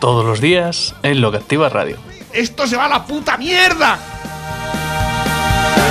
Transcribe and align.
Todos 0.00 0.24
los 0.24 0.40
días 0.40 0.94
en 1.02 1.20
Lo 1.20 1.30
que 1.30 1.36
Activa 1.36 1.68
Radio. 1.68 1.98
¡Esto 2.32 2.66
se 2.66 2.74
va 2.74 2.86
a 2.86 2.88
la 2.88 3.04
puta 3.04 3.36
mierda! 3.36 3.98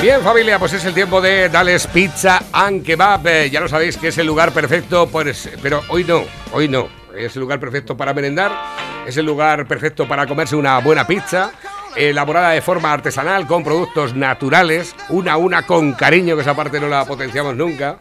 Bien 0.01 0.21
familia, 0.21 0.57
pues 0.57 0.73
es 0.73 0.83
el 0.85 0.95
tiempo 0.95 1.21
de 1.21 1.47
Dales 1.47 1.85
Pizza 1.85 2.41
and 2.51 2.83
Kebab. 2.83 3.27
Eh, 3.27 3.49
ya 3.51 3.59
lo 3.59 3.67
sabéis 3.67 3.97
que 3.97 4.07
es 4.07 4.17
el 4.17 4.25
lugar 4.25 4.51
perfecto, 4.51 5.07
pues, 5.07 5.51
pero 5.61 5.83
hoy 5.89 6.05
no, 6.05 6.23
hoy 6.53 6.67
no. 6.67 6.87
Es 7.15 7.35
el 7.35 7.41
lugar 7.41 7.59
perfecto 7.59 7.95
para 7.95 8.15
merendar, 8.15 8.51
es 9.05 9.15
el 9.17 9.27
lugar 9.27 9.67
perfecto 9.67 10.07
para 10.07 10.25
comerse 10.25 10.55
una 10.55 10.79
buena 10.79 11.05
pizza, 11.05 11.51
elaborada 11.95 12.51
de 12.51 12.61
forma 12.61 12.91
artesanal 12.91 13.45
con 13.45 13.63
productos 13.63 14.15
naturales, 14.15 14.95
una 15.09 15.33
a 15.33 15.37
una 15.37 15.67
con 15.67 15.93
cariño, 15.93 16.35
que 16.35 16.41
esa 16.41 16.55
parte 16.55 16.79
no 16.79 16.87
la 16.87 17.05
potenciamos 17.05 17.55
nunca, 17.55 17.99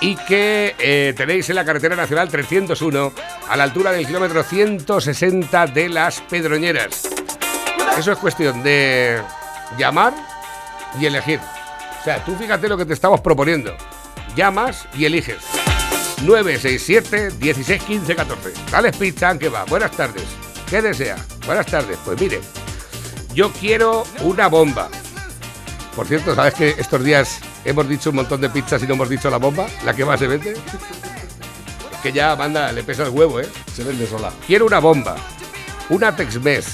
y 0.00 0.16
que 0.16 0.74
eh, 0.78 1.14
tenéis 1.16 1.48
en 1.50 1.56
la 1.56 1.64
carretera 1.64 1.96
nacional 1.96 2.28
301 2.28 3.12
a 3.48 3.56
la 3.56 3.64
altura 3.64 3.92
del 3.92 4.06
kilómetro 4.06 4.42
160 4.42 5.66
de 5.66 5.88
las 5.88 6.20
Pedroñeras. 6.20 7.08
Eso 7.98 8.12
es 8.12 8.18
cuestión 8.18 8.62
de 8.62 9.20
llamar 9.76 10.14
y 11.00 11.06
elegir. 11.06 11.40
O 12.00 12.04
sea, 12.04 12.24
tú 12.24 12.36
fíjate 12.36 12.68
lo 12.68 12.76
que 12.76 12.84
te 12.84 12.94
estamos 12.94 13.20
proponiendo. 13.20 13.76
Llamas 14.36 14.86
y 14.96 15.04
eliges. 15.04 15.38
967 16.22 17.30
16 17.38 17.82
15 17.82 18.16
14. 18.16 18.52
Dale 18.70 18.92
pizza 18.92 19.36
que 19.38 19.48
va. 19.48 19.64
Buenas 19.64 19.90
tardes. 19.92 20.24
¿Qué 20.68 20.82
desea? 20.82 21.16
Buenas 21.46 21.66
tardes. 21.66 21.98
Pues 22.04 22.20
mire, 22.20 22.40
yo 23.34 23.52
quiero 23.52 24.04
una 24.22 24.48
bomba. 24.48 24.88
Por 25.98 26.06
cierto, 26.06 26.32
¿sabes 26.32 26.54
que 26.54 26.68
estos 26.78 27.02
días 27.02 27.40
hemos 27.64 27.88
dicho 27.88 28.10
un 28.10 28.16
montón 28.16 28.40
de 28.40 28.48
pizzas 28.48 28.80
y 28.80 28.86
no 28.86 28.94
hemos 28.94 29.08
dicho 29.08 29.28
la 29.30 29.38
bomba? 29.38 29.66
La 29.84 29.94
que 29.94 30.04
más 30.04 30.20
se 30.20 30.28
vende. 30.28 30.52
Es 30.52 31.98
que 32.00 32.12
ya 32.12 32.36
manda, 32.36 32.70
le 32.70 32.84
pesa 32.84 33.02
el 33.02 33.08
huevo, 33.08 33.40
¿eh? 33.40 33.48
Se 33.74 33.82
vende 33.82 34.06
sola. 34.06 34.30
Quiero 34.46 34.64
una 34.64 34.78
bomba. 34.78 35.16
Una 35.88 36.14
Tex-Mex. 36.14 36.66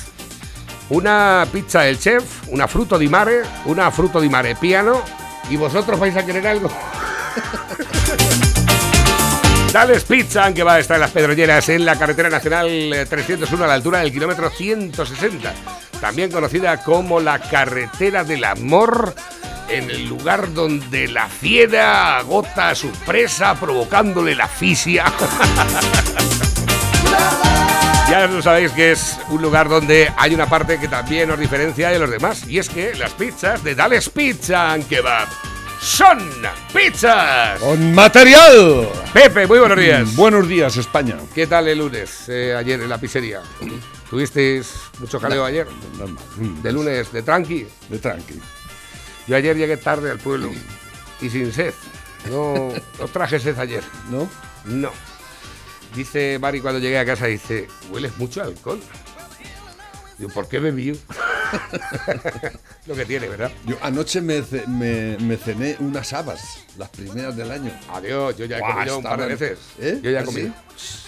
Una 0.91 1.47
pizza 1.50 1.80
del 1.80 1.98
chef. 1.98 2.47
Una 2.48 2.69
fruto 2.69 2.98
di 2.98 3.08
mare. 3.08 3.45
Una 3.64 3.91
fruto 3.91 4.20
di 4.20 4.28
mare 4.28 4.56
piano. 4.56 5.00
¿Y 5.48 5.56
vosotros 5.56 5.98
vais 5.98 6.14
a 6.19 6.27
querer 6.27 6.47
algo? 6.47 6.69
Dales 9.75 10.05
Pizza, 10.05 10.55
que 10.55 10.62
va 10.62 10.75
a 10.75 10.78
estar 10.78 10.94
en 10.94 11.00
las 11.00 11.11
Pedroñeras, 11.11 11.69
en 11.69 11.84
la 11.84 11.98
carretera 11.98 12.30
nacional 12.30 12.69
eh, 12.69 13.06
301 13.06 13.64
a 13.64 13.67
la 13.67 13.75
altura 13.75 13.98
del 13.98 14.12
kilómetro 14.12 14.48
160, 14.48 15.53
también 16.00 16.30
conocida 16.30 16.80
como 16.84 17.19
la 17.19 17.41
carretera 17.41 18.22
del 18.22 18.45
amor, 18.45 19.17
en 19.69 19.91
el 19.91 20.06
lugar 20.06 20.55
donde 20.55 21.08
la 21.08 21.27
fiera 21.28 22.19
agota 22.19 22.69
a 22.69 22.75
su 22.77 22.89
presa 23.05 23.56
provocándole 23.56 24.36
la 24.36 24.45
asfixia. 24.45 25.07
Ya 28.08 28.27
lo 28.27 28.42
sabéis 28.42 28.70
que 28.73 28.92
es 28.92 29.18
un 29.30 29.41
lugar 29.41 29.68
donde 29.68 30.12
hay 30.18 30.35
una 30.35 30.46
parte 30.46 30.79
que 30.79 30.89
también 30.89 31.27
nos 31.27 31.41
diferencia 31.41 31.89
de 31.89 31.98
los 31.98 32.11
demás, 32.11 32.46
y 32.46 32.58
es 32.58 32.68
que 32.68 32.95
las 32.95 33.12
pizzas 33.14 33.64
de 33.64 33.74
Dales 33.74 34.11
Pizza 34.11 34.73
and 34.73 34.86
Kebab 34.86 35.27
son 35.84 36.18
pizzas. 36.72 37.61
¡Con 37.61 37.95
material! 37.95 38.89
Pepe, 39.12 39.46
muy 39.46 39.58
buenos 39.58 39.78
días. 39.78 40.08
Mm, 40.12 40.17
Buenos 40.17 40.48
días, 40.48 40.77
España. 40.77 41.17
¿Qué 41.34 41.46
tal 41.46 41.68
el 41.68 41.78
lunes, 41.78 42.28
eh, 42.28 42.55
ayer 42.56 42.80
en 42.80 42.89
la 42.89 42.98
pizzería? 42.98 43.42
¿Tuvisteis 44.08 44.74
mucho 44.98 45.20
jaleo 45.20 45.44
ayer? 45.44 45.67
Normal. 45.98 46.24
Mm, 46.36 46.62
De 46.62 46.73
lunes, 46.73 47.12
de 47.12 47.23
tranqui. 47.23 47.67
De 47.89 47.98
tranqui. 47.98 48.40
Yo 49.27 49.36
ayer 49.36 49.56
llegué 49.56 49.77
tarde 49.77 50.11
al 50.11 50.18
pueblo 50.18 50.50
y 51.20 51.28
sin 51.30 51.52
sed. 51.52 51.74
No, 52.30 52.70
no 52.98 53.08
traje 53.08 53.39
sed 53.39 53.58
ayer. 53.58 53.83
¿No? 54.11 54.28
No. 54.64 54.90
Dice 55.94 56.39
Mari 56.40 56.61
cuando 56.61 56.80
llegué 56.80 56.98
a 56.98 57.05
casa, 57.05 57.27
dice, 57.27 57.68
hueles 57.90 58.17
mucho 58.17 58.40
a 58.42 58.44
alcohol. 58.46 58.80
Digo, 60.19 60.30
¿por 60.30 60.48
qué 60.48 60.58
bebí? 60.61 60.92
Lo 62.86 62.95
que 62.95 63.05
tiene, 63.05 63.29
¿verdad? 63.29 63.51
Yo 63.67 63.77
anoche 63.83 64.20
me, 64.20 64.42
ce- 64.42 64.67
me, 64.67 65.17
me 65.19 65.36
cené 65.36 65.77
unas 65.80 66.13
habas, 66.13 66.58
las 66.79 66.89
primeras 66.91 67.36
del 67.36 67.51
año. 67.51 67.70
Adiós, 67.92 68.36
yo 68.36 68.45
ya 68.45 68.58
he 68.58 68.61
comido 68.61 68.98
un 68.98 69.05
par 69.05 69.20
de 69.20 69.27
veces. 69.27 69.58
¿Eh? 69.79 70.01
Yo 70.03 70.11
ya 70.11 70.20
he 70.20 70.23
¿Ah, 70.23 70.24
comido. 70.24 70.53
sí? 70.77 70.98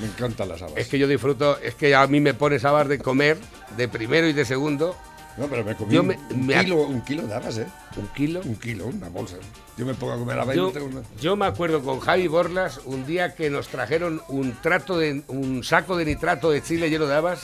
Me 0.00 0.06
encantan 0.06 0.48
las 0.48 0.62
habas. 0.62 0.76
Es 0.76 0.88
que 0.88 0.98
yo 0.98 1.06
disfruto, 1.08 1.58
es 1.58 1.74
que 1.74 1.94
a 1.94 2.06
mí 2.06 2.20
me 2.20 2.34
pones 2.34 2.64
habas 2.64 2.88
de 2.88 2.98
comer 2.98 3.36
de 3.76 3.88
primero 3.88 4.26
y 4.26 4.32
de 4.32 4.44
segundo 4.44 4.96
No, 5.36 5.46
pero 5.48 5.64
me 5.64 5.74
comí 5.74 5.94
Yo 5.94 6.00
un, 6.02 6.08
me- 6.08 6.18
un 6.30 6.46
me 6.46 6.54
ac- 6.56 6.64
kilo, 6.64 6.76
un 6.82 7.00
kilo 7.02 7.26
de 7.26 7.34
habas, 7.34 7.58
¿eh? 7.58 7.66
un 7.96 8.06
kilo. 8.08 8.40
Un 8.44 8.56
kilo, 8.56 8.86
una 8.86 9.08
bolsa. 9.08 9.36
Yo 9.76 9.86
me 9.86 9.94
pongo 9.94 10.12
a 10.12 10.18
comer 10.18 10.38
habas 10.38 10.54
y 10.54 10.58
Yo, 10.58 10.66
no 10.66 10.70
tengo 10.72 10.88
nada. 10.88 11.02
yo 11.20 11.36
me 11.36 11.46
acuerdo 11.46 11.82
con 11.82 12.00
Javi 12.00 12.26
Borlas 12.28 12.80
un 12.84 13.06
día 13.06 13.34
que 13.34 13.48
nos 13.50 13.68
trajeron 13.68 14.22
un 14.28 14.52
trato 14.60 14.98
de 14.98 15.22
un 15.28 15.64
saco 15.64 15.96
de 15.96 16.04
nitrato 16.04 16.50
de 16.50 16.62
chile 16.62 16.90
lleno 16.90 17.06
de 17.06 17.14
habas 17.14 17.40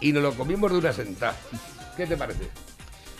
y 0.00 0.12
nos 0.12 0.22
lo 0.22 0.34
comimos 0.34 0.70
de 0.72 0.78
una 0.78 0.92
sentada. 0.92 1.36
¿Qué 1.96 2.06
te 2.06 2.16
parece? 2.16 2.48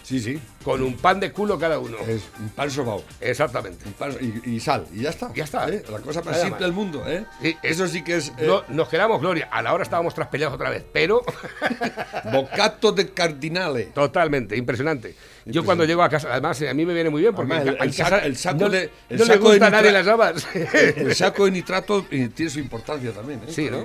Sí, 0.02 0.18
sí. 0.18 0.40
Con 0.64 0.82
un 0.82 0.96
pan 0.96 1.20
de 1.20 1.30
culo 1.30 1.56
cada 1.56 1.78
uno. 1.78 1.96
Es 1.98 2.22
un 2.40 2.48
pan 2.48 2.68
sobao. 2.68 3.04
Exactamente. 3.20 3.86
Un 3.86 3.92
pan- 3.92 4.16
y, 4.44 4.56
y 4.56 4.58
sal, 4.60 4.84
y 4.92 5.02
ya 5.02 5.10
está. 5.10 5.32
Ya 5.34 5.44
está. 5.44 5.68
¿eh? 5.68 5.84
La 5.88 6.00
cosa 6.00 6.20
más 6.22 6.40
simple 6.40 6.64
del 6.64 6.72
mundo, 6.72 7.04
¿eh? 7.06 7.24
Sí, 7.40 7.56
es- 7.62 7.72
Eso 7.76 7.86
sí 7.86 8.02
que 8.02 8.16
es 8.16 8.30
eh, 8.36 8.44
No- 8.46 8.64
nos 8.70 8.88
quedamos 8.88 9.20
gloria. 9.20 9.48
A 9.52 9.62
la 9.62 9.72
hora 9.72 9.84
estábamos 9.84 10.12
traspeleados 10.14 10.56
otra 10.56 10.68
vez, 10.68 10.84
pero 10.92 11.22
bocato 12.32 12.90
de 12.92 13.10
cardinale. 13.10 13.84
totalmente, 13.94 14.56
impresionante. 14.56 15.14
Yo 15.44 15.64
cuando 15.64 15.84
llego 15.84 16.02
a 16.02 16.08
casa, 16.08 16.28
además 16.32 16.60
a 16.62 16.74
mí 16.74 16.84
me 16.84 16.94
viene 16.94 17.10
muy 17.10 17.22
bien 17.22 17.34
porque 17.34 17.52
Además, 17.52 17.76
el- 17.80 17.88
el 17.88 17.96
casa 17.96 18.10
saco- 18.16 18.26
el 18.26 18.36
saco 18.36 18.58
no, 18.58 18.68
de- 18.70 18.90
el 19.10 19.18
no 19.18 19.24
le 19.24 19.32
saco 19.34 19.44
de 19.50 19.58
gusta 19.58 19.66
a 19.66 19.70
nadie 19.70 19.92
las 19.92 20.06
habas. 20.08 20.46
El 20.54 21.14
saco 21.14 21.44
de 21.44 21.50
nitrato 21.52 22.06
eh, 22.10 22.28
tiene 22.34 22.50
su 22.50 22.58
importancia 22.58 23.12
también, 23.12 23.40
¿eh? 23.46 23.52
sí, 23.52 23.68
¿no? 23.70 23.84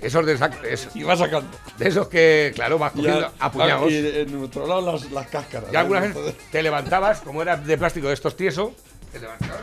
Esos 0.00 0.24
de, 0.26 0.36
sac- 0.38 0.64
es- 0.64 0.88
Y 0.94 1.02
va 1.04 1.16
sacando. 1.16 1.48
de 1.78 1.88
esos 1.88 2.08
que, 2.08 2.52
claro, 2.54 2.78
vas 2.78 2.92
cogiendo 2.92 3.32
a 3.38 3.50
puñados. 3.52 3.90
Y 3.90 3.96
en 4.20 4.42
otro 4.42 4.66
lado 4.66 4.92
las, 4.92 5.10
las 5.10 5.26
cáscaras. 5.28 5.72
Y 5.72 5.76
alguna 5.76 6.00
¿no? 6.00 6.20
vez 6.22 6.36
te 6.50 6.62
levantabas, 6.62 7.20
como 7.20 7.42
era 7.42 7.56
de 7.56 7.78
plástico 7.78 8.08
de 8.08 8.14
estos 8.14 8.36
tieso, 8.36 8.74
te 9.12 9.20
levantabas, 9.20 9.60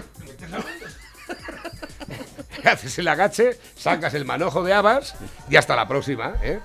haces 2.65 2.99
el 2.99 3.07
agache, 3.07 3.57
sacas 3.75 4.13
el 4.13 4.25
manojo 4.25 4.63
de 4.63 4.73
habas 4.73 5.15
y 5.49 5.55
hasta 5.55 5.75
la 5.75 5.87
próxima, 5.87 6.35
¿eh? 6.43 6.59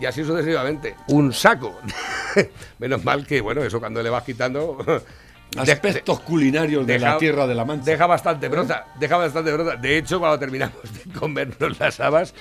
Y 0.00 0.06
así 0.06 0.24
sucesivamente. 0.24 0.96
Un 1.08 1.32
saco. 1.32 1.78
Menos 2.78 3.04
mal 3.04 3.26
que, 3.26 3.40
bueno, 3.40 3.62
eso 3.62 3.78
cuando 3.80 4.02
le 4.02 4.10
vas 4.10 4.24
quitando. 4.24 4.78
Aspectos 5.56 6.20
culinarios 6.20 6.86
de 6.86 6.98
la 7.00 7.18
tierra 7.18 7.44
de 7.46 7.56
la 7.56 7.64
Mancha. 7.64 7.84
Deja 7.90 8.06
bastante 8.06 8.48
brota, 8.48 8.86
deja 9.00 9.16
bastante 9.16 9.52
brota. 9.52 9.74
De 9.76 9.98
hecho, 9.98 10.20
cuando 10.20 10.38
terminamos 10.38 10.76
de 10.94 11.12
comernos 11.12 11.78
las 11.80 11.98
habas, 11.98 12.32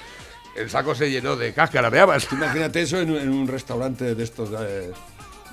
el 0.59 0.69
saco 0.69 0.93
se 0.95 1.09
llenó 1.09 1.35
de 1.35 1.53
cáscaras 1.53 1.91
de 1.91 1.99
habas. 1.99 2.31
Imagínate 2.31 2.81
eso 2.81 2.99
en, 2.99 3.11
un- 3.11 3.17
en 3.17 3.29
un 3.29 3.47
restaurante 3.47 4.15
de 4.15 4.23
estos 4.23 4.51
de. 4.51 4.91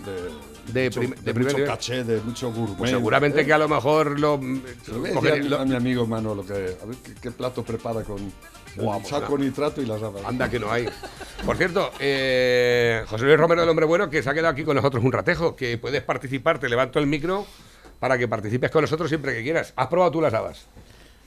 De, 0.04 0.30
De 0.72 0.84
mucho, 0.84 1.00
prim- 1.00 1.10
de 1.14 1.16
de 1.22 1.22
primer 1.34 1.44
mucho 1.44 1.56
nivel. 1.56 1.70
caché, 1.70 2.04
de 2.04 2.20
mucho 2.20 2.52
gourmet. 2.52 2.76
Pues 2.76 2.90
seguramente 2.90 3.40
¿eh? 3.40 3.46
que 3.46 3.52
a 3.54 3.58
lo 3.58 3.66
mejor 3.68 4.20
lo. 4.20 4.36
Lo 4.38 5.20
voy 5.20 5.30
a 5.30 5.36
lo- 5.36 5.64
mi 5.64 5.74
amigo 5.74 6.06
Manolo 6.06 6.44
que 6.44 6.52
a 6.52 6.84
ver 6.84 6.96
qué, 7.02 7.14
qué 7.20 7.30
plato 7.30 7.64
prepara 7.64 8.02
con 8.02 8.18
el 8.18 8.32
pues 8.76 9.08
saco 9.08 9.38
nitrato 9.38 9.80
y 9.80 9.86
las 9.86 10.02
habas. 10.02 10.22
Anda 10.26 10.50
que 10.50 10.58
no 10.58 10.70
hay. 10.70 10.86
Por 11.46 11.56
cierto, 11.56 11.90
eh, 11.98 13.04
José 13.08 13.24
Luis 13.24 13.38
Romero 13.38 13.62
del 13.62 13.70
Hombre 13.70 13.86
Bueno, 13.86 14.10
que 14.10 14.22
se 14.22 14.28
ha 14.28 14.34
quedado 14.34 14.48
aquí 14.52 14.64
con 14.64 14.76
nosotros 14.76 15.02
un 15.02 15.12
ratejo, 15.12 15.56
que 15.56 15.78
puedes 15.78 16.02
participar, 16.02 16.58
te 16.58 16.68
levanto 16.68 16.98
el 16.98 17.06
micro 17.06 17.46
para 17.98 18.18
que 18.18 18.28
participes 18.28 18.70
con 18.70 18.82
nosotros 18.82 19.08
siempre 19.08 19.32
que 19.34 19.42
quieras. 19.42 19.72
¿Has 19.76 19.86
probado 19.86 20.10
tú 20.12 20.20
las 20.20 20.34
habas? 20.34 20.66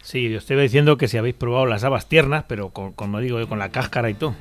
Sí, 0.01 0.33
os 0.35 0.43
estoy 0.43 0.57
diciendo 0.61 0.97
que 0.97 1.07
si 1.07 1.17
habéis 1.17 1.35
probado 1.35 1.65
las 1.65 1.83
habas 1.83 2.07
tiernas, 2.07 2.45
pero 2.47 2.69
con, 2.69 2.93
como 2.93 3.19
digo, 3.19 3.45
con 3.47 3.59
la 3.59 3.69
cáscara 3.69 4.09
y 4.09 4.13
todo. 4.13 4.33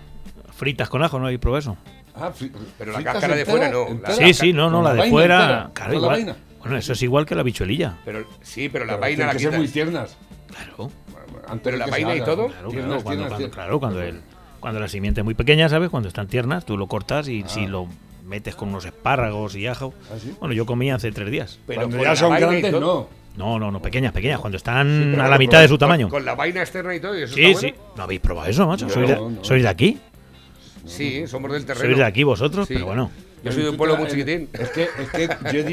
Fritas 0.52 0.88
con 0.88 1.02
ajo, 1.02 1.18
¿no 1.18 1.26
habéis 1.26 1.40
probado 1.40 1.58
eso? 1.58 1.76
Ah, 2.14 2.32
fri- 2.36 2.50
Pero 2.78 2.92
la 2.92 3.02
cáscara 3.04 3.36
de 3.36 3.44
fuera 3.44 3.68
no, 3.70 3.86
la-. 4.02 4.10
Sí, 4.12 4.34
sí, 4.34 4.52
no, 4.52 4.70
no, 4.70 4.82
la 4.82 4.94
la 4.94 5.04
de 5.04 5.10
fuera. 5.10 5.40
entera, 5.42 5.70
Claro, 5.74 5.94
igual. 5.94 6.10
vaina. 6.10 6.36
Bueno, 6.60 6.76
eso 6.76 6.92
es 6.92 7.02
igual 7.02 7.26
que 7.26 7.34
la 7.34 7.42
bichuelilla. 7.42 7.98
Pero 8.04 8.24
sí, 8.42 8.68
pero 8.68 8.84
la 8.84 8.94
Pero 8.94 9.00
vaina 9.02 9.26
la 9.26 9.32
que 9.32 9.38
ser 9.38 9.52
muy 9.56 9.68
tiernas. 9.68 10.16
Claro, 10.48 10.90
Pero 11.62 11.76
la 11.76 11.86
vaina 11.86 12.16
y 12.16 12.20
todo. 12.24 12.48
claro, 12.48 12.68
Tiernas, 12.70 12.88
claro, 12.88 13.02
cuando, 13.02 13.02
tiernas, 13.02 13.04
cuando- 13.04 13.36
tiernas. 13.36 13.54
claro, 13.54 13.80
cuando, 13.80 14.02
el, 14.02 14.20
cuando 14.60 14.80
la 14.80 14.88
simiente 14.88 15.20
es 15.20 15.24
muy 15.24 15.34
pequeña, 15.34 15.68
¿sabes? 15.68 15.90
Cuando 15.90 16.08
están 16.08 16.26
tiernas, 16.26 16.64
tú 16.64 16.76
lo 16.76 16.86
cortas 16.88 17.28
y 17.28 17.44
si 17.46 17.66
lo 17.66 17.86
metes 18.24 18.56
con 18.56 18.70
unos 18.70 18.84
espárragos 18.84 19.54
y 19.54 19.66
ajo. 19.66 19.94
¿Ah, 20.12 20.16
sí? 20.20 20.34
Bueno, 20.40 20.54
yo 20.54 20.66
comí 20.66 20.90
hace 20.90 21.12
tres 21.12 21.30
días. 21.30 21.58
Pero 21.66 21.88
ya 21.88 22.16
son 22.16 22.34
grandes, 22.34 22.72
no. 22.72 23.08
No, 23.36 23.58
no, 23.58 23.70
no, 23.70 23.80
pequeñas, 23.80 24.12
pequeñas, 24.12 24.40
cuando 24.40 24.56
están 24.56 25.20
a 25.20 25.28
la 25.28 25.38
mitad 25.38 25.60
de 25.60 25.68
su 25.68 25.78
tamaño. 25.78 26.08
Con 26.08 26.24
la 26.24 26.34
vaina 26.34 26.60
externa 26.60 26.94
y 26.94 27.00
todo. 27.00 27.16
y 27.18 27.22
eso 27.22 27.34
Sí, 27.34 27.44
está 27.44 27.60
sí. 27.60 27.66
bueno. 27.72 27.92
¿No 27.96 28.02
habéis 28.02 28.20
probado 28.20 28.50
eso, 28.50 28.66
macho? 28.66 28.86
No, 28.86 28.92
¿Sois, 28.92 29.08
de, 29.08 29.14
no. 29.14 29.44
sois 29.44 29.62
de 29.62 29.68
aquí? 29.68 29.98
Sí, 30.86 31.26
somos 31.26 31.52
del 31.52 31.64
terreno. 31.64 31.84
Sois 31.86 31.98
de 31.98 32.04
aquí 32.04 32.24
vosotros, 32.24 32.66
Sí. 32.66 32.74
pero 32.74 32.86
bueno. 32.86 33.10
Yo 33.44 33.52
soy 33.52 33.62
de 33.62 33.68
un 33.70 33.76
pueblo 33.76 33.96
muy 33.96 34.08
chiquitín. 34.08 34.48
Es 34.52 34.70
que, 34.70 34.82
es 34.82 35.10
que 35.12 35.28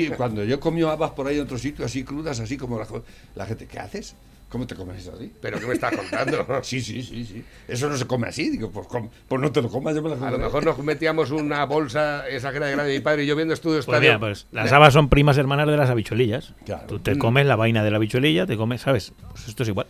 yo 0.10 0.16
cuando 0.18 0.44
yo 0.44 0.60
comí 0.60 0.84
habas 0.84 1.12
por 1.12 1.26
ahí 1.28 1.38
en 1.38 1.44
otro 1.44 1.58
sitio, 1.58 1.84
así 1.86 2.04
crudas, 2.04 2.40
así 2.40 2.58
como 2.58 2.78
la, 2.78 2.86
la 3.34 3.46
gente, 3.48 3.66
¿qué 3.66 3.80
haces? 3.80 4.16
¿Cómo 4.50 4.66
te 4.68 4.76
comes 4.76 5.02
eso 5.02 5.14
así? 5.16 5.34
¿Pero 5.42 5.60
qué 5.60 5.66
me 5.66 5.74
estás 5.74 5.96
contando? 5.96 6.46
Sí, 6.64 6.80
sí, 6.80 7.02
sí, 7.02 7.26
sí. 7.26 7.44
Eso 7.68 7.90
no 7.90 7.98
se 7.98 8.06
come 8.06 8.28
así. 8.28 8.50
Digo, 8.50 8.72
pues, 8.72 8.88
com- 8.88 9.10
pues 9.28 9.42
no 9.42 9.52
te 9.52 9.62
lo 9.62 9.70
comas, 9.70 9.96
yo 9.96 10.02
me 10.02 10.10
la 10.16 10.28
A 10.28 10.32
lo 10.32 10.38
mejor 10.38 10.64
nos 10.64 10.78
metíamos 10.80 11.32
una 11.32 11.66
bolsa, 11.66 12.28
esa 12.30 12.52
que 12.52 12.58
era 12.58 12.68
de 12.68 12.72
grande 12.74 12.92
de 12.92 13.00
mi 13.00 13.04
padre 13.04 13.24
y 13.24 13.28
yo 13.28 13.36
viendo 13.36 13.54
estudios 13.54 13.86
Pues 13.86 13.96
estadio. 13.98 14.12
mira, 14.12 14.20
pues 14.20 14.48
las 14.52 14.72
habas 14.72 14.94
son 14.94 15.10
primas 15.10 15.38
hermanas 15.38 15.68
de 15.68 15.76
las 15.78 15.90
habichuelillas. 15.90 16.54
Claro. 16.66 16.86
Tú 16.88 17.00
te 17.00 17.18
comes 17.18 17.46
la 17.48 17.56
vaina 17.56 17.84
de 17.84 17.92
la 17.92 17.98
habichuelilla, 17.98 18.46
te 18.46 18.56
comes, 18.56 18.82
¿sabes? 18.82 19.14
Pues 19.32 19.48
esto 19.48 19.64
es 19.64 19.70
igual. 19.70 19.88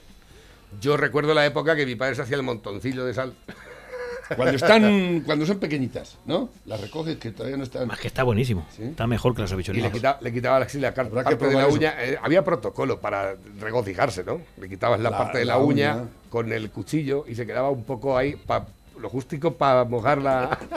Yo 0.81 0.97
recuerdo 0.97 1.33
la 1.33 1.45
época 1.45 1.75
que 1.75 1.85
mi 1.85 1.95
padre 1.95 2.15
se 2.15 2.21
hacía 2.23 2.37
el 2.37 2.43
montoncillo 2.43 3.05
de 3.05 3.13
sal. 3.13 3.33
Cuando 4.36 4.56
están, 4.56 5.22
cuando 5.25 5.45
son 5.45 5.60
pequeñitas, 5.60 6.18
¿no? 6.25 6.50
Las 6.66 6.81
recoges 6.81 7.18
que 7.18 7.31
todavía 7.31 7.57
no 7.57 7.63
están. 7.63 7.88
Más 7.88 8.00
que 8.00 8.07
está 8.07 8.24
buenísimo. 8.24 8.66
Sí. 8.75 8.83
Está 8.83 9.06
mejor 9.07 9.36
que 9.36 9.42
las 9.44 9.51
Y 9.51 9.74
le 9.81 9.92
quitaba, 9.92 10.18
le 10.22 10.33
quitaba 10.33 10.60
la, 10.60 10.69
sí, 10.69 10.80
la 10.80 10.94
car- 10.94 11.07
Habrá 11.07 11.24
que 11.24 11.36
parte 11.36 11.48
de 11.48 11.62
la 11.62 11.68
uña. 11.68 11.94
Eh, 12.00 12.18
había 12.22 12.44
protocolo 12.44 13.00
para 13.00 13.36
regocijarse, 13.60 14.24
¿no? 14.24 14.42
Le 14.60 14.68
quitabas 14.69 15.00
la, 15.00 15.10
La- 15.12 15.18
parte 15.18 15.38
de 15.39 15.45
la, 15.45 15.54
la 15.54 15.60
uña, 15.60 15.95
uña. 15.98 16.07
con 16.30 16.51
el 16.51 16.69
cuchillo 16.72 17.25
y 17.27 17.36
se 17.36 17.45
quedaba 17.45 17.69
un 17.69 17.83
poco 17.83 18.18
ahí, 18.18 18.36
pa- 18.36 18.66
lo 19.00 19.10
justico 19.10 19.54
para 19.56 19.83
mojar 19.86 20.22
la... 20.22 20.57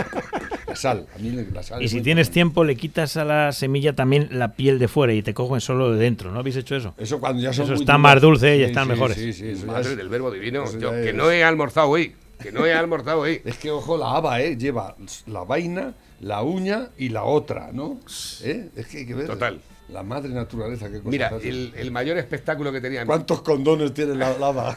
La 0.69 0.77
sal. 0.77 1.07
A 1.15 1.19
mí 1.19 1.31
la 1.51 1.63
sal. 1.63 1.83
Y 1.83 1.89
si 1.89 2.03
tienes 2.03 2.31
tiempo, 2.31 2.63
le 2.63 2.77
quitas 2.77 3.17
a 3.17 3.25
la 3.25 3.53
semilla 3.53 3.95
también 3.95 4.29
la 4.33 4.53
piel 4.53 4.79
de 4.79 4.87
fuera 4.87 5.15
y 5.15 5.23
te 5.23 5.33
cogen 5.33 5.63
solo 5.63 5.93
de 5.93 5.99
dentro. 5.99 6.31
¿No 6.31 6.41
habéis 6.41 6.57
hecho 6.57 6.77
eso? 6.77 6.93
Eso 6.99 7.19
cuando 7.21 7.41
ya 7.41 7.55
son 7.55 7.65
Eso 7.65 7.73
muy 7.73 7.81
está 7.81 7.95
duras. 7.95 8.03
más 8.15 8.21
dulce 8.21 8.55
y 8.55 8.59
Sí, 8.59 8.65
están 8.65 8.85
sí, 8.85 8.91
mejores. 8.91 9.17
Sí, 9.17 9.33
sí, 9.33 9.49
eso 9.49 9.67
Madre 9.67 9.93
es- 9.93 9.97
del 9.97 10.11
verbo 10.11 10.31
divino. 10.31 10.65
Yo, 10.79 10.91
que 10.91 11.09
es- 11.09 11.15
no 11.15 11.31
he 11.31 11.43
almorzado 11.43 11.89
hoy. 11.89 12.15
Que 12.41 12.53
no 12.53 12.65
he 12.67 12.73
almorzado 12.73 13.21
hoy. 13.21 13.43
Es 13.45 13.59
que, 13.59 13.71
ojo, 13.71 13.97
la 13.97 14.13
haba, 14.13 14.41
¿eh? 14.41 14.57
Lleva 14.57 14.95
la 15.27 15.45
vaina, 15.45 15.95
la 16.21 16.43
uña 16.43 16.91
y 16.97 17.09
la 17.09 17.25
otra, 17.25 17.71
¿no? 17.73 17.99
¿Eh? 18.43 18.69
Es 18.77 18.87
que 18.87 18.99
hay 18.99 19.07
que 19.07 19.15
ver. 19.15 19.27
Total. 19.27 19.61
La 19.89 20.03
madre 20.03 20.29
naturaleza, 20.29 20.87
qué 20.89 20.99
cosas 20.99 21.11
Mira, 21.11 21.33
el, 21.43 21.73
el 21.75 21.91
mayor 21.91 22.19
espectáculo 22.19 22.71
que 22.71 22.81
tenía... 22.81 23.07
¿Cuántos 23.07 23.41
condones 23.41 23.95
tiene 23.95 24.15
la 24.15 24.37
lava? 24.37 24.77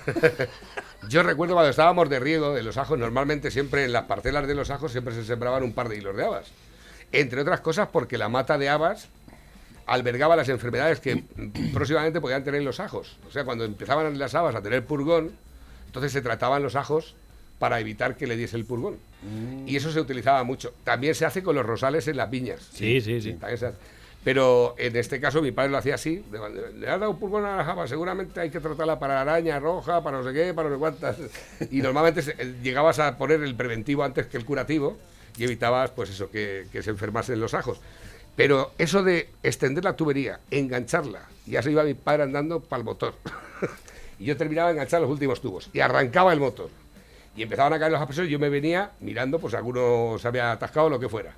Yo 1.10 1.22
recuerdo 1.22 1.54
cuando 1.54 1.70
estábamos 1.70 2.10
de 2.10 2.20
riego 2.20 2.54
de 2.54 2.64
los 2.64 2.78
ajos, 2.78 2.98
normalmente 2.98 3.52
siempre 3.52 3.84
en 3.84 3.92
las 3.92 4.06
parcelas 4.06 4.48
de 4.48 4.56
los 4.56 4.70
ajos 4.70 4.94
siempre 4.94 5.14
se 5.14 5.26
sembraban 5.26 5.64
un 5.64 5.74
par 5.74 5.90
de 5.90 5.98
hilos 5.98 6.16
de 6.16 6.24
habas. 6.24 6.48
Entre 7.12 7.42
otras 7.42 7.60
cosas 7.60 7.90
porque 7.92 8.18
la 8.18 8.30
mata 8.30 8.58
de 8.58 8.70
habas 8.70 9.10
albergaba 9.86 10.38
las 10.38 10.48
enfermedades 10.48 11.02
que 11.02 11.26
próximamente 11.74 12.22
podían 12.22 12.46
tener 12.46 12.62
los 12.62 12.80
ajos. 12.80 13.18
O 13.28 13.32
sea, 13.32 13.44
cuando 13.44 13.66
empezaban 13.66 14.18
las 14.18 14.34
habas 14.34 14.56
a 14.56 14.62
tener 14.62 14.86
purgón, 14.86 15.32
entonces 15.88 16.14
se 16.14 16.22
trataban 16.22 16.64
los 16.64 16.78
ajos 16.78 17.16
para 17.62 17.80
evitar 17.80 18.18
que 18.18 18.26
le 18.26 18.36
diese 18.36 18.58
el 18.58 18.66
purgón. 18.66 18.98
Y 19.68 19.76
eso 19.76 19.92
se 19.92 20.00
utilizaba 20.00 20.44
mucho. 20.44 20.74
También 20.84 21.14
se 21.14 21.28
hace 21.28 21.44
con 21.44 21.56
los 21.56 21.64
rosales 21.64 22.08
en 22.08 22.18
las 22.18 22.28
viñas. 22.28 22.68
Sí, 22.74 23.00
sí, 23.02 23.22
sí. 23.22 23.38
Hace. 23.40 23.74
Pero 24.24 24.74
en 24.80 24.96
este 24.96 25.22
caso 25.22 25.44
mi 25.44 25.52
padre 25.52 25.70
lo 25.70 25.78
hacía 25.78 25.94
así. 25.94 26.24
Le 26.80 26.90
ha 26.90 26.98
dado 26.98 27.16
pulgón 27.18 27.46
a 27.46 27.58
la 27.58 27.64
java, 27.64 27.88
seguramente 27.88 28.40
hay 28.40 28.50
que 28.50 28.60
tratarla 28.60 28.98
para 28.98 29.22
araña 29.22 29.60
roja, 29.60 30.02
para 30.02 30.18
no 30.18 30.24
sé 30.24 30.34
qué, 30.34 30.56
para 30.56 30.70
no 30.70 30.76
sé 30.76 30.80
cuántas. 30.80 31.18
Y 31.70 31.84
normalmente 31.84 32.24
llegabas 32.64 32.98
a 32.98 33.16
poner 33.20 33.44
el 33.44 33.54
preventivo 33.54 34.04
antes 34.04 34.26
que 34.26 34.38
el 34.38 34.46
curativo 34.46 34.98
y 35.38 35.44
evitabas, 35.44 35.92
pues 35.92 36.10
eso, 36.10 36.32
que, 36.32 36.66
que 36.72 36.82
se 36.82 36.90
enfermasen 36.90 37.40
los 37.40 37.54
ajos. 37.54 37.80
Pero 38.36 38.72
eso 38.80 39.04
de 39.04 39.30
extender 39.44 39.84
la 39.84 39.96
tubería, 39.96 40.40
engancharla, 40.50 41.30
ya 41.46 41.62
se 41.62 41.70
iba 41.70 41.84
mi 41.84 41.94
padre 41.94 42.24
andando 42.24 42.60
para 42.60 42.80
el 42.80 42.86
motor. 42.86 43.14
y 44.20 44.26
yo 44.26 44.36
terminaba 44.36 44.70
de 44.70 44.74
enganchar 44.74 45.00
los 45.00 45.12
últimos 45.12 45.42
tubos 45.42 45.70
y 45.74 45.80
arrancaba 45.80 46.34
el 46.34 46.40
motor. 46.40 46.81
Y 47.36 47.44
empezaban 47.44 47.74
a 47.74 47.80
caer 47.80 47.92
los 47.92 48.02
aspersores 48.02 48.30
y 48.30 48.34
yo 48.34 48.40
me 48.40 48.50
venía 48.50 48.92
mirando, 49.00 49.40
pues 49.40 49.54
alguno 49.54 50.18
se 50.20 50.28
había 50.28 50.52
atascado 50.52 50.88
o 50.88 50.90
lo 50.90 51.00
que 51.00 51.08
fuera. 51.10 51.34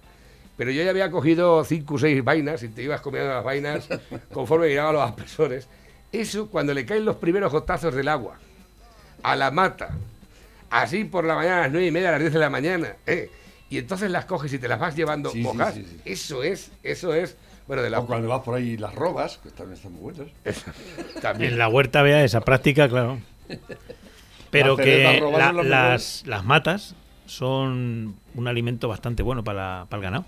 Pero 0.58 0.72
yo 0.72 0.84
ya 0.84 0.90
había 0.90 1.10
cogido 1.10 1.64
cinco 1.64 1.96
o 1.96 2.00
seis 2.00 2.24
vainas 2.24 2.62
y 2.64 2.70
te 2.70 2.84
ibas 2.84 3.02
comiendo 3.02 3.30
las 3.30 3.44
vainas 3.44 3.88
conforme 4.34 4.68
miraba 4.68 4.92
los 4.92 5.02
aspersores. 5.02 5.68
Eso, 6.12 6.48
cuando 6.50 6.74
le 6.74 6.86
caen 6.86 7.06
los 7.06 7.16
primeros 7.18 7.52
gotazos 7.52 7.96
del 7.96 8.08
agua 8.08 8.38
a 9.24 9.36
la 9.36 9.52
mata, 9.52 9.90
así 10.70 11.06
por 11.06 11.26
la 11.26 11.36
mañana, 11.36 11.58
a 11.58 11.62
las 11.62 11.72
nueve 11.72 11.88
y 11.88 11.92
media, 11.92 12.10
a 12.10 12.12
las 12.14 12.22
10 12.22 12.34
de 12.34 12.40
la 12.40 12.50
mañana, 12.50 12.96
¿eh? 13.08 13.32
y 13.70 13.78
entonces 13.78 14.12
las 14.12 14.26
coges 14.26 14.54
y 14.54 14.60
te 14.60 14.68
las 14.68 14.80
vas 14.80 14.96
llevando 14.96 15.32
Sí, 15.32 15.38
sí, 15.38 15.44
mojas, 15.44 15.74
sí, 15.74 15.88
sí. 15.90 16.02
eso 16.06 16.44
es, 16.44 16.72
eso 16.84 17.14
es, 17.14 17.36
bueno, 17.68 17.82
de 17.82 17.90
la... 17.90 18.00
O 18.02 18.06
cuando 18.06 18.28
vas 18.28 18.42
por 18.42 18.56
ahí 18.56 18.72
y 18.72 18.78
las 18.78 18.94
robas, 18.94 19.38
que 19.38 19.50
también 19.50 19.78
están 19.78 19.94
muy 19.94 20.14
buenas. 20.14 20.28
también. 21.22 21.54
En 21.54 21.58
la 21.58 21.68
huerta 21.70 22.04
vea 22.04 22.24
esa 22.24 22.42
práctica, 22.42 22.88
claro. 22.90 23.20
Pero 24.54 24.78
La 24.78 24.84
cereza 24.84 25.22
que 25.22 25.64
la- 25.64 25.64
las, 25.64 26.24
las 26.26 26.46
matas 26.46 26.96
son 27.26 28.16
un 28.36 28.48
alimento 28.48 28.88
bastante 28.88 29.24
bueno 29.24 29.44
para, 29.44 29.86
para 29.90 29.98
el 30.00 30.04
ganado. 30.04 30.26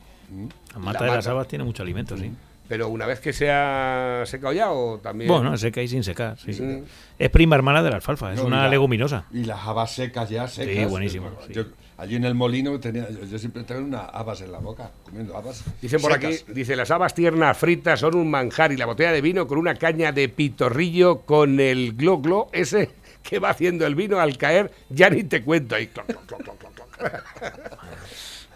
La 0.74 0.80
mata 0.80 1.00
La 1.02 1.12
de 1.12 1.16
las 1.18 1.28
habas 1.28 1.48
tiene 1.48 1.64
mucho 1.64 1.84
alimento, 1.84 2.18
sí. 2.18 2.32
Pero 2.68 2.90
una 2.90 3.06
vez 3.06 3.20
que 3.20 3.32
se 3.32 3.52
ha 3.52 4.24
secado 4.26 4.52
ya 4.52 4.72
o 4.72 4.98
también... 4.98 5.30
Bueno, 5.30 5.56
seca 5.56 5.84
y 5.84 5.88
sin 5.88 6.04
secar, 6.04 6.36
sí. 6.40 6.52
Mm. 6.60 6.84
Es 7.20 7.30
prima 7.30 7.56
hermana 7.56 7.84
de 7.84 7.92
la 7.92 7.98
alfalfa, 7.98 8.32
es 8.34 8.38
No, 8.40 8.46
y 8.46 8.48
una 8.48 8.64
la- 8.64 8.70
leguminosa. 8.70 9.26
Y 9.32 9.44
las 9.44 9.60
habas 9.68 9.92
secas 9.94 10.30
ya, 10.32 10.48
secas. 10.48 10.90
buenísimo, 10.90 11.30
Yo- 11.30 11.46
sí. 11.48 11.54
yo- 11.54 11.66
allí 11.98 12.16
en 12.16 12.26
el 12.26 12.34
molino 12.34 12.80
tenía, 12.80 13.08
yo, 13.12 13.24
yo 13.24 13.38
siempre 13.38 13.64
tengo 13.66 13.82
una 13.82 14.00
habas 14.06 14.42
en 14.42 14.52
la 14.52 14.58
boca, 14.58 14.90
comiendo 15.04 15.38
habas. 15.38 15.64
Dicen 15.80 16.02
por 16.02 16.12
secas. 16.14 16.42
aquí, 16.42 16.54
dice, 16.54 16.76
las 16.76 16.90
habas 16.90 17.14
tiernas 17.14 17.56
fritas 17.56 18.00
son 18.00 18.16
un 18.16 18.32
manjar 18.32 18.72
y 18.72 18.78
la 18.78 18.88
botella 18.88 19.12
de 19.12 19.22
vino 19.22 19.46
con 19.46 19.60
una 19.60 19.76
caña 19.76 20.12
de 20.12 20.28
pitorrillo 20.28 21.20
con 21.22 21.60
el 21.60 21.94
glo 21.94 22.18
glo 22.18 22.48
ese 22.52 22.90
que 23.28 23.40
va 23.40 23.50
haciendo 23.50 23.86
el 23.88 23.96
vino 23.96 24.20
al 24.20 24.38
caer, 24.38 24.72
ya 24.90 25.10
ni 25.10 25.24
te 25.24 25.42
cuento 25.44 25.76
ahí. 25.76 25.90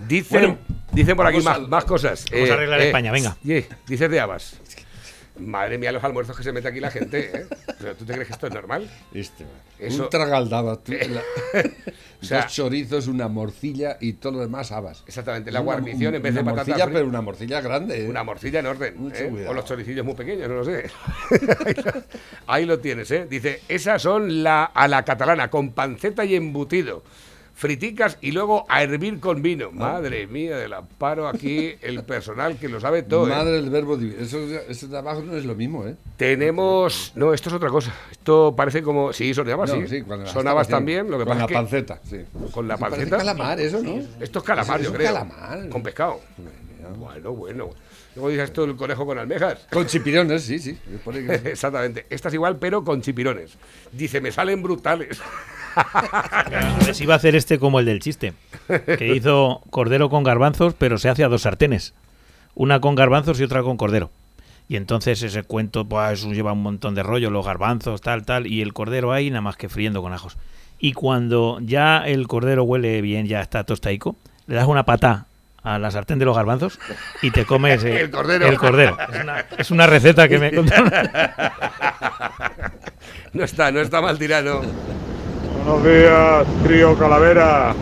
Dicen, 0.08 0.40
Bueno, 0.42 0.58
dicen 0.94 1.16
por 1.18 1.26
aquí 1.28 1.42
más, 1.42 1.84
cosas. 1.86 2.26
Vamos 2.32 2.50
a 2.50 2.54
arreglar 2.54 2.82
España, 2.82 3.12
venga. 3.12 3.36
yeah, 3.44 3.64
dices 3.88 4.10
de 4.10 4.20
habas. 4.20 4.58
Madre 5.38 5.78
mía, 5.78 5.92
los 5.94 6.04
almuerzos 6.04 6.36
que 6.36 6.44
se 6.44 6.52
mete 6.52 6.68
aquí 6.68 6.80
la 6.82 6.92
gente. 6.92 7.32
¿eh? 7.34 7.48
Pero, 7.80 7.96
¿Tú 7.96 8.06
te 8.06 8.12
crees 8.14 8.28
que 8.28 8.34
esto 8.34 8.48
es 8.48 8.54
normal? 8.54 8.90
Este. 9.14 9.46
Eso- 9.80 10.04
Un 10.04 10.10
tragaldaba, 10.10 10.78
tú, 10.78 10.92
la- 10.92 11.22
O 12.22 12.26
sea- 12.26 12.42
dos 12.44 12.52
chorizos, 12.54 13.08
una 13.08 13.28
morcilla 13.30 13.98
y 14.02 14.14
todo 14.14 14.34
lo 14.34 14.40
demás 14.40 14.72
habas. 14.72 15.04
Exactamente, 15.08 15.52
la 15.52 15.62
Una- 15.62 15.66
guarnición 15.66 16.16
en 16.16 16.22
vez 16.22 16.34
de 16.34 16.42
una 16.42 16.52
patatas 16.52 16.68
morcilla, 16.78 16.94
pero 16.94 17.08
una 17.08 17.22
morcilla 17.22 17.62
grande. 17.62 18.06
¿eh? 18.06 18.10
Una 18.10 18.24
morcilla 18.24 18.60
en 18.60 18.66
orden. 18.66 19.12
¿eh? 19.16 19.46
O 19.48 19.54
los 19.54 19.64
choricillos 19.66 20.06
muy 20.06 20.16
pequeños, 20.16 20.50
no 20.50 20.56
lo 20.56 20.66
sé. 20.66 20.90
ahí, 21.66 21.74
lo, 21.76 21.94
ahí 22.48 22.66
lo 22.66 22.80
tienes, 22.80 23.10
¿eh? 23.12 23.26
Dice, 23.30 23.62
esas 23.70 24.02
son 24.02 24.44
la, 24.44 24.66
a 24.66 24.88
la 24.88 25.04
catalana, 25.06 25.50
con 25.50 25.72
panceta 25.72 26.26
y 26.26 26.36
embutido. 26.36 27.04
Friticas 27.60 28.18
y 28.22 28.32
luego 28.32 28.66
a 28.70 28.82
hervir 28.84 29.20
con 29.20 29.42
vino. 29.42 29.70
Madre 29.74 30.28
mía 30.28 30.58
del 30.58 30.72
amparo 30.72 31.28
aquí, 31.28 31.74
el 31.82 32.04
personal 32.06 32.56
que 32.58 32.70
lo 32.70 32.80
sabe 32.80 33.04
todo. 33.04 33.28
¿eh? 33.28 33.32
Madre 33.32 33.52
del 33.52 33.70
verbo 33.70 33.98
divino. 33.98 34.18
Eso, 34.22 34.40
eso 34.70 34.88
de 34.88 34.98
abajo 34.98 35.22
no 35.24 35.36
es 35.36 35.44
lo 35.44 35.56
mismo, 35.56 35.86
¿eh? 35.86 35.98
Tenemos... 36.16 37.12
No, 37.16 37.34
esto 37.34 37.50
es 37.50 37.56
otra 37.56 37.68
cosa. 37.68 37.94
Esto 38.12 38.54
parece 38.56 38.82
como... 38.82 39.12
Sí, 39.12 39.34
son 39.34 39.50
habas, 39.50 39.74
No, 39.78 39.86
sí. 39.90 40.04
cuando 40.04 40.24
las 40.24 40.34
son 40.34 40.48
habas 40.48 40.68
tapas, 40.68 40.68
sí. 40.68 40.72
también, 40.72 41.12
lo 41.12 41.18
que 41.20 41.26
Con 41.26 41.34
pasa 41.34 41.40
la 41.40 41.44
es 41.44 41.48
que... 41.50 41.54
panceta, 41.56 42.00
sí. 42.06 42.18
Con 42.54 42.66
la 42.70 42.76
Eso 42.76 42.82
panceta. 42.86 43.18
calamar, 43.18 43.60
eso, 43.60 43.82
¿no? 43.84 44.00
Esto 44.22 44.40
es 44.40 44.46
calamar, 44.46 44.80
Eso 44.80 44.90
yo 44.90 44.96
es 44.96 44.96
creo. 44.96 45.14
calamar. 45.14 45.68
Con 45.68 45.84
pescado. 45.84 46.22
Bueno, 46.98 47.34
bueno. 47.34 47.70
Luego 48.16 48.30
dices 48.30 48.46
esto 48.46 48.64
el 48.64 48.76
conejo 48.76 49.06
con 49.06 49.18
almejas. 49.18 49.68
Con 49.72 49.86
chipirones, 49.86 50.44
sí, 50.44 50.60
sí. 50.60 50.78
Exactamente. 51.46 52.06
Esta 52.10 52.30
es 52.30 52.34
igual, 52.34 52.58
pero 52.58 52.84
con 52.84 53.02
chipirones. 53.02 53.58
Dice, 53.92 54.20
me 54.22 54.32
salen 54.32 54.62
brutales. 54.62 55.22
Les 56.88 57.00
iba 57.02 57.14
a 57.14 57.18
hacer 57.18 57.36
este 57.36 57.60
como 57.60 57.80
el 57.80 57.86
del 57.86 58.00
chiste, 58.00 58.34
que 58.98 59.16
hizo 59.16 59.62
cordero 59.70 60.10
con 60.10 60.24
garbanzos, 60.24 60.74
pero 60.74 60.98
se 60.98 61.10
hace 61.10 61.24
a 61.24 61.30
dos 61.30 61.44
sartenes. 61.44 61.94
Una 62.56 62.82
con 62.82 62.96
garbanzos 62.96 63.40
y 63.40 63.44
otra 63.44 63.64
con 63.64 63.78
cordero. 63.78 64.12
Y 64.68 64.76
entonces 64.76 65.22
ese 65.24 65.44
cuento, 65.44 65.88
pues 65.88 66.20
eso 66.20 66.32
lleva 66.32 66.54
un 66.54 66.62
montón 66.62 66.96
de 66.96 67.04
rollo, 67.04 67.30
los 67.32 67.46
garbanzos, 67.46 68.02
tal, 68.02 68.26
tal, 68.26 68.48
y 68.48 68.62
el 68.62 68.74
cordero 68.74 69.12
ahí 69.12 69.30
nada 69.30 69.42
más 69.42 69.58
que 69.58 69.70
friendo 69.70 70.02
con 70.02 70.14
ajos. 70.14 70.38
Y 70.78 70.94
cuando 70.94 71.60
ya 71.62 72.00
el 72.06 72.28
cordero 72.28 72.64
huele 72.64 73.02
bien, 73.02 73.28
ya 73.28 73.42
está 73.42 73.64
tostaico, 73.64 74.16
le 74.48 74.56
das 74.56 74.68
una 74.68 74.86
patá 74.86 75.29
a 75.64 75.78
la 75.80 75.92
sartén 75.92 76.20
de 76.20 76.26
los 76.26 76.36
garbanzos 76.36 76.80
y 77.22 77.32
te 77.32 77.46
comes 77.46 77.84
eh, 77.84 78.02
El 78.02 78.12
cordero. 78.12 78.48
el 78.48 78.58
cordero. 78.58 78.98
Es 79.14 79.22
una, 79.22 79.46
es 79.58 79.72
una 79.72 79.88
receta 79.88 80.28
que 80.28 80.38
me 80.40 80.52
contaron. 80.56 80.92
No 83.34 83.44
está, 83.44 83.72
no 83.72 83.80
está 83.82 84.02
mal 84.02 84.18
tirado. 84.18 84.62
Buenos 85.66 85.84
días, 85.86 86.46
trío 86.64 86.98
Calavera. 86.98 87.74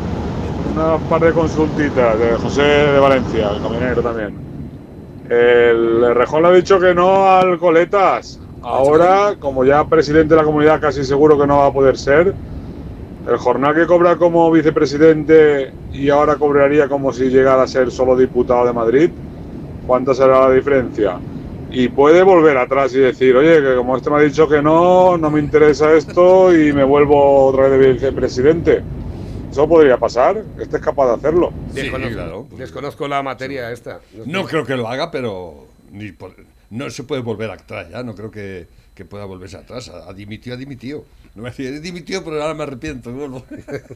Una 0.75 0.97
par 1.09 1.21
de 1.21 1.31
consultitas 1.31 2.19
de 2.19 2.35
José 2.35 2.61
de 2.61 2.99
Valencia, 2.99 3.49
el 3.49 3.61
camionero 3.61 4.01
también. 4.01 4.35
El 5.29 6.13
Rejón 6.15 6.43
le 6.43 6.49
ha 6.49 6.51
dicho 6.51 6.79
que 6.79 6.93
no 6.93 7.29
al 7.31 7.57
Coletas. 7.57 8.39
Ahora, 8.61 9.35
como 9.39 9.63
ya 9.63 9.85
presidente 9.85 10.33
de 10.33 10.41
la 10.41 10.43
comunidad 10.43 10.81
casi 10.81 11.03
seguro 11.03 11.39
que 11.39 11.47
no 11.47 11.59
va 11.59 11.67
a 11.67 11.73
poder 11.73 11.97
ser, 11.97 12.33
el 13.27 13.37
jornal 13.37 13.75
que 13.75 13.85
cobra 13.85 14.15
como 14.15 14.49
vicepresidente 14.51 15.71
y 15.93 16.09
ahora 16.09 16.35
cobraría 16.35 16.87
como 16.87 17.11
si 17.11 17.25
llegara 17.25 17.63
a 17.63 17.67
ser 17.67 17.91
solo 17.91 18.15
diputado 18.15 18.65
de 18.65 18.73
Madrid, 18.73 19.09
¿cuánta 19.85 20.13
será 20.13 20.47
la 20.47 20.51
diferencia? 20.53 21.19
Y 21.69 21.89
puede 21.89 22.23
volver 22.23 22.57
atrás 22.57 22.93
y 22.95 22.99
decir, 22.99 23.35
oye, 23.35 23.61
que 23.61 23.75
como 23.75 23.97
este 23.97 24.09
me 24.09 24.17
ha 24.17 24.21
dicho 24.21 24.47
que 24.47 24.61
no, 24.61 25.17
no 25.17 25.29
me 25.29 25.39
interesa 25.41 25.93
esto 25.93 26.55
y 26.57 26.71
me 26.71 26.83
vuelvo 26.85 27.47
otra 27.47 27.67
vez 27.67 27.79
de 27.79 27.93
vicepresidente. 27.93 28.81
Eso 29.51 29.67
podría 29.67 29.97
pasar. 29.97 30.43
Este 30.59 30.77
es 30.77 30.81
capaz 30.81 31.07
de 31.07 31.13
hacerlo. 31.15 31.51
Sí, 31.73 31.81
Desconozco, 31.81 32.13
claro. 32.13 32.47
desconozco 32.57 33.07
la 33.09 33.21
materia 33.23 33.71
esta. 33.71 33.99
No 34.25 34.45
creo 34.45 34.65
que 34.65 34.77
lo 34.77 34.87
haga, 34.87 35.11
pero 35.11 35.65
ni 35.91 36.11
por- 36.13 36.35
no 36.69 36.89
se 36.89 37.03
puede 37.03 37.21
volver 37.21 37.51
atrás 37.51 37.89
ya. 37.89 38.01
No 38.03 38.15
creo 38.15 38.31
que, 38.31 38.67
que 38.95 39.03
pueda 39.03 39.25
volverse 39.25 39.57
atrás. 39.57 39.89
Ha 39.89 40.13
dimitido, 40.13 40.55
ha 40.55 40.59
dimitido. 40.59 41.03
No 41.37 41.43
me 41.43 41.51
he 41.55 41.79
dimitido, 41.79 42.23
pero 42.23 42.41
ahora 42.41 42.55
me 42.55 42.63
arrepiento. 42.63 43.11
vuelvo". 43.11 43.45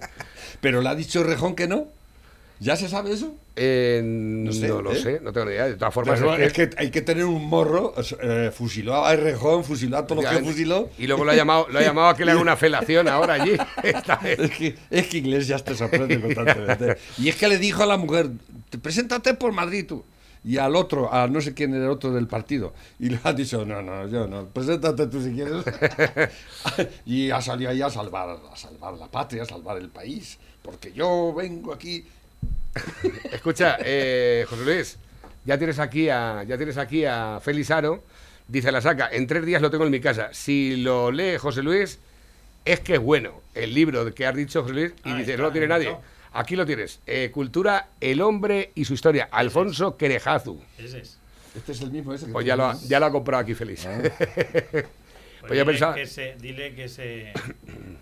pero 0.62 0.82
le 0.82 0.90
ha 0.90 0.96
dicho 0.96 1.24
Rejón 1.24 1.56
que 1.56 1.68
no. 1.68 1.88
¿Ya 2.60 2.76
se 2.76 2.88
sabe 2.88 3.12
eso? 3.12 3.36
Eh, 3.56 4.02
no, 4.06 4.82
lo 4.84 4.92
¿eh? 4.92 4.96
sé, 5.02 5.20
no 5.24 5.34
tengo 5.34 5.48
ni 5.48 5.54
idea. 5.54 5.66
De 5.66 5.74
todas 5.78 5.92
formas, 5.92 6.20
Pero 6.20 6.36
es 6.36 6.42
es 6.48 6.54
que- 6.54 6.70
hay 6.78 6.92
que 6.92 7.02
tener 7.02 7.26
un 7.26 7.44
morro. 7.48 7.96
eh, 8.22 8.52
fusiló 8.54 9.04
a 9.04 9.16
Rejón, 9.16 9.64
fusiló 9.64 9.98
a 9.98 10.06
todos 10.06 10.24
los 10.24 10.32
que 10.32 10.44
fusiló. 10.44 10.92
Y 11.00 11.08
luego 11.08 11.26
lo 11.26 11.32
ha 11.32 11.36
llamado, 11.36 11.66
lo 11.72 11.80
ha 11.80 11.82
llamado 11.82 12.10
a 12.10 12.16
que 12.16 12.24
le 12.24 12.32
haga 12.34 12.40
una 12.42 12.56
felación 12.56 13.08
ahora 13.08 13.34
allí. 13.34 13.54
Esta 13.84 14.18
vez. 14.18 14.38
Es 14.38 14.52
que, 14.52 14.76
es 14.92 15.08
que 15.08 15.18
Iglesias 15.18 15.64
te 15.66 15.74
sorprende 15.74 16.22
constantemente. 16.22 16.98
Y 17.18 17.30
es 17.30 17.36
que 17.36 17.48
le 17.48 17.58
dijo 17.58 17.82
a 17.82 17.88
la 17.88 17.98
mujer, 17.98 18.30
"Te- 18.70 18.78
preséntate 18.78 19.34
por 19.34 19.52
Madrid 19.54 19.88
tú. 19.88 20.04
Y 20.44 20.58
al 20.58 20.76
otro, 20.76 21.14
a 21.14 21.28
no 21.28 21.40
sé 21.40 21.54
quién 21.54 21.74
era 21.74 21.86
el 21.86 21.92
otro 21.92 22.12
del 22.12 22.28
partido. 22.28 22.74
Y 23.00 23.10
le 23.10 23.20
ha 23.24 23.34
dicho, 23.34 23.64
no, 23.64 23.82
no, 23.82 24.08
yo 24.08 24.28
no, 24.28 24.48
preséntate 24.48 25.08
tú 25.08 25.22
si 25.22 25.34
quieres. 25.34 25.64
y 27.06 27.30
ha 27.30 27.42
salido 27.42 27.70
ahí 27.70 27.82
a 27.82 27.90
salvar, 27.90 28.40
a 28.52 28.56
salvar 28.56 28.96
la 28.96 29.08
patria, 29.08 29.44
a 29.44 29.46
salvar 29.46 29.78
el 29.78 29.90
país. 29.90 30.40
Porque 30.64 30.92
yo 30.94 31.34
vengo 31.34 31.74
aquí. 31.74 32.06
Escucha, 33.32 33.78
eh, 33.84 34.46
José 34.50 34.66
Luis, 34.66 34.98
ya 35.46 35.58
tienes 35.58 35.78
aquí 35.78 36.10
a, 36.10 36.44
ya 36.44 36.58
tienes 36.58 36.78
aquí 36.78 37.06
a 37.06 37.40
Félix 37.42 37.70
Aro, 37.70 38.04
dice 38.48 38.72
la 38.72 38.82
saca, 38.82 39.10
en 39.12 39.28
tres 39.28 39.46
días 39.46 39.62
lo 39.62 39.70
tengo 39.70 39.86
en 39.86 39.92
mi 39.92 40.00
casa. 40.00 40.30
Si 40.34 40.78
lo 40.78 41.12
lee 41.12 41.38
José 41.38 41.62
Luis, 41.62 42.00
es 42.66 42.80
que 42.80 42.96
es 42.96 43.00
bueno 43.00 43.42
el 43.54 43.74
libro 43.74 44.14
que 44.14 44.26
has 44.26 44.36
dicho 44.36 44.62
José 44.64 44.74
Luis 44.74 44.94
y 45.06 45.14
dice, 45.14 45.38
no 45.38 45.44
lo 45.44 45.52
tiene 45.52 45.68
nadie. 45.68 45.96
Aquí 46.34 46.56
lo 46.56 46.66
tienes. 46.66 47.00
Eh, 47.06 47.30
Cultura, 47.34 47.90
el 48.00 48.22
hombre 48.22 48.72
y 48.76 48.86
su 48.86 48.94
historia. 48.94 49.28
Alfonso 49.32 49.98
Querejazu. 49.98 50.60
Este 50.78 51.72
es 51.74 51.82
el 51.82 51.92
mismo 51.92 52.14
ese 52.14 52.28
que 52.28 52.32
Pues 52.32 52.46
ya 52.46 52.56
lo, 52.56 52.66
ha- 52.66 52.78
ya 52.88 53.00
lo 53.00 53.08
ha 53.08 53.12
comprado 53.12 53.42
aquí 53.44 53.54
Félix. 53.54 53.86
Pues 55.48 55.58
yo 55.58 55.66
pensaba- 55.66 55.96
que 55.96 56.06
se, 56.06 56.36
dile 56.40 56.74
que 56.76 56.88
se, 56.88 57.34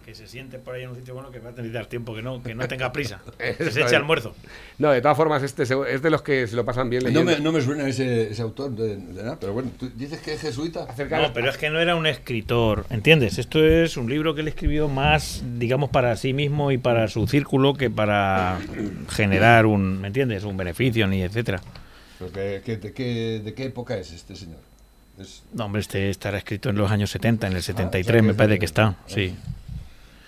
que 0.06 0.14
se 0.14 0.28
siente 0.28 0.60
por 0.60 0.76
ahí 0.76 0.84
en 0.84 0.90
un 0.90 0.96
sitio 0.96 1.14
bueno 1.14 1.32
que 1.32 1.40
va 1.40 1.52
a 1.52 1.54
tener 1.56 1.86
tiempo, 1.88 2.14
que 2.14 2.22
no, 2.22 2.44
que 2.44 2.54
no 2.54 2.68
tenga 2.68 2.92
prisa. 2.92 3.22
que 3.38 3.72
se 3.72 3.82
eche 3.82 3.96
almuerzo. 3.96 4.36
No, 4.78 4.92
de 4.92 5.02
todas 5.02 5.16
formas, 5.16 5.42
este 5.44 5.64
es 5.64 6.02
de 6.02 6.10
los 6.10 6.22
que 6.22 6.48
se 6.48 6.56
lo 6.56 6.66
pasan 6.66 6.90
bien 6.90 7.04
No 7.04 7.10
leyendo. 7.10 7.32
me, 7.32 7.40
no 7.40 7.52
me 7.52 7.62
suena 7.62 7.88
ese, 7.88 8.32
ese 8.32 8.42
autor 8.42 8.72
de, 8.72 8.98
de 8.98 9.24
nada, 9.24 9.38
pero 9.40 9.54
bueno, 9.54 9.72
tú 9.78 9.90
dices 9.96 10.20
que 10.20 10.34
es 10.34 10.42
jesuita. 10.42 10.84
Acerca- 10.84 11.20
No, 11.22 11.34
pero 11.34 11.50
es 11.50 11.58
que 11.58 11.70
no 11.70 11.80
era 11.80 11.96
un 11.96 12.08
escritor, 12.08 12.86
¿entiendes? 12.90 13.38
Esto 13.38 13.64
es 13.66 13.96
un 13.98 14.10
libro 14.10 14.36
que 14.36 14.42
él 14.42 14.48
escribió 14.50 14.88
más, 14.88 15.44
digamos, 15.58 15.90
para 15.90 16.16
sí 16.18 16.34
mismo 16.34 16.72
y 16.72 16.78
para 16.78 17.08
su 17.08 17.26
círculo 17.28 17.74
que 17.76 17.90
para 17.90 18.60
generar 19.10 19.66
un, 19.66 20.02
¿me 20.02 20.08
entiendes? 20.08 20.44
Un 20.44 20.58
beneficio 20.58 21.08
ni 21.08 21.22
etcétera. 21.22 21.62
Que- 22.34 22.62
que- 22.66 22.78
de, 22.78 22.94
qué, 22.94 23.40
¿De 23.44 23.54
qué 23.54 23.64
época 23.66 23.98
es 23.98 24.12
este 24.12 24.36
señor? 24.36 24.60
Es- 25.20 25.44
No, 25.54 25.66
hombre, 25.66 25.82
este 25.82 26.10
estará 26.10 26.38
escrito 26.38 26.70
en 26.70 26.78
los 26.78 26.90
años 26.92 27.10
70, 27.12 27.48
en 27.48 27.54
el 27.56 27.62
73 27.64 28.06
o 28.06 28.12
sea, 28.14 28.22
que 28.22 28.28
me 28.28 28.34
parece 28.34 28.60
que 28.60 28.66
está, 28.66 28.96
sí. 29.08 29.36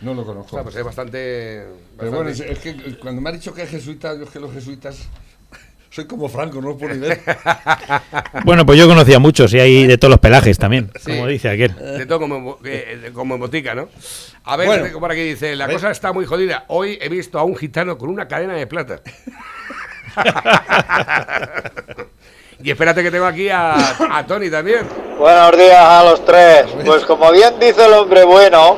no 0.01 0.13
lo 0.13 0.25
conozco. 0.25 0.57
Ostras, 0.57 0.63
pues 0.63 0.75
es 0.75 0.83
bastante. 0.83 1.65
Pero 1.98 2.12
bueno, 2.12 2.29
es, 2.29 2.39
es 2.41 2.60
que 2.60 2.98
cuando 3.00 3.21
me 3.21 3.29
ha 3.29 3.33
dicho 3.33 3.53
que 3.53 3.63
es 3.63 3.69
jesuita, 3.69 4.15
yo 4.15 4.24
es 4.24 4.29
que 4.29 4.39
los 4.39 4.51
jesuitas 4.53 5.07
soy 5.91 6.05
como 6.05 6.27
Franco, 6.27 6.60
no 6.62 6.69
lo 6.69 6.77
puedo 6.77 6.93
ni 6.93 7.00
ver. 7.00 7.21
Bueno, 8.43 8.65
pues 8.65 8.79
yo 8.79 8.88
conocía 8.88 9.19
muchos 9.19 9.53
y 9.53 9.60
hay 9.60 9.86
de 9.88 9.98
todos 9.98 10.10
los 10.10 10.19
pelajes 10.19 10.57
también, 10.57 10.89
Sí. 11.00 11.12
como 11.12 11.27
dice 11.27 11.50
aquel. 11.50 11.75
De 11.75 12.05
todo 12.05 12.19
como, 12.19 12.57
eh, 12.65 13.12
como 13.13 13.38
botica, 13.38 13.75
¿no? 13.75 13.88
A 14.43 14.57
ver, 14.57 14.67
Bueno. 14.67 15.00
por 15.00 15.12
aquí 15.12 15.21
dice, 15.21 15.55
la 15.55 15.67
cosa 15.69 15.91
está 15.91 16.12
muy 16.12 16.25
jodida. 16.25 16.65
Hoy 16.69 16.98
he 17.00 17.07
visto 17.10 17.38
a 17.39 17.43
un 17.43 17.55
gitano 17.55 17.98
con 17.98 18.10
una 18.10 18.27
cadena 18.27 18.55
de 18.55 18.67
plata. 18.67 19.01
y 22.63 22.71
espérate 22.71 23.03
que 23.03 23.11
tengo 23.11 23.25
aquí 23.25 23.49
a, 23.49 23.75
a 24.11 24.25
Tony 24.25 24.49
también. 24.49 24.87
Buenos 25.17 25.57
días 25.57 25.83
a 25.83 26.03
los 26.03 26.25
tres. 26.25 26.65
Pues 26.85 27.05
como 27.05 27.31
bien 27.31 27.59
dice 27.59 27.85
el 27.85 27.93
hombre 27.93 28.23
bueno, 28.23 28.77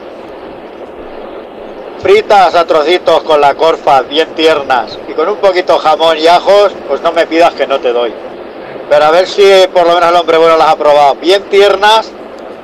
fritas 2.01 2.55
a 2.55 2.65
trocitos 2.65 3.23
con 3.23 3.39
la 3.39 3.55
corfa, 3.55 4.01
bien 4.01 4.29
tiernas, 4.35 4.97
y 5.07 5.13
con 5.13 5.29
un 5.29 5.37
poquito 5.37 5.77
jamón 5.77 6.17
y 6.17 6.27
ajos, 6.27 6.73
pues 6.87 7.01
no 7.01 7.11
me 7.11 7.25
pidas 7.27 7.53
que 7.53 7.65
no 7.67 7.79
te 7.79 7.93
doy. 7.93 8.13
Pero 8.89 9.05
a 9.05 9.11
ver 9.11 9.27
si 9.27 9.43
por 9.73 9.87
lo 9.87 9.93
menos 9.93 10.09
el 10.09 10.15
hombre 10.15 10.37
bueno 10.37 10.57
las 10.57 10.69
ha 10.69 10.75
probado. 10.75 11.15
Bien 11.15 11.43
tiernas, 11.43 12.11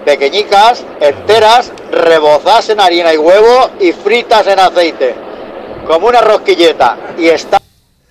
pequeñicas, 0.05 0.85
enteras, 0.99 1.71
rebozadas 1.91 2.69
en 2.69 2.81
harina 2.81 3.13
y 3.13 3.17
huevo 3.17 3.69
y 3.79 3.93
fritas 3.93 4.45
en 4.47 4.59
aceite. 4.59 5.15
Como 5.87 6.07
una 6.07 6.21
rosquilleta. 6.21 6.97
Y 7.17 7.29
está 7.29 7.58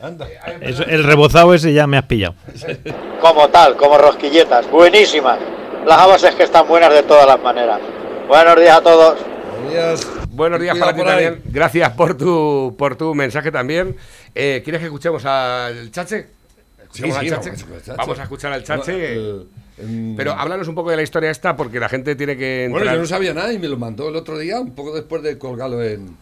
Anda. 0.01 0.29
Eso- 0.61 0.85
el 0.85 1.03
rebozado 1.05 1.55
ese 1.55 1.73
ya 1.73 1.87
me 1.87 1.97
has 1.99 2.05
pillado. 2.05 2.35
como 3.21 3.49
tal, 3.49 3.77
como 3.77 3.99
rosquilletas. 3.99 4.71
Buenísimas. 4.71 5.39
Las 5.87 5.99
habas 5.99 6.23
es 6.23 6.35
que 6.35 6.45
están 6.45 6.69
buenas 6.69 6.93
de 6.93 7.03
todas 7.03 7.27
las 7.27 7.41
maneras. 7.43 7.81
Buenos 8.29 8.57
días 8.61 8.77
a 8.77 8.83
todos. 8.83 9.19
Buenos 9.65 9.73
días. 9.73 10.07
Buenos 10.31 10.61
días 10.61 10.79
para 10.79 10.95
ti 10.95 11.03
también. 11.03 11.43
Gracias 11.47 11.91
por 11.95 12.17
tu, 12.17 12.77
por 12.79 12.95
tu 12.97 13.15
mensaje 13.15 13.51
también. 13.51 13.97
Eh, 14.35 14.61
¿Quieres 14.63 14.81
que 14.81 14.87
escuchemos 14.87 15.25
al 15.25 15.91
Chache? 15.91 16.27
Sí, 16.93 17.03
¿Escuchamos 17.09 17.19
sí, 17.21 17.29
al 17.29 17.31
vamos 17.31 17.45
Chache? 17.45 17.51
a 17.51 17.55
escuchar 17.55 17.73
al 17.73 17.83
Chache. 17.83 17.97
Vamos 17.97 18.19
a 18.19 18.23
escuchar 18.23 18.53
al 18.53 18.65
Chache. 18.65 18.93
No, 18.93 18.99
el- 18.99 19.47
en- 19.79 20.15
Pero 20.17 20.33
háblanos 20.33 20.69
un 20.69 20.75
poco 20.75 20.91
de 20.91 20.97
la 20.97 21.03
historia 21.03 21.31
esta 21.31 21.57
porque 21.57 21.81
la 21.81 21.89
gente 21.89 22.15
tiene 22.15 22.37
que 22.37 22.65
entrar. 22.67 22.83
Bueno, 22.85 22.95
yo 22.97 23.01
no 23.03 23.07
sabía 23.09 23.35
nada 23.35 23.53
y 23.53 23.59
me 23.59 23.69
lo 23.69 23.77
mandó 23.77 24.09
el 24.09 24.17
otro 24.17 24.39
día, 24.39 24.61
un 24.61 24.75
poco 24.75 24.95
después 24.95 25.23
de 25.23 25.39
colgarlo 25.39 25.83
en. 25.83 26.17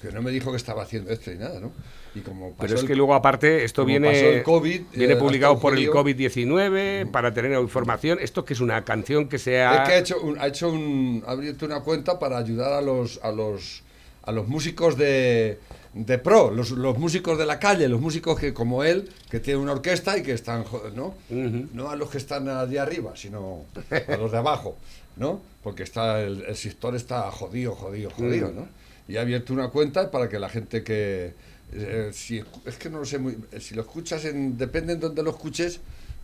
Que 0.00 0.10
no 0.10 0.22
me 0.22 0.30
dijo 0.32 0.50
que 0.50 0.56
estaba 0.56 0.82
haciendo 0.82 1.12
esto 1.12 1.30
y 1.30 1.36
nada, 1.36 1.60
¿no? 1.60 1.70
Y 2.14 2.20
como 2.20 2.50
pasó 2.50 2.56
Pero 2.60 2.74
es 2.74 2.80
el- 2.82 2.86
que 2.88 2.94
luego 2.96 3.14
aparte 3.14 3.64
esto 3.64 3.84
viene 3.84 4.08
pasó 4.12 4.26
el 4.26 4.42
COVID, 4.42 4.80
viene 4.94 5.14
eh, 5.14 5.16
publicado 5.16 5.58
por 5.58 5.72
el 5.72 5.86
judío. 5.88 5.92
COVID-19 6.04 7.10
para 7.10 7.32
tener 7.32 7.52
información. 7.58 8.18
Esto 8.20 8.44
que 8.44 8.52
es 8.54 8.60
una 8.60 8.84
canción 8.84 9.28
que 9.28 9.38
se 9.38 9.62
ha 9.62 9.82
Es 9.82 9.88
que 9.88 9.94
ha 9.94 9.98
hecho, 9.98 10.20
un, 10.20 10.38
ha 10.38 10.46
hecho 10.46 10.68
un, 10.70 11.22
ha 11.26 11.32
abierto 11.32 11.64
una 11.66 11.80
cuenta 11.80 12.18
para 12.18 12.38
ayudar 12.38 12.72
a 12.72 12.80
los, 12.82 13.18
a 13.22 13.32
los, 13.32 13.82
a 14.24 14.32
los 14.32 14.46
músicos 14.46 14.96
de, 14.98 15.58
de 15.94 16.18
pro, 16.18 16.50
los, 16.50 16.70
los 16.72 16.98
músicos 16.98 17.38
de 17.38 17.46
la 17.46 17.58
calle, 17.58 17.88
los 17.88 18.00
músicos 18.00 18.38
que 18.38 18.52
como 18.52 18.84
él, 18.84 19.10
que 19.30 19.40
tienen 19.40 19.62
una 19.62 19.72
orquesta 19.72 20.16
y 20.18 20.22
que 20.22 20.32
están, 20.32 20.64
¿no? 20.94 21.14
No 21.30 21.90
a 21.90 21.96
los 21.96 22.10
que 22.10 22.18
están 22.18 22.48
allí 22.48 22.76
arriba, 22.76 23.12
sino 23.16 23.64
a 24.08 24.16
los 24.16 24.30
de 24.32 24.38
abajo, 24.38 24.76
¿no? 25.16 25.40
Porque 25.62 25.82
está 25.82 26.20
el, 26.20 26.42
el 26.46 26.56
sector 26.56 26.94
está 26.94 27.30
jodido, 27.30 27.74
jodido, 27.74 28.10
jodido, 28.10 28.52
¿no? 28.52 28.68
Y 29.08 29.16
ha 29.16 29.22
abierto 29.22 29.52
una 29.52 29.68
cuenta 29.68 30.10
para 30.10 30.28
que 30.28 30.38
la 30.38 30.48
gente 30.48 30.84
que 30.84 31.34
eh, 31.72 32.10
si, 32.12 32.42
es 32.66 32.76
que 32.76 32.90
no 32.90 32.98
lo 32.98 33.04
sé 33.04 33.18
muy, 33.18 33.36
si 33.60 33.74
lo 33.74 33.82
escuchas 33.82 34.24
en, 34.24 34.56
depende 34.58 34.92
en 34.94 35.00
donde 35.00 35.22
lo 35.22 35.30
escuches, 35.30 35.80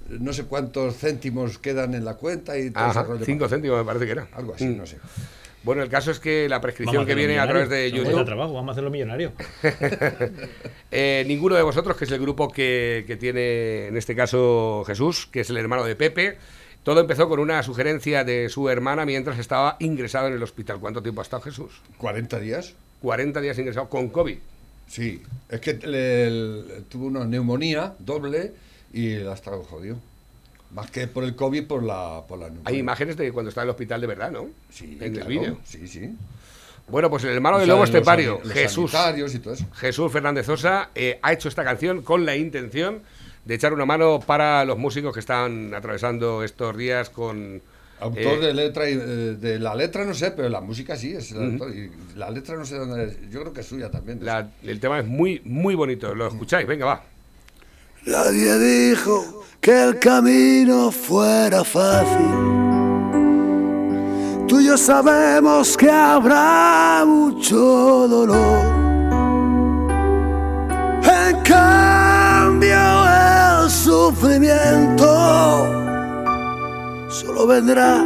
no 0.09 0.33
sé 0.33 0.45
cuántos 0.45 0.97
céntimos 0.97 1.59
quedan 1.59 1.95
en 1.95 2.05
la 2.05 2.15
cuenta 2.15 2.59
y 2.59 2.71
todo 2.71 2.85
Ajá, 2.85 3.01
ese 3.01 3.09
rollo. 3.09 3.25
cinco 3.25 3.49
céntimos 3.49 3.79
me 3.79 3.85
parece 3.85 4.07
que 4.07 4.13
era. 4.13 4.29
Algo 4.33 4.55
así, 4.55 4.65
Mm. 4.67 4.77
no 4.79 4.87
sé. 4.87 4.99
Bueno, 5.65 5.83
el 5.83 5.89
caso 5.91 6.13
es 6.13 6.21
que 6.21 6.49
la 6.49 6.61
prescripción 6.61 7.05
que 7.05 7.15
viene 7.15 7.39
a 7.39 7.47
través 7.47 7.69
de 7.69 7.87
millonario. 7.87 8.03
Vamos 8.05 8.09
a 8.09 8.13
YouTube, 8.19 8.27
trabajo, 8.27 8.53
vamos 8.55 8.69
a 8.69 8.73
hacerlo 8.73 8.91
millonario. 8.91 9.33
eh, 10.91 11.25
ninguno 11.27 11.57
de 11.57 11.63
vosotros, 11.63 11.97
que 11.97 12.05
es 12.05 12.11
el 12.13 12.21
grupo 12.21 12.49
que, 12.51 13.05
que 13.07 13.17
tiene 13.17 13.89
en 13.89 13.97
este 13.97 14.15
caso 14.15 14.85
Jesús, 14.87 15.27
que 15.27 15.41
es 15.41 15.51
el 15.51 15.57
hermano 15.57 15.85
de 15.85 15.97
Pepe, 15.97 16.39
todo 16.85 17.01
empezó 17.01 17.29
con 17.29 17.41
una 17.41 17.63
sugerencia 17.63 18.25
de 18.25 18.49
su 18.49 18.69
hermana 18.71 19.05
mientras 19.05 19.39
estaba 19.39 19.77
ingresado 19.81 20.29
en 20.29 20.35
el 20.35 20.43
hospital. 20.43 20.79
¿Cuánto 20.81 21.03
tiempo 21.03 21.21
ha 21.21 21.25
estado 21.25 21.43
Jesús? 21.43 21.83
40 21.99 22.39
días. 22.39 22.75
40 23.03 23.41
días 23.41 23.59
ingresado 23.59 23.89
con 23.89 24.09
COVID. 24.09 24.39
Sí, 24.89 25.23
es 25.49 25.61
que 25.61 25.75
le- 25.75 26.83
tuvo 26.89 27.07
una 27.07 27.25
neumonía 27.25 27.95
doble 27.99 28.55
y 28.93 29.17
la 29.17 29.33
ha 29.33 29.35
estado 29.35 29.63
jodido. 29.63 29.99
Más 30.73 30.91
que 30.91 31.07
por 31.07 31.25
el 31.25 31.35
COVID, 31.35 31.67
por 31.67 31.83
la, 31.83 32.23
por 32.29 32.39
la 32.39 32.47
neumonía. 32.47 32.69
Hay 32.71 32.79
imágenes 32.79 33.17
de 33.17 33.33
cuando 33.33 33.49
está 33.51 33.63
en 33.63 33.67
el 33.67 33.71
hospital 33.71 34.01
de 34.01 34.07
verdad, 34.07 34.31
¿no? 34.31 34.49
Sí, 34.71 34.99
en 35.01 35.13
claro, 35.13 35.31
el 35.31 35.39
vídeo. 35.39 35.59
Sí, 35.65 35.87
sí. 35.87 36.15
Bueno, 36.89 37.11
pues 37.11 37.23
el 37.25 37.31
hermano 37.31 37.59
del 37.59 37.69
lobo 37.69 37.85
estepario, 37.85 38.41
Jesús, 38.45 38.95
y 39.35 39.39
todo 39.41 39.53
eso. 39.55 39.67
Jesús 39.75 40.11
Fernández 40.11 40.47
Sosa, 40.47 40.89
eh, 40.95 41.19
ha 41.21 41.33
hecho 41.35 41.49
esta 41.49 41.63
canción 41.63 42.01
con 42.03 42.25
la 42.25 42.35
intención 42.35 43.03
de 43.45 43.55
echar 43.55 43.75
una 43.75 43.85
mano 43.85 44.21
para 44.21 44.65
los 44.65 44.79
músicos 44.79 45.13
que 45.13 45.21
están 45.21 45.75
atravesando 45.75 46.43
estos 46.43 46.77
días 46.77 47.11
con... 47.11 47.61
Autor 48.01 48.21
eh, 48.23 48.39
de 48.47 48.55
letra 48.55 48.89
y 48.89 48.93
eh, 48.95 48.97
de 49.41 49.59
la 49.59 49.75
letra 49.75 50.05
no 50.05 50.15
sé, 50.15 50.31
pero 50.31 50.49
la 50.49 50.61
música 50.61 50.97
sí 50.97 51.13
es 51.15 51.33
el 51.33 51.53
autor. 51.53 51.71
Y 51.75 51.91
la 52.17 52.31
letra 52.31 52.57
no 52.57 52.65
sé 52.65 52.77
dónde 52.77 53.05
es. 53.07 53.19
Yo 53.31 53.41
creo 53.41 53.53
que 53.53 53.61
es 53.61 53.67
suya 53.67 53.91
también. 53.91 54.25
la- 54.25 54.49
el 54.63 54.79
tema 54.81 55.01
es 55.01 55.07
muy, 55.07 55.41
muy 55.45 55.75
bonito. 55.75 56.15
¿Lo 56.15 56.29
escucháis? 56.29 56.67
Venga, 56.67 56.87
va. 56.87 57.03
Nadie 58.07 58.59
dijo 58.59 59.45
que 59.61 59.83
el 59.85 59.99
camino 59.99 60.91
fuera 60.93 61.65
fácil. 61.65 62.27
Tú 64.47 64.61
y 64.61 64.67
yo 64.67 64.79
sabemos 64.79 65.77
que 65.77 65.91
habrá 65.91 67.05
mucho 67.05 67.57
dolor. 68.09 68.79
En 71.03 71.41
cambio, 71.43 72.79
el 73.65 73.71
sufrimiento 73.71 75.07
solo 77.29 77.47
vendrá 77.47 78.03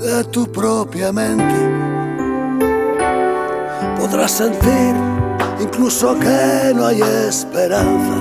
de 0.00 0.24
tu 0.30 0.46
propia 0.46 1.12
mente. 1.12 1.58
podrás 3.98 4.30
sentir 4.30 4.94
incluso 5.60 6.16
que 6.20 6.72
no 6.76 6.86
hay 6.86 7.00
esperanza, 7.02 8.16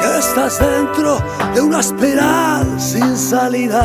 que 0.00 0.18
estás 0.18 0.60
dentro 0.60 1.18
de 1.54 1.60
una 1.60 1.80
espiral 1.80 2.80
sin 2.80 3.16
salida. 3.16 3.84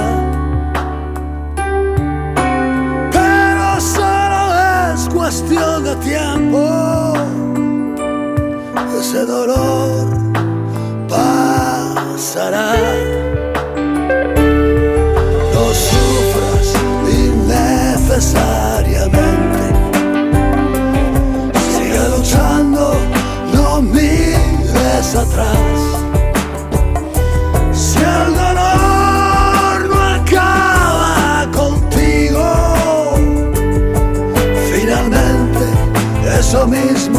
Pero 3.12 3.82
solo 3.82 4.42
es 4.94 5.10
cuestión 5.10 5.84
de 5.84 5.96
tiempo, 5.96 7.14
ese 9.00 9.26
dolor 9.26 10.23
pasará. 12.04 12.74
No 15.54 15.66
sufras 15.86 16.68
innecesariamente. 17.22 19.64
Sigue 21.76 22.04
luchando, 22.16 22.84
no 23.54 23.68
mires 23.82 25.10
atrás. 25.16 25.78
Si 27.74 28.00
el 28.00 28.30
dolor 28.44 29.78
no 29.90 29.98
acaba 30.18 31.48
contigo, 31.52 32.46
finalmente 34.72 35.66
eso 36.40 36.62
mismo 36.68 37.13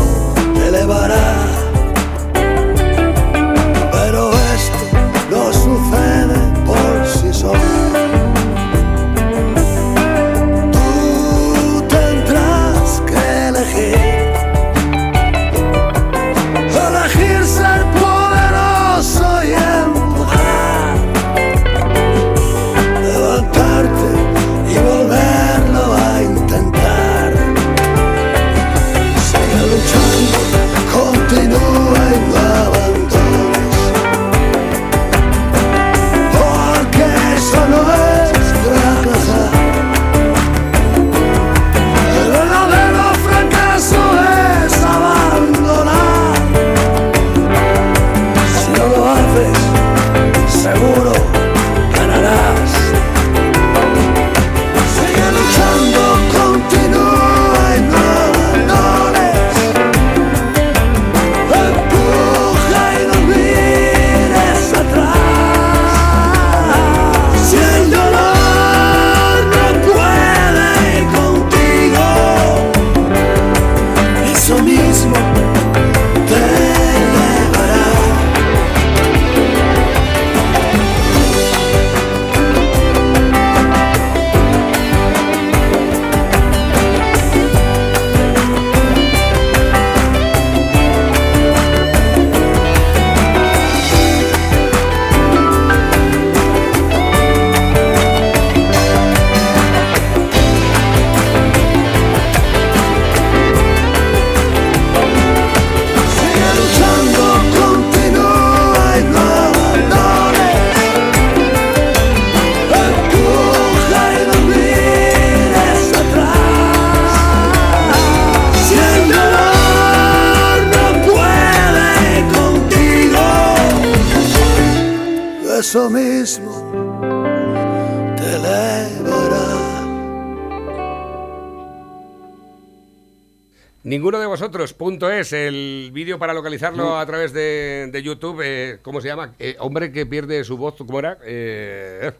vídeo 136.14 136.18
para 136.18 136.33
localizarlo 136.35 136.96
a 136.98 137.07
través 137.07 137.33
de, 137.33 137.88
de 137.92 138.03
YouTube. 138.03 138.40
eh, 138.44 138.79
¿Cómo 138.83 139.00
se 139.00 139.09
llama? 139.09 139.35
Eh, 139.38 139.57
hombre 139.59 139.90
que 139.92 140.07
pierde 140.07 140.44
su 140.44 140.57
voz, 140.57 140.74
¿cómo 140.79 140.98
era? 140.98 141.18
Eh, 141.24 142.12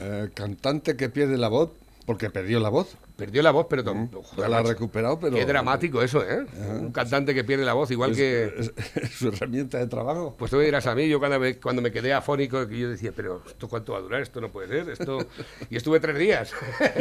Eh, 0.00 0.28
cantante 0.34 0.96
que 0.96 1.08
pierde 1.08 1.36
la 1.38 1.46
voz 1.48 1.70
porque 2.04 2.28
perdió 2.28 2.58
la 2.60 2.68
voz. 2.68 2.96
perdió 3.16 3.42
la 3.42 3.52
voz, 3.52 3.66
pero... 3.70 3.82
Ya 3.84 4.08
joder, 4.12 4.50
la 4.50 4.58
ha 4.58 4.62
recuperado, 4.62 5.18
pero. 5.20 5.36
Qué 5.36 5.46
dramático 5.46 6.02
eso, 6.02 6.22
¿eh? 6.28 6.44
Un 6.80 6.90
cantante 6.92 7.32
que 7.32 7.44
pierde 7.44 7.64
la 7.64 7.72
voz, 7.74 7.90
igual 7.92 8.10
Es- 8.10 8.16
que... 8.18 8.54
es- 8.58 8.72
es 9.02 9.10
su 9.12 9.28
herramienta 9.28 9.78
de 9.78 9.86
trabajo. 9.86 10.34
Pues 10.36 10.50
tú 10.50 10.56
me 10.58 10.64
dirás 10.64 10.86
a 10.88 10.94
mí, 10.96 11.08
yo 11.08 11.18
cuando 11.20 11.38
me, 11.38 11.58
cuando 11.60 11.80
me 11.80 11.92
quedé 11.92 12.12
afónico, 12.12 12.66
que 12.68 12.76
yo 12.78 12.90
decía, 12.90 13.12
pero 13.14 13.40
¿esto 13.46 13.68
cuánto 13.68 13.92
va 13.92 13.98
a 13.98 14.02
durar? 14.02 14.20
Esto 14.20 14.40
no 14.40 14.50
puede 14.50 14.66
ser, 14.68 14.90
esto... 14.90 15.18
Y 15.70 15.76
estuve 15.76 15.98
tres 16.00 16.18
días. 16.18 16.52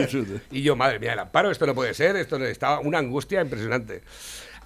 y 0.52 0.62
yo, 0.62 0.76
madre 0.76 1.00
mía, 1.00 1.13
el 1.13 1.19
amparo, 1.19 1.50
esto 1.52 1.65
no 1.65 1.74
puede 1.76 1.93
ser, 1.96 2.15
esto 2.15 2.38
no... 2.39 2.46
Estaba 2.46 2.80
una 2.80 3.00
angustia 3.00 3.41
impresionante. 3.41 4.04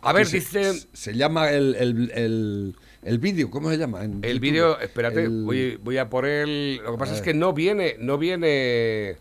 A 0.01 0.13
ver, 0.13 0.25
se, 0.27 0.38
dice... 0.38 0.73
Se 0.93 1.13
llama 1.13 1.51
el, 1.51 1.75
el, 1.75 2.12
el, 2.13 2.75
el 3.03 3.19
vídeo, 3.19 3.49
¿cómo 3.49 3.69
se 3.69 3.77
llama? 3.77 4.03
en 4.03 4.19
El 4.23 4.39
vídeo, 4.39 4.79
espérate, 4.79 5.23
El- 5.23 5.43
voy, 5.43 5.75
voy 5.77 5.97
a 5.97 6.10
por 6.10 6.25
él. 6.25 6.77
Lo 6.83 6.93
que 6.93 6.97
pasa 6.97 7.15
es 7.15 7.21
que 7.21 7.33
no 7.33 7.53
viene, 7.53 7.95
no 7.99 8.17
viene, 8.17 9.17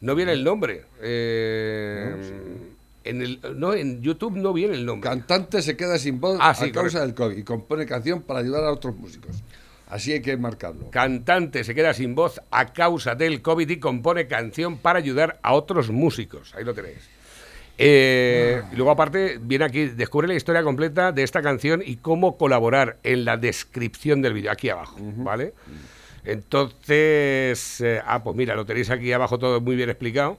no 0.00 0.14
viene 0.14 0.32
el 0.32 0.44
nombre. 0.44 0.84
Eh, 1.02 2.14
en 3.04 3.20
el, 3.22 3.40
no, 3.56 3.74
en 3.74 4.00
YouTube 4.02 4.36
no 4.36 4.52
viene 4.52 4.74
el 4.74 4.86
nombre. 4.86 5.08
Cantante 5.10 5.60
se 5.62 5.76
queda 5.76 5.98
sin 5.98 6.20
voz 6.20 6.38
Ah, 6.40 6.54
sí, 6.54 6.66
a 6.66 6.72
causa 6.72 7.00
correcto. 7.00 7.00
del 7.00 7.14
COVID 7.14 7.38
y 7.38 7.44
compone 7.44 7.86
canción 7.86 8.22
para 8.22 8.40
ayudar 8.40 8.64
a 8.64 8.72
otros 8.72 8.96
músicos. 8.96 9.42
Así 9.86 10.12
hay 10.12 10.22
que 10.22 10.36
marcarlo. 10.38 10.90
Cantante 10.90 11.62
se 11.62 11.74
queda 11.74 11.92
sin 11.92 12.14
voz 12.14 12.40
a 12.50 12.72
causa 12.72 13.14
del 13.14 13.42
COVID 13.42 13.68
y 13.68 13.76
compone 13.78 14.26
canción 14.26 14.78
para 14.78 14.98
ayudar 14.98 15.38
a 15.42 15.52
otros 15.52 15.90
músicos. 15.90 16.54
Ahí 16.54 16.64
lo 16.64 16.72
tenéis. 16.72 16.96
Eh, 17.76 18.62
y 18.72 18.76
luego 18.76 18.92
aparte 18.92 19.38
viene 19.40 19.64
aquí, 19.64 19.86
descubre 19.86 20.28
la 20.28 20.34
historia 20.34 20.62
completa 20.62 21.12
de 21.12 21.22
esta 21.22 21.42
canción 21.42 21.82
y 21.84 21.96
cómo 21.96 22.36
colaborar 22.38 22.98
en 23.02 23.24
la 23.24 23.36
descripción 23.36 24.22
del 24.22 24.32
vídeo, 24.32 24.52
aquí 24.52 24.68
abajo, 24.68 24.96
¿vale? 25.00 25.54
Entonces, 26.24 27.80
eh, 27.80 28.00
ah, 28.06 28.22
pues 28.22 28.36
mira, 28.36 28.54
lo 28.54 28.64
tenéis 28.64 28.90
aquí 28.90 29.12
abajo 29.12 29.38
todo 29.38 29.60
muy 29.60 29.76
bien 29.76 29.90
explicado. 29.90 30.38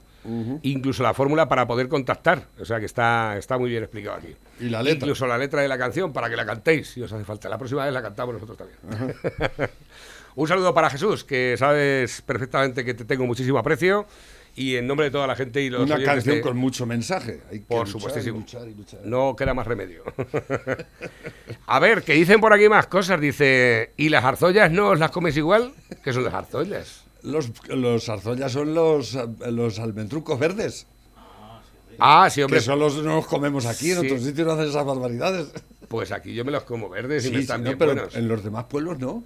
Incluso 0.64 1.04
la 1.04 1.14
fórmula 1.14 1.48
para 1.48 1.68
poder 1.68 1.88
contactar. 1.88 2.48
O 2.60 2.66
sea 2.66 2.80
que 2.80 2.88
está, 2.88 3.38
está 3.38 3.60
muy 3.60 3.70
bien 3.70 3.84
explicado 3.84 4.18
aquí. 4.18 4.36
Y 4.60 4.70
la 4.70 4.82
letra. 4.82 5.06
Incluso 5.06 5.28
la 5.28 5.38
letra 5.38 5.62
de 5.62 5.68
la 5.68 5.78
canción 5.78 6.12
para 6.14 6.32
que 6.32 6.36
la 6.36 6.48
cantéis 6.48 6.90
si 6.90 7.02
os 7.04 7.14
hace 7.14 7.24
falta. 7.24 7.48
La 7.48 7.60
próxima 7.60 7.86
vez 7.86 7.94
la 7.94 8.02
cantamos 8.02 8.34
nosotros 8.34 8.58
también. 8.58 9.16
Un 10.36 10.48
saludo 10.48 10.74
para 10.74 10.90
Jesús, 10.90 11.24
que 11.24 11.56
sabes 11.58 12.22
perfectamente 12.24 12.84
que 12.84 12.94
te 12.94 13.06
tengo 13.06 13.26
muchísimo 13.26 13.60
aprecio. 13.60 14.08
Y 14.58 14.78
en 14.78 14.88
nombre 14.88 15.06
de 15.08 15.12
toda 15.12 15.28
la 15.28 15.36
gente 15.36 15.62
y 15.62 15.70
los 15.70 15.82
Una 15.84 16.02
canción 16.02 16.36
de- 16.36 16.42
con 16.42 16.56
mucho 16.56 16.86
mensaje. 16.86 17.42
Hay 17.52 17.60
que 17.60 17.66
Por 17.66 17.90
luchar. 17.90 18.62
No 19.04 19.36
queda 19.36 19.54
más 19.54 19.68
remedio. 19.68 20.04
A 21.68 21.80
ver, 21.80 22.04
que 22.04 22.14
dicen 22.14 22.40
por 22.40 22.54
aquí 22.54 22.70
más 22.70 22.88
cosas. 22.88 23.20
Dice, 23.20 23.92
¿y 23.98 24.10
las 24.10 24.24
arzollas 24.24 24.72
no 24.72 24.90
os 24.90 25.00
las 25.00 25.12
comes 25.12 25.36
igual? 25.38 25.74
¿Qué 26.04 26.14
son 26.14 26.24
las 26.24 26.34
arzollas? 26.34 27.04
Los, 27.24 27.52
los 27.70 28.06
zarzollas 28.06 28.52
son 28.52 28.74
los, 28.74 29.18
los 29.50 29.80
almendrucos 29.80 30.40
verdes. 30.40 30.88
Ah, 32.00 32.30
sí, 32.30 32.42
hombre. 32.42 32.60
Que 32.60 32.66
solo 32.66 32.90
nos 32.90 33.26
comemos 33.26 33.66
aquí, 33.66 33.92
en 33.92 34.02
Sí. 34.02 34.06
otros 34.08 34.22
sitios 34.24 34.46
no 34.48 34.54
hacen 34.54 34.68
esas 34.70 34.86
barbaridades. 34.86 35.48
Pues 35.88 36.12
aquí 36.12 36.34
yo 36.34 36.44
me 36.46 36.52
los 36.52 36.64
como 36.64 36.90
verdes 36.90 37.24
y 37.24 37.28
Sí, 37.28 37.32
me 37.34 37.38
sí, 37.40 37.44
están 37.44 37.62
no, 37.62 37.66
bien 37.70 37.78
pero 37.78 37.94
buenos. 37.94 38.16
en 38.16 38.28
los 38.28 38.44
demás 38.44 38.66
pueblos 38.66 39.00
no. 39.00 39.24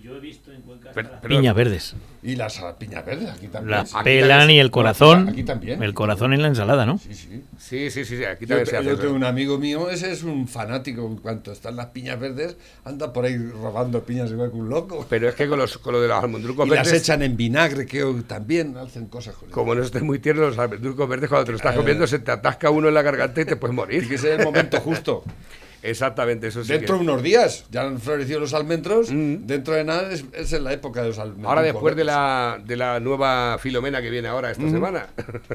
Yo 0.00 0.16
he 0.16 0.20
visto 0.20 0.52
en 0.52 0.62
Cuenca 0.62 0.90
Pero- 0.94 1.10
pero- 1.20 1.36
piñas 1.36 1.54
verdes. 1.54 1.94
Y 2.22 2.36
las 2.36 2.60
piñas 2.78 3.04
verdes 3.04 3.30
aquí 3.30 3.48
también. 3.48 3.70
Las 3.78 3.94
Aquí 3.94 4.04
pelan 4.04 4.50
y 4.50 4.58
el 4.58 4.70
corazón. 4.70 5.28
Aquí 5.28 5.42
también. 5.44 5.82
El 5.82 5.94
corazón 5.94 6.32
en 6.32 6.42
la 6.42 6.48
ensalada, 6.48 6.86
¿no? 6.86 6.98
Sí, 6.98 7.14
sí. 7.14 7.42
Sí, 7.58 7.90
sí, 7.90 8.04
sí, 8.04 8.16
sí, 8.16 8.24
aquí 8.24 8.46
Yo, 8.46 8.48
también 8.48 8.66
se 8.66 8.76
hace 8.76 8.88
yo 8.88 8.98
tengo 8.98 9.14
un 9.14 9.24
amigo 9.24 9.58
mío, 9.58 9.90
ese 9.90 10.12
es 10.12 10.22
un 10.22 10.48
fanático. 10.48 11.06
En 11.06 11.16
cuanto 11.16 11.52
están 11.52 11.76
las 11.76 11.86
piñas 11.86 12.18
verdes, 12.18 12.56
anda 12.84 13.12
por 13.12 13.24
ahí 13.24 13.36
robando 13.36 14.02
piñas 14.04 14.30
igual 14.30 14.50
que 14.50 14.56
un 14.56 14.68
loco. 14.68 15.06
Pero 15.08 15.28
es 15.28 15.34
que 15.34 15.48
con, 15.48 15.58
los, 15.58 15.78
con 15.78 15.92
lo 15.92 16.00
de 16.00 16.08
los 16.08 16.22
almendrucos 16.22 16.66
Y 16.66 16.70
las 16.70 16.86
verdes, 16.86 17.02
echan 17.02 17.22
en 17.22 17.36
vinagre, 17.36 17.86
que 17.86 18.04
también 18.26 18.76
hacen 18.76 19.06
cosas 19.06 19.34
con 19.34 19.50
como 19.50 19.74
no 19.74 19.82
estés 19.82 20.02
muy 20.02 20.18
tierno, 20.18 20.42
los 20.42 20.58
almendrucos 20.58 21.08
verdes, 21.08 21.28
cuando 21.28 21.44
te 21.44 21.52
lo 21.52 21.56
estás 21.56 21.76
comiendo, 21.76 22.06
se 22.06 22.18
te 22.18 22.30
atasca 22.30 22.70
uno 22.70 22.88
en 22.88 22.94
la 22.94 23.02
garganta 23.02 23.40
y 23.40 23.44
te 23.44 23.56
puedes 23.56 23.74
morir. 23.74 24.08
que 24.08 24.18
ser 24.18 24.40
el 24.40 24.46
momento 24.46 24.80
justo. 24.80 25.24
Exactamente, 25.84 26.46
eso 26.46 26.64
sí. 26.64 26.72
Dentro 26.72 26.96
de 26.96 27.02
unos 27.02 27.22
días, 27.22 27.66
ya 27.70 27.82
han 27.82 28.00
florecido 28.00 28.40
los 28.40 28.54
almendros. 28.54 29.10
Mm. 29.12 29.46
Dentro 29.46 29.74
de 29.74 29.84
nada 29.84 30.10
es, 30.10 30.24
es 30.32 30.50
en 30.54 30.64
la 30.64 30.72
época 30.72 31.02
de 31.02 31.08
los 31.08 31.18
almendros. 31.18 31.46
Ahora 31.46 31.60
después 31.60 31.94
de 31.94 32.04
la, 32.04 32.58
de 32.64 32.76
la 32.76 33.00
nueva 33.00 33.58
Filomena 33.58 34.00
que 34.00 34.08
viene 34.08 34.28
ahora 34.28 34.50
esta 34.50 34.68
semana. 34.70 35.08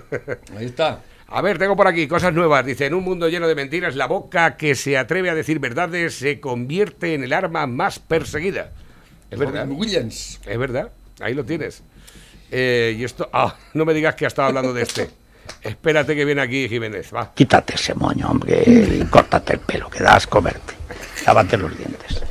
Ahí 0.56 0.68
está. 0.68 1.02
A 1.26 1.42
ver, 1.42 1.58
tengo 1.58 1.76
por 1.76 1.88
aquí 1.88 2.08
cosas 2.08 2.32
nuevas. 2.32 2.64
Dice, 2.64 2.86
en 2.86 2.94
un 2.94 3.04
mundo 3.04 3.28
lleno 3.28 3.48
de 3.48 3.56
mentiras, 3.56 3.96
la 3.96 4.06
boca 4.06 4.56
que 4.56 4.76
se 4.76 5.00
atreve 5.00 5.32
a 5.32 5.36
decir 5.36 5.58
verdades 5.58 6.14
se 6.14 6.40
convierte 6.40 7.16
en 7.16 7.24
el 7.24 7.34
arma 7.34 7.66
más 7.66 7.98
perseguida. 7.98 8.72
Es 9.32 9.40
verdad. 9.40 9.68
Williams. 9.68 10.40
Es 10.46 10.58
verdad. 10.60 10.92
Ahí 11.22 11.34
lo 11.34 11.44
tienes. 11.44 11.82
Eh, 12.52 12.96
y 13.00 13.04
esto... 13.04 13.30
Ah, 13.34 13.56
no 13.74 13.84
me 13.84 13.96
digas 13.96 14.14
que 14.14 14.26
ha 14.26 14.28
estado 14.28 14.50
hablando 14.50 14.74
de 14.74 14.84
este. 14.84 15.10
Espérate 15.62 16.16
que 16.16 16.26
viene 16.26 16.42
aquí 16.42 16.68
Jiménez. 16.70 17.14
Va. 17.14 17.32
Quítate 17.34 17.76
ese 17.76 17.94
moño, 17.94 18.30
hombre, 18.30 18.64
y 18.66 19.06
córtate 19.10 19.54
el 19.54 19.60
pelo, 19.60 19.90
que 19.90 20.04
das 20.04 20.28
comerte. 20.28 20.74
Lávate 21.26 21.58
los 21.58 21.78
dientes. 21.78 22.22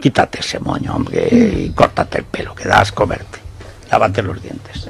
Quítate 0.00 0.40
ese 0.40 0.58
moño, 0.60 0.94
hombre, 0.94 1.28
y 1.30 1.70
córtate 1.70 2.18
el 2.18 2.24
pelo, 2.24 2.54
que 2.54 2.68
das 2.68 2.92
comerte. 2.92 3.38
Lávate 3.90 4.22
los 4.22 4.40
dientes. 4.42 4.88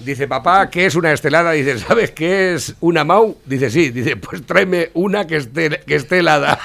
Dice, 0.00 0.28
papá, 0.28 0.68
¿qué 0.68 0.86
es 0.86 0.94
una 0.94 1.12
estelada? 1.12 1.52
Dice, 1.52 1.78
¿sabes 1.78 2.10
qué 2.10 2.54
es 2.54 2.74
una 2.80 3.04
mau? 3.04 3.38
Dice, 3.44 3.70
sí. 3.70 3.90
Dice, 3.90 4.16
pues 4.16 4.44
tráeme 4.44 4.90
una 4.94 5.26
que 5.26 5.36
esté, 5.36 5.80
que 5.86 5.94
esté 5.94 6.18
helada. 6.18 6.58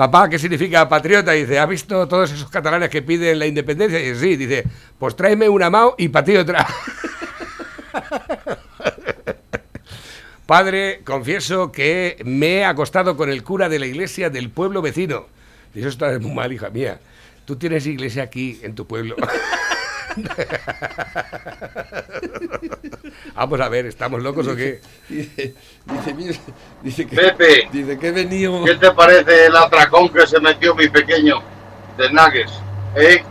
Papá, 0.00 0.30
¿qué 0.30 0.38
significa 0.38 0.88
patriota? 0.88 1.32
Dice, 1.32 1.58
¿has 1.58 1.68
visto 1.68 2.08
todos 2.08 2.32
esos 2.32 2.48
catalanes 2.48 2.88
que 2.88 3.02
piden 3.02 3.38
la 3.38 3.46
independencia? 3.46 3.98
Dice, 3.98 4.18
sí. 4.18 4.34
Dice, 4.34 4.64
pues 4.98 5.14
tráeme 5.14 5.46
una 5.46 5.68
mau 5.68 5.94
y 5.98 6.08
otra. 6.38 6.66
Padre, 10.46 11.02
confieso 11.04 11.70
que 11.70 12.16
me 12.24 12.60
he 12.60 12.64
acostado 12.64 13.14
con 13.14 13.28
el 13.28 13.44
cura 13.44 13.68
de 13.68 13.78
la 13.78 13.84
iglesia 13.84 14.30
del 14.30 14.48
pueblo 14.48 14.80
vecino. 14.80 15.26
Dice, 15.74 15.88
eso 15.88 15.88
está 15.90 16.18
muy 16.18 16.32
mal, 16.32 16.50
hija 16.50 16.70
mía. 16.70 16.98
Tú 17.44 17.56
tienes 17.56 17.84
iglesia 17.84 18.22
aquí, 18.22 18.58
en 18.62 18.74
tu 18.74 18.86
pueblo. 18.86 19.16
Vamos 23.34 23.60
a 23.60 23.68
ver, 23.68 23.86
¿estamos 23.86 24.22
locos 24.22 24.46
o 24.48 24.56
qué? 24.56 24.80
Dice, 25.08 25.54
dice, 26.16 26.40
dice 26.82 27.06
que, 27.06 27.16
Pepe. 27.16 27.68
dice 27.72 27.98
que 27.98 28.08
he 28.08 28.12
venido. 28.12 28.64
¿Qué 28.64 28.74
te 28.76 28.90
parece 28.92 29.46
el 29.46 29.56
atracón 29.56 30.08
que 30.10 30.26
se 30.26 30.40
metió 30.40 30.74
mi 30.74 30.88
pequeño 30.88 31.42
de 31.96 32.10
Nuggets? 32.10 32.52
¿Eh? 32.96 33.22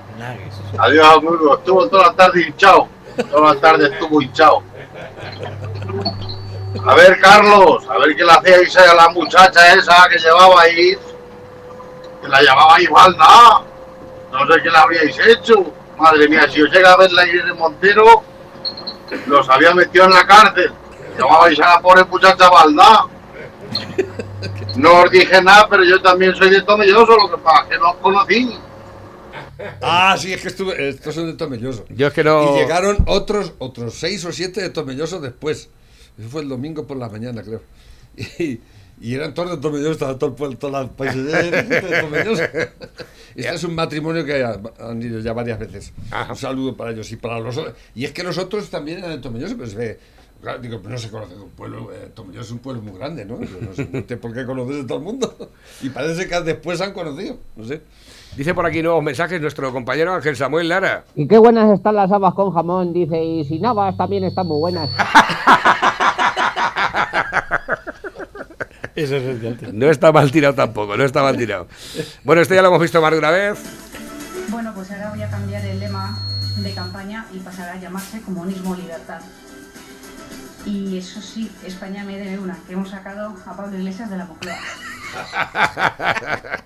Adiós, 0.77 1.07
amigo. 1.17 1.57
Estuvo 1.57 1.87
toda 1.89 2.07
la 2.07 2.13
tarde 2.13 2.41
hinchado. 2.47 2.87
Toda 3.29 3.53
la 3.53 3.59
tarde 3.59 3.89
estuvo 3.91 4.21
hinchado. 4.21 4.63
A 6.85 6.95
ver, 6.95 7.19
Carlos, 7.19 7.85
a 7.89 7.97
ver 7.97 8.15
qué 8.15 8.23
le 8.23 8.31
hacíais 8.31 8.77
a 8.77 8.93
la 8.93 9.09
muchacha 9.09 9.73
esa 9.73 10.07
que 10.09 10.17
llevabais. 10.17 10.97
Que 12.21 12.27
la 12.27 12.41
llamabais 12.41 12.89
Valda. 12.89 13.63
No 14.31 14.47
sé 14.47 14.61
qué 14.61 14.69
le 14.69 14.77
habríais 14.77 15.19
hecho. 15.27 15.73
Madre 15.99 16.29
mía, 16.29 16.47
si 16.49 16.61
os 16.61 16.71
llega 16.71 16.93
a 16.93 16.97
ver 16.97 17.11
la 17.11 17.27
Irene 17.27 17.53
Montero, 17.53 18.23
los 19.27 19.49
había 19.49 19.73
metido 19.73 20.05
en 20.05 20.11
la 20.11 20.25
cárcel. 20.25 20.71
Llamabais 21.17 21.59
a 21.59 21.75
la 21.75 21.81
pobre 21.81 22.03
muchacha 22.05 22.49
Valda. 22.49 23.07
No 24.77 25.01
os 25.01 25.11
dije 25.11 25.41
nada, 25.41 25.67
pero 25.69 25.83
yo 25.83 26.01
también 26.01 26.33
soy 26.35 26.49
de 26.51 26.61
Tomelloso, 26.61 27.17
lo 27.17 27.29
que 27.29 27.43
pasa 27.43 27.63
es 27.63 27.69
que 27.69 27.77
no 27.77 27.91
os 27.91 27.97
conocí. 27.97 28.57
Ah, 29.81 30.15
sí, 30.17 30.31
es 30.31 30.41
que 30.41 30.47
estuve. 30.47 30.89
Estos 30.89 31.13
son 31.15 31.27
de 31.27 31.33
Tomelloso. 31.33 31.85
Yo 31.89 32.07
es 32.07 32.13
que 32.13 32.23
no... 32.23 32.55
Y 32.55 32.59
llegaron 32.59 33.03
otros, 33.07 33.53
otros 33.57 33.95
seis 33.95 34.23
o 34.23 34.31
siete 34.31 34.61
de 34.61 34.69
Tomelloso 34.69 35.19
después. 35.19 35.69
Eso 36.17 36.29
fue 36.29 36.41
el 36.41 36.49
domingo 36.49 36.87
por 36.87 36.97
la 36.97 37.09
mañana, 37.09 37.43
creo. 37.43 37.61
Y, 38.39 38.59
y 39.01 39.15
eran 39.15 39.33
todos 39.33 39.51
de 39.51 39.57
Tomelloso, 39.57 39.91
estaba 39.91 40.17
todo 40.17 40.29
el 40.31 40.35
pueblo, 40.35 40.57
toda 40.57 40.83
la 40.83 40.89
país 40.89 41.15
de 41.15 42.01
Tomelloso. 42.01 42.43
Este 43.35 43.55
es 43.55 43.63
un 43.63 43.75
matrimonio 43.75 44.25
que 44.25 44.43
han 44.43 45.01
ido 45.01 45.19
ya 45.19 45.31
varias 45.31 45.57
veces. 45.59 45.93
Ajá. 46.11 46.31
Un 46.33 46.35
saludo 46.37 46.75
para 46.75 46.91
ellos 46.91 47.09
y 47.11 47.15
para 47.15 47.39
los 47.39 47.55
otros. 47.55 47.75
Y 47.95 48.03
es 48.03 48.11
que 48.11 48.23
los 48.23 48.37
otros 48.37 48.69
también 48.69 48.97
eran 48.97 49.11
de 49.11 49.17
Tomelloso, 49.19 49.55
pero 49.55 49.69
se 49.69 49.77
ve. 49.77 49.99
claro, 50.41 50.59
digo, 50.59 50.81
no 50.83 50.97
se 50.97 51.09
conoce 51.09 51.35
de 51.35 51.41
un 51.41 51.49
pueblo. 51.51 51.89
eh, 51.93 52.09
Tomelloso 52.13 52.47
es 52.47 52.51
un 52.51 52.59
pueblo 52.59 52.81
muy 52.81 52.97
grande, 52.97 53.23
¿no? 53.23 53.39
Yo 53.39 53.57
no 53.61 53.73
sé 53.73 53.87
no 53.89 54.03
sé 54.05 54.17
por 54.17 54.33
qué 54.33 54.45
conoces 54.45 54.83
a 54.83 54.87
todo 54.87 54.97
el 54.97 55.03
mundo. 55.05 55.33
Y 55.81 55.89
parece 55.89 56.27
que 56.27 56.41
después 56.41 56.81
han 56.81 56.91
conocido, 56.91 57.37
no 57.55 57.63
sé. 57.63 57.81
Dice 58.35 58.53
por 58.53 58.65
aquí 58.65 58.81
nuevos 58.81 59.03
mensajes 59.03 59.39
nuestro 59.39 59.71
compañero 59.71 60.13
Ángel 60.13 60.35
Samuel 60.35 60.67
Lara. 60.67 61.05
Y 61.15 61.25
qué 61.27 61.37
buenas 61.37 61.71
están 61.71 61.95
las 61.95 62.11
habas 62.11 62.33
con 62.33 62.51
jamón, 62.51 62.91
dice, 62.93 63.23
y 63.23 63.45
sin 63.45 63.65
habas 63.65 63.95
también 63.95 64.23
están 64.25 64.47
muy 64.47 64.59
buenas. 64.59 64.89
Eso 68.99 69.15
es 69.15 69.23
el 69.23 69.39
de 69.39 69.47
antes. 69.47 69.73
No 69.73 69.89
está 69.89 70.11
mal 70.11 70.29
tirado 70.29 70.55
tampoco, 70.55 70.97
no 70.97 71.05
está 71.05 71.23
mal 71.23 71.37
tirado. 71.37 71.67
Bueno, 72.25 72.41
esto 72.41 72.53
ya 72.53 72.61
lo 72.61 72.67
hemos 72.67 72.81
visto 72.81 73.01
más 73.01 73.11
de 73.11 73.17
una 73.17 73.31
vez. 73.31 73.57
Bueno, 74.49 74.73
pues 74.75 74.91
ahora 74.91 75.11
voy 75.11 75.21
a 75.21 75.29
cambiar 75.29 75.65
el 75.65 75.79
lema 75.79 76.19
de 76.57 76.73
campaña 76.73 77.25
y 77.33 77.39
pasará 77.39 77.73
a 77.73 77.79
llamarse 77.79 78.21
Comunismo 78.21 78.75
Libertad. 78.75 79.21
Y 80.65 80.97
eso 80.97 81.21
sí, 81.21 81.49
España 81.65 82.03
me 82.03 82.17
debe 82.17 82.39
una, 82.39 82.57
que 82.67 82.73
hemos 82.73 82.89
sacado 82.89 83.33
a 83.45 83.55
Pablo 83.55 83.77
Iglesias 83.77 84.09
de 84.09 84.17
la 84.17 84.25
Moncloa. 84.25 84.57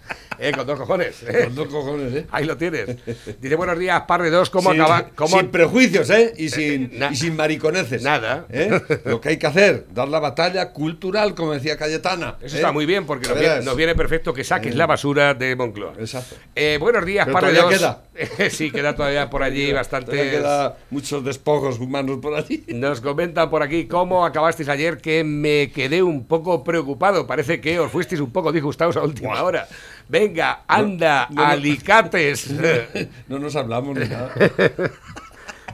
Eh, 0.43 0.51
con 0.51 0.67
dos 0.67 0.77
cojones. 0.79 1.23
eh. 1.23 1.45
Con 1.45 1.56
dos 1.56 1.67
cojones, 1.67 2.13
¿eh? 2.13 2.25
Ahí 2.32 2.45
lo 2.45 2.58
tienes. 2.58 2.97
Dice 3.39 3.56
buenos 3.56 3.79
días, 3.79 4.01
Parre 4.08 4.29
2, 4.29 4.49
¿cómo 4.49 4.71
sin, 4.71 4.82
acaba? 4.82 5.10
Cómo... 5.15 5.38
sin 5.39 5.49
prejuicios, 5.49 6.10
¿eh? 6.10 6.34
Y 6.38 6.49
sin, 6.49 6.99
na- 6.99 7.12
y 7.12 7.15
sin 7.15 7.36
mariconeces. 7.36 8.01
Nada. 8.03 8.45
¿eh? 8.49 8.82
Lo 9.06 9.21
que 9.21 9.29
hay 9.29 9.38
que 9.38 9.47
hacer, 9.47 9.86
dar 9.93 10.08
la 10.10 10.19
batalla 10.19 10.71
cultural, 10.71 11.34
como 11.36 11.53
decía 11.53 11.77
Cayetana. 11.77 12.36
Eso 12.41 12.56
¿eh? 12.56 12.60
está 12.60 12.71
muy 12.73 12.86
bien 12.86 13.06
porque 13.06 13.27
nos 13.29 13.39
viene, 13.39 13.62
nos 13.62 13.75
viene 13.77 13.95
perfecto 13.95 14.34
que 14.34 14.43
saques 14.43 14.73
Eh. 14.73 14.77
la 14.77 14.86
basura 14.86 15.34
de 15.34 15.56
Moncloa. 15.56 15.93
Exacto. 15.99 16.36
Eh, 16.56 16.77
buenos 16.79 17.06
días, 17.06 17.25
Pero 17.25 17.39
Parre 17.39 17.53
todavía 17.53 17.99
2. 18.39 18.51
sí, 18.53 18.69
queda 18.71 18.95
todavía 18.95 19.29
por 19.29 19.43
allí 19.43 19.71
bastante. 19.71 20.12
queda 20.12 20.77
muchos 20.89 21.23
despojos 21.23 21.79
humanos 21.79 22.19
por 22.21 22.34
allí. 22.36 22.63
Nos 22.67 22.99
comentan 23.01 23.49
por 23.49 23.63
aquí 23.63 23.86
cómo 23.88 24.25
acabasteis 24.25 24.67
ayer 24.69 24.97
que 24.97 25.23
me 25.23 25.71
quedé 25.71 26.03
un 26.03 26.25
poco 26.25 26.63
preocupado. 26.63 27.25
Parece 27.27 27.62
que 27.62 27.79
os 27.79 27.91
fuisteis 27.91 28.19
un 28.19 28.32
poco 28.32 28.51
disgustados 28.51 28.97
a 28.97 29.01
última 29.03 29.41
hora. 29.43 29.67
Venga, 30.10 30.33
anda, 30.67 31.28
no, 31.30 31.41
no. 31.41 31.48
alicates. 31.48 32.50
No 33.28 33.39
nos 33.39 33.56
hablamos 33.56 33.98
ni 33.98 34.08
nada. 34.08 34.32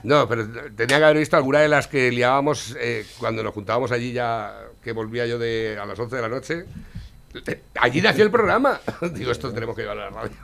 No, 0.04 0.28
pero 0.28 0.48
tenía 0.76 0.98
que 0.98 1.04
haber 1.04 1.18
visto 1.18 1.36
alguna 1.36 1.60
de 1.60 1.68
las 1.68 1.88
que 1.88 2.12
liábamos 2.12 2.76
eh, 2.80 3.06
cuando 3.20 3.44
nos 3.44 3.54
juntábamos 3.54 3.92
allí 3.92 4.14
ya, 4.14 4.54
que 4.82 4.92
volvía 4.94 5.26
yo 5.26 5.38
de 5.38 5.78
a 5.80 5.86
las 5.86 6.00
11 6.00 6.16
de 6.16 6.22
la 6.22 6.30
noche. 6.30 6.66
Allí 7.80 8.02
nació 8.02 8.24
el 8.24 8.32
programa. 8.32 8.80
Digo, 9.14 9.32
esto 9.32 9.54
tenemos 9.54 9.76
que 9.76 9.84
llevarlo 9.84 10.04
a 10.04 10.10
la 10.10 10.22
radio. 10.22 10.36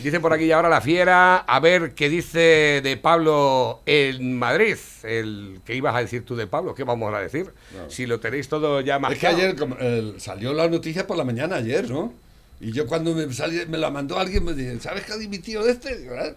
Dice 0.00 0.18
por 0.20 0.32
aquí 0.32 0.44
y 0.44 0.52
ahora 0.52 0.68
la 0.68 0.80
fiera, 0.80 1.36
a 1.38 1.60
ver 1.60 1.94
qué 1.94 2.08
dice 2.08 2.80
de 2.82 2.96
Pablo 3.00 3.80
en 3.86 4.36
Madrid. 4.38 4.76
El 5.04 5.60
que 5.64 5.74
ibas 5.76 5.94
a 5.94 6.00
decir 6.00 6.24
tú 6.24 6.34
de 6.36 6.46
Pablo, 6.46 6.74
¿qué 6.74 6.82
vamos 6.84 7.14
a 7.14 7.20
decir? 7.20 7.52
Si 7.88 8.04
lo 8.06 8.18
tenéis 8.20 8.48
todo 8.48 8.80
ya 8.80 8.98
más 8.98 9.12
Es 9.12 9.18
que 9.20 9.26
ayer 9.28 9.56
como, 9.56 9.76
el- 9.76 10.20
salió 10.20 10.52
la 10.52 10.68
noticia 10.68 11.06
por 11.06 11.16
la 11.16 11.24
mañana 11.24 11.56
ayer, 11.56 11.88
¿no? 11.90 12.12
Y 12.60 12.72
yo 12.72 12.86
cuando 12.86 13.14
me, 13.14 13.24
salí- 13.32 13.66
me 13.68 13.78
la 13.78 13.90
mandó 13.90 14.18
alguien 14.18 14.44
me 14.44 14.52
dice, 14.54 14.80
¿sabes 14.80 15.04
que 15.04 15.12
ha 15.12 15.16
dimitido 15.16 15.62
de 15.64 15.72
este? 15.72 15.96
Digo, 15.96 16.14
"Ah". 16.18 16.32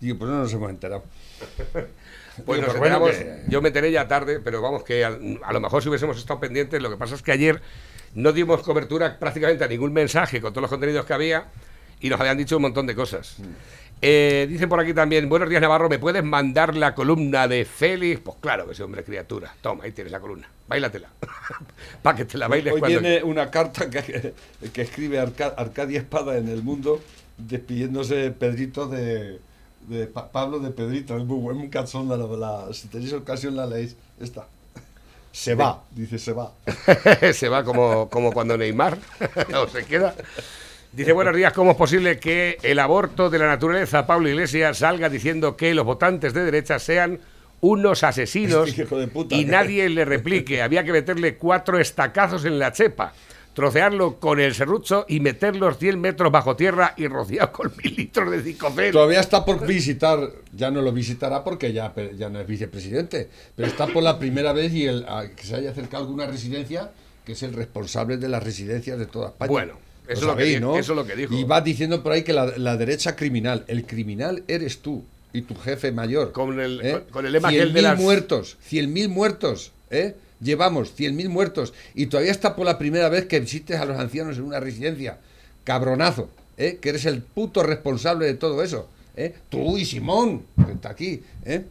Digo, 0.00 0.18
pues 0.18 0.30
no 0.30 0.38
nos 0.38 0.52
hemos 0.52 0.70
enterado. 0.70 1.04
Pues 2.46 2.60
nos 2.60 2.78
bueno, 2.78 3.04
que- 3.04 3.42
yo 3.48 3.60
me 3.60 3.68
enteré 3.68 3.90
ya 3.90 4.06
tarde, 4.06 4.38
pero 4.38 4.62
vamos 4.62 4.84
que 4.84 5.04
a, 5.04 5.08
a 5.08 5.52
lo 5.52 5.60
mejor 5.60 5.82
si 5.82 5.88
hubiésemos 5.88 6.16
estado 6.18 6.38
pendientes, 6.38 6.80
lo 6.80 6.88
que 6.88 6.96
pasa 6.96 7.16
es 7.16 7.22
que 7.22 7.32
ayer 7.32 7.60
no 8.14 8.32
dimos 8.32 8.62
cobertura 8.62 9.18
prácticamente 9.18 9.64
a 9.64 9.66
ningún 9.66 9.92
mensaje 9.92 10.40
con 10.40 10.52
todos 10.52 10.62
los 10.62 10.70
contenidos 10.70 11.04
que 11.04 11.12
había 11.14 11.46
y 12.00 12.08
nos 12.08 12.20
habían 12.20 12.38
dicho 12.38 12.56
un 12.56 12.62
montón 12.62 12.86
de 12.86 12.94
cosas. 12.94 13.36
Eh, 14.00 14.46
dicen 14.48 14.68
por 14.68 14.78
aquí 14.78 14.94
también, 14.94 15.28
buenos 15.28 15.48
días 15.48 15.60
Navarro, 15.60 15.88
¿me 15.88 15.98
puedes 15.98 16.22
mandar 16.22 16.76
la 16.76 16.94
columna 16.94 17.48
de 17.48 17.64
Félix? 17.64 18.20
Pues 18.20 18.36
claro 18.40 18.68
que 18.68 18.74
sí, 18.74 18.82
hombre, 18.82 19.02
criatura. 19.02 19.52
Toma, 19.60 19.84
ahí 19.84 19.92
tienes 19.92 20.12
la 20.12 20.20
columna. 20.20 20.48
Báilatela. 20.68 21.08
Para 22.02 22.16
que 22.16 22.24
te 22.24 22.38
la 22.38 22.46
bailes 22.46 22.74
Hoy 22.74 22.80
cuando... 22.80 23.00
viene 23.00 23.22
una 23.24 23.50
carta 23.50 23.90
que, 23.90 24.34
que 24.72 24.82
escribe 24.82 25.18
Arca- 25.18 25.54
Arcadia 25.56 25.98
Espada 25.98 26.38
en 26.38 26.48
el 26.48 26.62
mundo 26.62 27.00
despidiéndose 27.38 28.30
Pedrito 28.30 28.86
de, 28.86 29.40
de 29.88 30.06
Pa- 30.06 30.30
Pablo 30.30 30.60
de 30.60 30.70
Pedrito. 30.70 31.16
Es 31.16 31.24
muy 31.24 31.38
buen 31.40 31.68
cachón, 31.68 32.08
la, 32.08 32.16
la- 32.16 32.72
si 32.72 32.86
tenéis 32.86 33.12
ocasión 33.14 33.56
la 33.56 33.66
leéis. 33.66 33.96
Esta. 34.20 34.46
Se 35.32 35.54
va, 35.54 35.82
dice 35.90 36.18
se 36.18 36.32
va. 36.32 36.52
se 37.32 37.48
va 37.48 37.62
como, 37.64 38.08
como 38.08 38.32
cuando 38.32 38.56
Neymar 38.56 38.96
o 39.60 39.66
se 39.68 39.84
queda. 39.84 40.14
Dice, 40.98 41.12
buenos 41.12 41.36
días, 41.36 41.52
¿cómo 41.52 41.70
es 41.70 41.76
posible 41.76 42.18
que 42.18 42.58
el 42.60 42.80
aborto 42.80 43.30
de 43.30 43.38
la 43.38 43.46
naturaleza, 43.46 44.04
Pablo 44.04 44.28
Iglesias, 44.28 44.78
salga 44.78 45.08
diciendo 45.08 45.56
que 45.56 45.72
los 45.72 45.84
votantes 45.84 46.34
de 46.34 46.42
derecha 46.44 46.80
sean 46.80 47.20
unos 47.60 48.02
asesinos 48.02 48.74
puta. 49.12 49.36
y 49.36 49.44
nadie 49.44 49.88
le 49.90 50.04
replique? 50.04 50.60
Había 50.60 50.82
que 50.82 50.90
meterle 50.90 51.36
cuatro 51.36 51.78
estacazos 51.78 52.44
en 52.46 52.58
la 52.58 52.72
chepa, 52.72 53.12
trocearlo 53.54 54.18
con 54.18 54.40
el 54.40 54.56
serrucho 54.56 55.04
y 55.08 55.20
meterlos 55.20 55.78
100 55.78 56.00
metros 56.00 56.32
bajo 56.32 56.56
tierra 56.56 56.94
y 56.96 57.06
rociar 57.06 57.52
con 57.52 57.70
mil 57.80 57.94
litros 57.94 58.28
de 58.32 58.42
dicofel. 58.42 58.90
Todavía 58.90 59.20
está 59.20 59.44
por 59.44 59.64
visitar, 59.64 60.18
ya 60.52 60.72
no 60.72 60.82
lo 60.82 60.90
visitará 60.90 61.44
porque 61.44 61.72
ya, 61.72 61.94
ya 62.16 62.28
no 62.28 62.40
es 62.40 62.46
vicepresidente, 62.48 63.30
pero 63.54 63.68
está 63.68 63.86
por 63.86 64.02
la 64.02 64.18
primera 64.18 64.52
vez 64.52 64.72
y 64.72 64.86
el, 64.86 65.04
a- 65.08 65.28
que 65.28 65.44
se 65.44 65.54
haya 65.54 65.70
acercado 65.70 65.98
a 66.02 66.06
alguna 66.08 66.26
residencia 66.26 66.90
que 67.24 67.32
es 67.34 67.42
el 67.44 67.52
responsable 67.52 68.16
de 68.16 68.28
las 68.28 68.42
residencias 68.42 68.98
de 68.98 69.06
toda 69.06 69.28
España. 69.28 69.48
Bueno, 69.50 69.74
eso 70.08 70.20
es 70.20 70.22
lo 70.22 70.36
que 70.36 70.42
sabéis, 70.42 70.60
¿no? 70.60 70.76
eso 70.76 70.92
es 70.92 70.96
lo 70.96 71.06
que 71.06 71.14
dijo. 71.16 71.34
Y 71.34 71.44
va 71.44 71.60
diciendo 71.60 72.02
por 72.02 72.12
ahí 72.12 72.22
que 72.22 72.32
la, 72.32 72.46
la 72.56 72.76
derecha 72.76 73.14
criminal, 73.14 73.64
el 73.68 73.84
criminal 73.86 74.42
eres 74.48 74.78
tú 74.78 75.04
y 75.32 75.42
tu 75.42 75.54
jefe 75.54 75.92
mayor. 75.92 76.32
Con 76.32 76.58
el, 76.58 76.80
¿eh? 76.82 77.02
con- 77.10 77.26
el 77.26 77.32
lema 77.32 77.48
aquel 77.48 77.72
de 77.72 77.80
100.000 77.80 77.82
las... 77.82 77.98
muertos, 78.00 78.56
100.000 78.70 79.08
muertos, 79.08 79.72
¿eh? 79.90 80.14
Llevamos 80.40 80.96
100.000 80.96 81.28
muertos 81.28 81.74
y 81.94 82.06
todavía 82.06 82.30
está 82.32 82.54
por 82.56 82.64
la 82.64 82.78
primera 82.78 83.08
vez 83.08 83.26
que 83.26 83.40
visites 83.40 83.78
a 83.80 83.84
los 83.84 83.98
ancianos 83.98 84.36
en 84.38 84.44
una 84.44 84.60
residencia. 84.60 85.18
Cabronazo, 85.64 86.30
¿eh? 86.56 86.78
Que 86.80 86.90
eres 86.90 87.04
el 87.06 87.20
puto 87.22 87.62
responsable 87.62 88.24
de 88.26 88.34
todo 88.34 88.62
eso, 88.62 88.88
¿eh? 89.16 89.34
Tú 89.48 89.76
y 89.76 89.84
Simón, 89.84 90.44
que 90.64 90.72
está 90.72 90.90
aquí, 90.90 91.22
¿eh? 91.44 91.64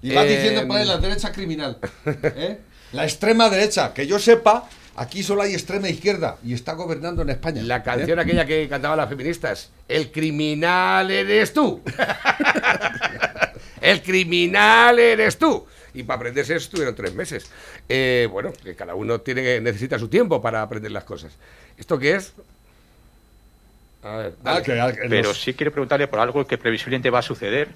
Y 0.00 0.12
vas 0.14 0.26
diciendo 0.26 0.66
por 0.66 0.78
ahí 0.78 0.86
la 0.86 0.96
derecha 0.98 1.30
criminal, 1.32 1.78
¿eh? 2.06 2.58
La 2.92 3.04
extrema 3.04 3.48
derecha, 3.50 3.92
que 3.94 4.06
yo 4.06 4.18
sepa, 4.18 4.68
aquí 4.96 5.22
solo 5.22 5.42
hay 5.42 5.52
extrema 5.52 5.88
izquierda 5.88 6.38
y 6.44 6.54
está 6.54 6.74
gobernando 6.74 7.22
en 7.22 7.30
España. 7.30 7.62
La 7.62 7.82
canción 7.82 8.18
¿eh? 8.18 8.22
aquella 8.22 8.46
que 8.46 8.68
cantaban 8.68 8.96
las 8.98 9.08
feministas. 9.08 9.70
El 9.88 10.10
criminal 10.10 11.10
eres 11.10 11.52
tú. 11.52 11.82
El 13.80 14.02
criminal 14.02 14.98
eres 14.98 15.38
tú. 15.38 15.66
Y 15.94 16.04
para 16.04 16.16
aprenderse 16.18 16.54
eso 16.54 16.64
estuvieron 16.64 16.94
tres 16.94 17.14
meses. 17.14 17.50
Eh, 17.88 18.28
bueno, 18.30 18.52
que 18.52 18.74
cada 18.74 18.94
uno 18.94 19.20
tiene 19.20 19.60
necesita 19.60 19.98
su 19.98 20.08
tiempo 20.08 20.40
para 20.40 20.62
aprender 20.62 20.90
las 20.92 21.04
cosas. 21.04 21.32
¿Esto 21.76 21.98
qué 21.98 22.16
es? 22.16 22.32
A 24.02 24.16
ver, 24.16 24.34
Ah, 24.44 24.60
dale. 24.64 24.98
Pero 25.08 25.34
sí 25.34 25.54
quiero 25.54 25.72
preguntarle 25.72 26.08
por 26.08 26.18
algo 26.20 26.46
que 26.46 26.58
previsiblemente 26.58 27.10
va 27.10 27.18
a 27.20 27.22
suceder 27.22 27.68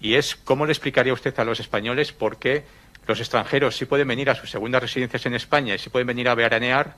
y 0.00 0.14
es 0.14 0.36
cómo 0.36 0.66
le 0.66 0.72
explicaría 0.72 1.12
usted 1.12 1.38
a 1.38 1.44
los 1.44 1.58
españoles 1.60 2.12
por 2.12 2.36
qué 2.36 2.64
los 3.06 3.20
extranjeros 3.20 3.76
sí 3.76 3.84
pueden 3.84 4.08
venir 4.08 4.28
a 4.30 4.34
sus 4.34 4.50
segundas 4.50 4.82
residencias 4.82 5.24
en 5.26 5.34
España 5.34 5.74
y 5.74 5.78
sí 5.78 5.90
pueden 5.90 6.06
venir 6.08 6.28
a 6.28 6.34
veranear, 6.34 6.96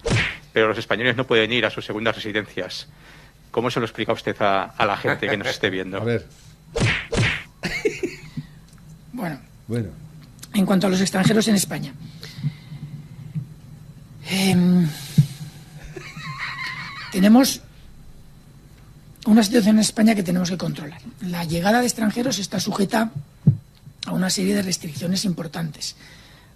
pero 0.53 0.68
los 0.68 0.79
españoles 0.79 1.16
no 1.16 1.27
pueden 1.27 1.53
ir 1.53 1.66
a 1.66 1.71
sus 1.71 1.85
segundas 1.85 2.14
residencias. 2.16 2.88
¿Cómo 3.51 3.71
se 3.71 3.81
lo 3.81 3.87
explica 3.87 4.12
usted 4.12 4.37
a, 4.40 4.64
a 4.64 4.87
la 4.87 4.97
gente 4.97 5.29
que 5.29 5.37
nos 5.37 5.49
esté 5.49 5.71
viendo? 5.71 5.99
A 6.01 6.05
ver. 6.05 6.27
Bueno, 9.12 9.40
Bueno. 9.66 9.88
en 10.55 10.64
cuanto 10.66 10.87
a 10.87 10.90
los 10.90 11.01
extranjeros 11.01 11.49
en 11.49 11.55
España. 11.57 11.92
Em, 14.31 14.87
tenemos 17.11 17.62
una 19.27 19.42
situación 19.42 19.77
en 19.77 19.81
España 19.81 20.14
que 20.14 20.23
tenemos 20.23 20.51
que 20.51 20.57
controlar. 20.59 21.01
La 21.23 21.44
llegada 21.44 21.81
de 21.81 21.87
extranjeros 21.87 22.38
está 22.38 22.61
sujeta 22.61 23.11
a 24.09 24.12
una 24.12 24.31
serie 24.31 24.55
de 24.55 24.62
restricciones 24.62 25.25
importantes. 25.25 25.94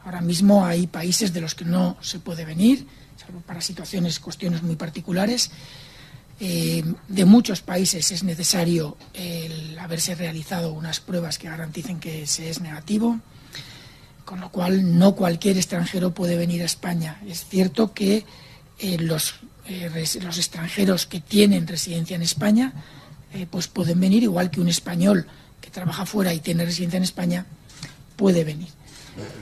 Ahora 0.04 0.20
mismo 0.20 0.64
hay 0.66 0.86
países 0.86 1.32
de 1.32 1.40
los 1.40 1.54
que 1.54 1.64
no 1.64 1.96
se 2.00 2.18
puede 2.18 2.44
venir, 2.44 2.86
salvo 3.16 3.40
para 3.40 3.60
situaciones, 3.60 4.18
cuestiones 4.18 4.62
muy 4.62 4.76
particulares. 4.76 5.50
Eh, 6.40 6.82
de 7.06 7.24
muchos 7.24 7.60
países 7.60 8.10
es 8.10 8.24
necesario 8.24 8.96
haberse 9.78 10.14
realizado 10.14 10.72
unas 10.72 10.98
pruebas 10.98 11.38
que 11.38 11.48
garanticen 11.48 12.00
que 12.00 12.26
se 12.26 12.50
es 12.50 12.60
negativo, 12.60 13.20
con 14.24 14.40
lo 14.40 14.50
cual 14.50 14.98
no 14.98 15.14
cualquier 15.14 15.56
extranjero 15.56 16.14
puede 16.14 16.36
venir 16.36 16.62
a 16.62 16.66
España. 16.66 17.20
Es 17.28 17.44
cierto 17.44 17.92
que 17.92 18.24
eh, 18.78 18.98
los, 18.98 19.34
eh, 19.68 19.88
los 20.22 20.38
extranjeros 20.38 21.06
que 21.06 21.20
tienen 21.20 21.68
residencia 21.68 22.16
en 22.16 22.22
España 22.22 22.72
pues 23.50 23.66
pueden 23.66 23.98
venir, 23.98 24.22
igual 24.24 24.50
que 24.50 24.60
un 24.60 24.68
español 24.68 25.26
que 25.62 25.70
trabaja 25.70 26.04
fuera 26.04 26.34
y 26.34 26.40
tiene 26.40 26.66
residencia 26.66 26.98
en 26.98 27.04
España 27.04 27.46
puede 28.16 28.44
venir. 28.44 28.68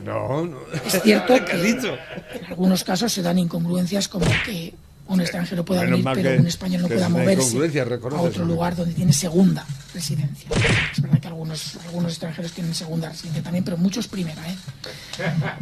No, 0.04 0.46
no. 0.46 0.58
Es 0.84 1.02
cierto 1.02 1.34
¿Qué 1.44 1.44
que 1.44 1.56
dicho? 1.56 1.96
en 2.34 2.44
algunos 2.46 2.84
casos 2.84 3.12
se 3.12 3.22
dan 3.22 3.38
incongruencias 3.38 4.06
como 4.06 4.26
que 4.44 4.74
un 5.10 5.20
extranjero 5.20 5.64
pueda 5.64 5.82
Menos 5.82 6.04
venir, 6.04 6.22
pero 6.22 6.40
un 6.40 6.46
español 6.46 6.82
no 6.82 6.88
pueda 6.88 7.08
moverse 7.08 7.80
a 7.80 8.20
otro 8.20 8.44
lugar 8.44 8.76
donde 8.76 8.94
tiene 8.94 9.12
segunda 9.12 9.66
residencia. 9.92 10.48
Es 10.92 11.02
verdad 11.02 11.18
que 11.18 11.26
algunos, 11.26 11.76
algunos 11.84 12.12
extranjeros 12.12 12.52
tienen 12.52 12.74
segunda 12.74 13.08
residencia 13.08 13.42
también, 13.42 13.64
pero 13.64 13.76
muchos 13.76 14.06
primera. 14.06 14.40
¿eh? 14.48 14.56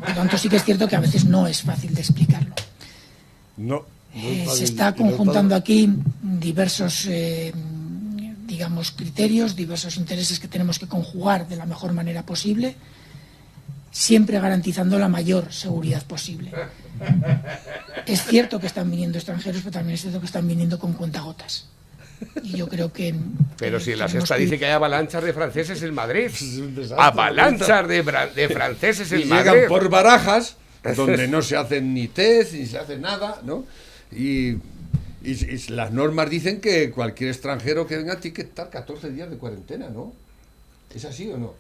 Por 0.01 0.15
tanto, 0.15 0.37
sí 0.37 0.51
que 0.51 0.57
es 0.57 0.65
cierto 0.65 0.87
que 0.87 0.97
a 0.97 1.01
veces 1.01 1.25
no 1.25 1.47
es 1.47 1.63
fácil 1.63 1.95
de 1.95 2.03
explicarlo. 2.03 2.55
No. 3.57 3.87
no 4.15 4.23
Eh, 4.23 4.47
se 4.55 4.65
está 4.65 4.91
no 4.91 4.97
conjuntando 4.97 5.55
aquí 5.55 5.95
diversos, 6.23 7.07
eh, 7.07 7.53
digamos, 8.59 8.91
criterios, 8.91 9.55
diversos 9.55 9.97
intereses 9.99 10.41
que 10.41 10.49
tenemos 10.49 10.81
que 10.81 10.89
conjugar 10.89 11.47
de 11.47 11.55
la 11.55 11.65
mejor 11.65 11.93
manera 11.93 12.27
posible, 12.27 12.75
siempre 13.93 14.41
garantizando 14.41 14.99
la 14.99 15.07
mayor 15.07 15.53
seguridad 15.53 16.03
posible. 16.05 16.51
Es 18.05 18.25
cierto 18.25 18.59
que 18.59 18.67
están 18.67 18.91
viniendo 18.91 19.17
extranjeros, 19.17 19.61
pero 19.63 19.71
también 19.71 19.95
es 19.95 20.01
cierto 20.01 20.19
que 20.19 20.27
están 20.27 20.49
viniendo 20.49 20.77
con 20.81 20.93
cuentagotas. 20.95 21.67
Y 22.43 22.57
yo 22.57 22.69
creo 22.69 22.93
que... 22.93 23.15
Pero 23.59 23.79
si 23.79 23.93
en 23.93 24.01
la 24.01 24.07
tenemos 24.07 24.27
sexta 24.29 24.35
que- 24.35 24.43
dice 24.43 24.59
que 24.59 24.67
hay 24.67 24.73
avalanchas 24.73 25.23
de 25.23 25.33
franceses 25.33 25.81
en 25.85 25.95
Madrid. 25.95 26.29
Avalanchas 26.97 27.87
de, 27.87 28.03
de 28.35 28.49
franceses 28.49 29.13
y 29.13 29.15
en 29.15 29.21
llegan 29.23 29.47
Madrid. 29.47 29.69
por 29.69 29.89
barajas 29.89 30.57
donde 30.97 31.29
no 31.35 31.43
se 31.43 31.57
hacen 31.57 31.95
ni 31.95 32.09
test 32.09 32.55
ni 32.55 32.67
se 32.67 32.77
hace 32.77 32.99
nada, 32.99 33.41
¿no? 33.45 33.65
Y, 34.11 34.57
y- 35.33 35.55
y 35.55 35.73
las 35.73 35.93
normas 35.93 36.31
dicen 36.31 36.61
que 36.61 36.91
cualquier 36.91 37.31
extranjero 37.31 37.87
que 37.87 37.97
venga 37.97 38.19
tiene 38.21 38.35
que 38.35 38.43
estar 38.43 38.71
14 38.71 39.11
días 39.11 39.31
de 39.31 39.37
cuarentena, 39.37 39.89
¿no? 39.89 40.13
¿Es 40.95 41.05
así 41.05 41.29
o 41.31 41.39
no? 41.39 41.55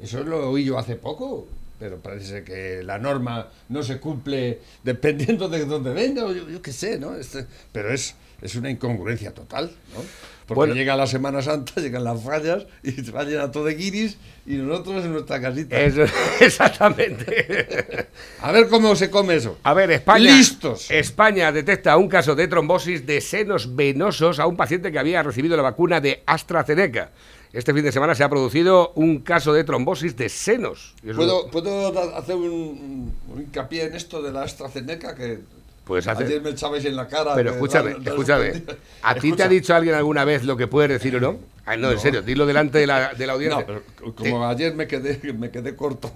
Eso 0.00 0.24
lo 0.24 0.50
oí 0.50 0.64
yo 0.64 0.78
hace 0.78 0.96
poco, 0.96 1.46
pero 1.78 1.98
parece 1.98 2.44
que 2.44 2.82
la 2.82 2.98
norma 2.98 3.48
no 3.68 3.82
se 3.82 3.98
cumple 4.00 4.60
dependiendo 4.82 5.48
de 5.48 5.64
dónde 5.64 5.92
venga, 5.92 6.24
o 6.24 6.32
yo, 6.32 6.48
yo 6.48 6.62
qué 6.62 6.72
sé, 6.72 6.98
¿no? 6.98 7.14
Este- 7.14 7.46
pero 7.72 7.92
es, 7.92 8.14
es 8.42 8.54
una 8.56 8.70
incongruencia 8.70 9.32
total, 9.32 9.70
¿no? 9.94 10.00
Porque 10.46 10.56
Bueno. 10.58 10.74
llega 10.74 10.96
la 10.96 11.06
Semana 11.06 11.40
Santa, 11.40 11.72
llegan 11.80 12.04
las 12.04 12.22
fallas 12.22 12.66
y 12.82 12.90
se 12.90 13.10
va 13.12 13.22
llenar 13.24 13.50
todo 13.52 13.64
de 13.64 13.74
guiris 13.74 14.18
y 14.44 14.54
nosotros 14.56 15.04
en 15.04 15.12
nuestra 15.12 15.40
casita. 15.40 15.80
Eso- 15.80 16.02
exactamente. 16.40 18.08
A 18.40 18.52
ver 18.52 18.68
cómo 18.68 18.94
se 18.96 19.08
come 19.10 19.36
eso. 19.36 19.58
A 19.62 19.72
ver, 19.74 19.90
España. 19.92 20.36
Listos. 20.36 20.90
España 20.90 21.52
detecta 21.52 21.96
un 21.96 22.08
caso 22.08 22.34
de 22.34 22.48
trombosis 22.48 23.06
de 23.06 23.20
senos 23.20 23.74
venosos 23.74 24.40
a 24.40 24.46
un 24.46 24.56
paciente 24.56 24.90
que 24.92 24.98
había 24.98 25.22
recibido 25.22 25.56
la 25.56 25.62
vacuna 25.62 26.00
de 26.00 26.22
AstraZeneca. 26.26 27.10
Este 27.52 27.74
fin 27.74 27.84
de 27.84 27.92
semana 27.92 28.14
se 28.14 28.24
ha 28.24 28.28
producido 28.30 28.92
un 28.94 29.20
caso 29.20 29.52
de 29.52 29.62
trombosis 29.64 30.16
de 30.16 30.28
senos. 30.30 30.94
¿Puedo, 31.14 31.50
¿Puedo 31.50 31.92
da- 31.92 32.16
hacer 32.16 32.34
un, 32.36 33.12
un 33.28 33.40
hincapié 33.40 33.84
en 33.84 33.94
esto 33.94 34.22
de 34.22 34.32
la 34.32 34.42
AstraZeneca? 34.42 35.14
Que 35.14 35.40
Hacer- 35.88 36.26
ayer 36.26 36.40
me 36.42 36.50
echabais 36.50 36.84
en 36.84 36.96
la 36.96 37.08
cara. 37.08 37.34
Pero 37.34 37.50
escúchame, 37.50 37.96
escúchame. 38.04 38.62
¿A 39.02 39.14
ti 39.16 39.32
te 39.32 39.42
ha 39.42 39.48
dicho 39.48 39.74
alguien 39.74 39.94
alguna 39.94 40.24
vez 40.24 40.44
lo 40.44 40.56
que 40.56 40.66
puedes 40.68 40.90
decir 40.90 41.16
o 41.16 41.20
no? 41.20 41.38
Ah, 41.66 41.76
no, 41.76 41.88
en 41.90 41.94
No. 41.96 42.00
serio, 42.00 42.22
dilo 42.22 42.46
delante 42.46 42.78
de 42.78 42.86
la, 42.86 43.14
de 43.14 43.26
la 43.26 43.32
audiencia. 43.34 43.60
No, 43.60 43.66
pero 43.66 44.14
como 44.14 44.46
ayer 44.46 44.74
me 44.74 44.86
quedé, 44.86 45.32
me 45.32 45.50
quedé 45.50 45.74
corto. 45.76 46.12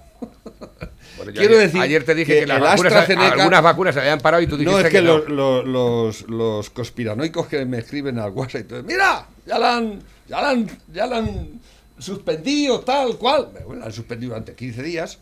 Bueno, 1.17 1.31
Quiero 1.31 1.55
ayer, 1.55 1.65
decir 1.67 1.81
ayer 1.81 2.03
te 2.03 2.15
dije 2.15 2.39
que, 2.41 2.47
las 2.47 2.59
vacunas, 2.61 3.09
algunas 3.09 3.63
vacunas 3.63 3.95
se 3.95 4.01
habían 4.01 4.19
parado 4.19 4.43
y 4.43 4.47
tú 4.47 4.55
dijiste 4.57 4.81
No, 4.81 4.85
es 4.87 4.91
que, 4.91 5.01
no. 5.01 5.17
los, 5.17 5.29
los, 5.29 5.65
los, 5.65 6.29
los 6.29 6.69
conspiranoicos 6.69 7.47
que 7.47 7.65
me 7.65 7.79
escriben 7.79 8.19
al 8.19 8.31
WhatsApp 8.31 8.61
y 8.61 8.63
todo, 8.65 8.83
mira, 8.83 9.25
ya 9.45 9.57
la 9.57 9.77
han, 9.77 9.99
ya 10.27 10.41
la 10.41 10.49
han, 10.51 10.67
ya 10.93 11.07
la 11.07 11.17
han 11.17 11.59
suspendido, 11.97 12.81
tal 12.81 13.17
cual. 13.17 13.49
Bueno, 13.65 13.79
la 13.81 13.87
han 13.87 13.93
suspendido 13.93 14.29
durante 14.31 14.53
15 14.53 14.83
días. 14.83 15.17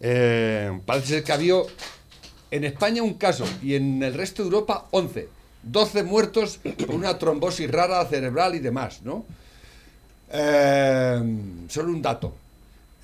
Eh, 0.00 0.78
parece 0.84 1.06
ser 1.08 1.24
que 1.24 1.32
había 1.32 1.54
en 2.50 2.64
España 2.64 3.02
un 3.02 3.14
caso 3.14 3.44
y 3.62 3.74
en 3.74 4.02
el 4.02 4.14
resto 4.14 4.42
de 4.42 4.48
Europa 4.48 4.86
11. 4.90 5.28
12 5.62 6.02
muertos 6.04 6.60
por 6.86 6.94
una 6.94 7.18
trombosis 7.18 7.70
rara 7.70 8.04
cerebral 8.06 8.54
y 8.54 8.60
demás, 8.60 9.02
¿no? 9.02 9.24
Eh, 10.30 11.22
solo 11.68 11.90
un 11.90 12.02
dato. 12.02 12.34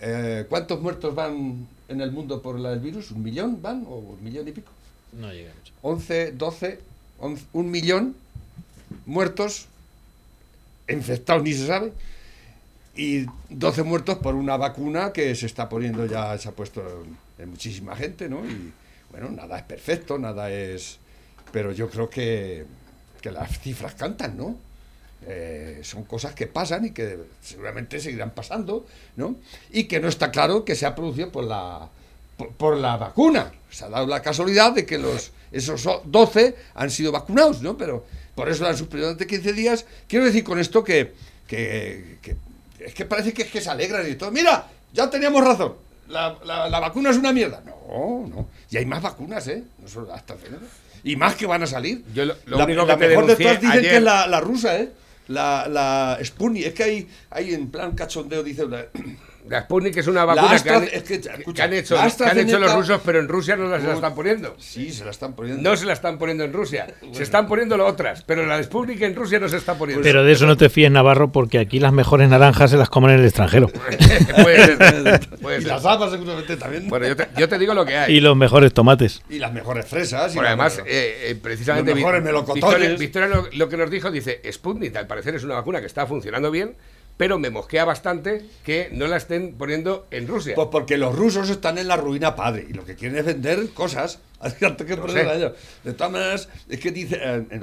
Eh, 0.00 0.46
¿Cuántos 0.48 0.80
muertos 0.80 1.14
van 1.14 1.66
en 1.88 2.00
el 2.00 2.12
mundo 2.12 2.40
por 2.40 2.58
el 2.58 2.80
virus? 2.80 3.10
¿Un 3.10 3.22
millón 3.22 3.60
van? 3.60 3.84
¿O 3.88 3.96
un 3.96 4.22
millón 4.22 4.46
y 4.46 4.52
pico? 4.52 4.70
No 5.12 5.32
llega 5.32 5.52
mucho. 5.54 5.72
11, 5.82 6.32
12, 6.32 6.80
11, 7.18 7.44
un 7.52 7.70
millón 7.70 8.16
muertos, 9.06 9.66
infectados 10.88 11.42
ni 11.42 11.52
se 11.52 11.66
sabe, 11.66 11.92
y 12.94 13.26
12 13.48 13.82
muertos 13.82 14.18
por 14.18 14.34
una 14.34 14.56
vacuna 14.56 15.12
que 15.12 15.34
se 15.34 15.46
está 15.46 15.68
poniendo 15.68 16.06
ya, 16.06 16.36
se 16.38 16.48
ha 16.48 16.52
puesto 16.52 16.82
es 17.38 17.46
muchísima 17.46 17.96
gente, 17.96 18.28
¿no? 18.28 18.44
Y 18.44 18.72
bueno, 19.12 19.30
nada 19.30 19.58
es 19.58 19.62
perfecto, 19.64 20.18
nada 20.18 20.50
es... 20.50 20.98
Pero 21.52 21.70
yo 21.72 21.88
creo 21.88 22.08
que, 22.10 22.64
que 23.20 23.30
las 23.30 23.60
cifras 23.60 23.94
cantan, 23.94 24.36
¿no? 24.36 24.56
Eh, 25.24 25.80
son 25.84 26.02
cosas 26.04 26.34
que 26.34 26.48
pasan 26.48 26.86
y 26.86 26.90
que 26.90 27.16
seguramente 27.42 28.00
seguirán 28.00 28.30
pasando, 28.32 28.86
¿no? 29.16 29.36
Y 29.70 29.84
que 29.84 30.00
no 30.00 30.08
está 30.08 30.30
claro 30.32 30.64
que 30.64 30.74
se 30.74 30.84
ha 30.86 30.94
producido 30.96 31.30
por 31.30 31.44
la, 31.44 31.88
por, 32.56 32.76
la 32.76 32.96
vacuna. 32.96 33.52
Se 33.70 33.84
ha 33.84 33.88
dado 33.88 34.06
la 34.06 34.20
casualidad 34.22 34.72
de 34.72 34.84
que 34.86 34.98
los, 34.98 35.30
esos 35.52 35.86
o- 35.86 36.02
12 36.04 36.56
han 36.74 36.90
sido 36.90 37.12
vacunados, 37.12 37.62
¿no? 37.62 37.76
Pero 37.76 38.04
por 38.34 38.48
eso 38.48 38.64
la 38.64 38.70
han 38.70 38.76
suspendido 38.78 39.08
durante 39.10 39.26
15 39.28 39.52
días. 39.52 39.86
Quiero 40.08 40.24
decir 40.24 40.42
con 40.42 40.58
esto 40.58 40.82
que, 40.82 41.12
que, 41.46 42.16
que- 42.22 42.36
es 42.80 42.94
que 42.94 43.04
parece 43.04 43.32
que, 43.32 43.42
es 43.42 43.50
que 43.50 43.60
se 43.60 43.70
alegran 43.70 44.10
y 44.10 44.14
todo. 44.16 44.32
Mira, 44.32 44.66
ya 44.92 45.08
teníamos 45.08 45.44
razón. 45.44 45.74
La, 46.12 46.36
la- 46.44 46.68
la 46.68 46.80
vacuna 46.80 47.10
es 47.10 47.16
una 47.16 47.32
mierda. 47.32 47.62
No, 47.64 48.26
no. 48.28 48.48
Y 48.70 48.76
hay 48.76 48.86
más 48.86 49.02
vacunas, 49.02 49.46
¿eh? 49.48 49.64
No 49.80 49.88
solo 49.88 50.12
hasta 50.12 50.36
Y 51.04 51.16
más 51.16 51.34
que 51.34 51.46
van 51.46 51.62
a 51.62 51.66
salir. 51.66 52.04
Yo 52.14 52.24
lo, 52.24 52.34
lo 52.46 52.58
la 52.58 52.64
único 52.64 52.86
que 52.86 52.96
mejor 52.96 53.26
de 53.26 53.36
todas 53.36 53.60
dicen 53.60 53.70
ayer- 53.78 53.90
que 53.90 53.96
es 53.96 54.02
la, 54.02 54.26
la 54.26 54.40
rusa, 54.40 54.76
¿eh? 54.78 54.92
La, 55.28 55.66
la 55.68 56.18
Sputnik. 56.22 56.66
Es 56.66 56.74
que 56.74 56.82
hay, 56.84 57.08
hay 57.30 57.54
en 57.54 57.70
plan 57.70 57.92
cachondeo, 57.92 58.42
dice... 58.42 58.64
La, 59.48 59.62
Sputnik 59.62 59.96
es 59.96 60.06
una 60.06 60.24
vacuna 60.24 60.48
que 60.50 60.54
Astra- 60.54 60.76
han, 60.76 60.84
es 60.84 61.02
que, 61.02 61.20
que 61.20 61.28
escucha, 61.38 61.64
han 61.64 61.72
hecho, 61.72 61.96
que 61.96 62.24
han 62.24 62.38
hecho 62.38 62.58
los 62.58 62.74
rusos, 62.74 63.00
pero 63.04 63.18
en 63.18 63.28
Rusia 63.28 63.56
no 63.56 63.76
se 63.78 63.86
la 63.86 63.94
están 63.94 64.14
poniendo. 64.14 64.54
Sí, 64.58 64.92
se 64.92 65.04
la 65.04 65.10
están 65.10 65.34
poniendo. 65.34 65.62
No 65.68 65.76
se 65.76 65.84
la 65.84 65.92
están 65.92 66.18
poniendo 66.18 66.44
en 66.44 66.52
Rusia. 66.52 66.86
Se 67.12 67.22
están 67.22 67.48
poniendo 67.48 67.76
lo 67.76 67.86
otras, 67.86 68.22
pero 68.22 68.46
la 68.46 68.56
de 68.56 68.64
Sputnik 68.64 69.02
en 69.02 69.16
Rusia 69.16 69.40
no 69.40 69.48
se 69.48 69.56
está 69.56 69.74
poniendo. 69.76 70.02
Pero 70.04 70.24
de 70.24 70.32
eso 70.32 70.46
no 70.46 70.56
te 70.56 70.68
fíes, 70.68 70.90
Navarro, 70.90 71.32
porque 71.32 71.58
aquí 71.58 71.80
las 71.80 71.92
mejores 71.92 72.28
naranjas 72.28 72.70
se 72.70 72.76
las 72.76 72.88
comen 72.88 73.10
en 73.12 73.20
el 73.20 73.26
extranjero. 73.26 73.68
Puede 74.42 74.76
ser, 74.76 75.28
puede 75.40 75.58
y 75.58 75.62
ser. 75.62 75.70
las 75.72 75.84
habas 75.84 76.10
seguramente 76.12 76.56
también. 76.56 76.88
Bueno, 76.88 77.06
yo 77.08 77.16
te, 77.16 77.28
yo 77.36 77.48
te 77.48 77.58
digo 77.58 77.74
lo 77.74 77.84
que 77.84 77.96
hay. 77.96 78.14
Y 78.16 78.20
los 78.20 78.36
mejores 78.36 78.72
tomates. 78.72 79.22
Y 79.28 79.38
las 79.38 79.52
mejores 79.52 79.86
fresas. 79.86 80.32
y 80.32 80.36
Bueno, 80.36 80.56
las 80.56 80.76
además, 80.76 80.78
eh, 80.86 81.30
eh, 81.30 81.34
precisamente 81.40 81.90
Los 81.90 81.96
mejores 81.98 82.22
melocotones. 82.22 82.98
Victoria, 82.98 83.28
Victoria 83.28 83.28
lo, 83.28 83.48
lo 83.52 83.68
que 83.68 83.76
nos 83.76 83.90
dijo, 83.90 84.10
dice, 84.10 84.40
Sputnik 84.50 84.94
al 84.96 85.06
parecer 85.06 85.34
es 85.34 85.44
una 85.44 85.54
vacuna 85.54 85.80
que 85.80 85.86
está 85.86 86.06
funcionando 86.06 86.50
bien, 86.50 86.74
pero 87.16 87.38
me 87.38 87.50
mosquea 87.50 87.84
bastante 87.84 88.44
que 88.64 88.88
no 88.92 89.06
la 89.06 89.16
estén 89.16 89.54
poniendo 89.54 90.06
en 90.10 90.26
Rusia. 90.26 90.54
Pues 90.54 90.68
porque 90.70 90.96
los 90.96 91.14
rusos 91.14 91.50
están 91.50 91.78
en 91.78 91.88
la 91.88 91.96
ruina 91.96 92.34
padre 92.34 92.66
y 92.68 92.72
lo 92.72 92.84
que 92.84 92.96
quieren 92.96 93.18
es 93.18 93.24
vender 93.24 93.70
cosas 93.70 94.20
antes 94.40 94.86
que. 94.86 94.96
De 94.96 95.92
todas 95.92 96.12
maneras, 96.12 96.48
es 96.68 96.80
que 96.80 96.90
dice, 96.90 97.18
eh, 97.20 97.60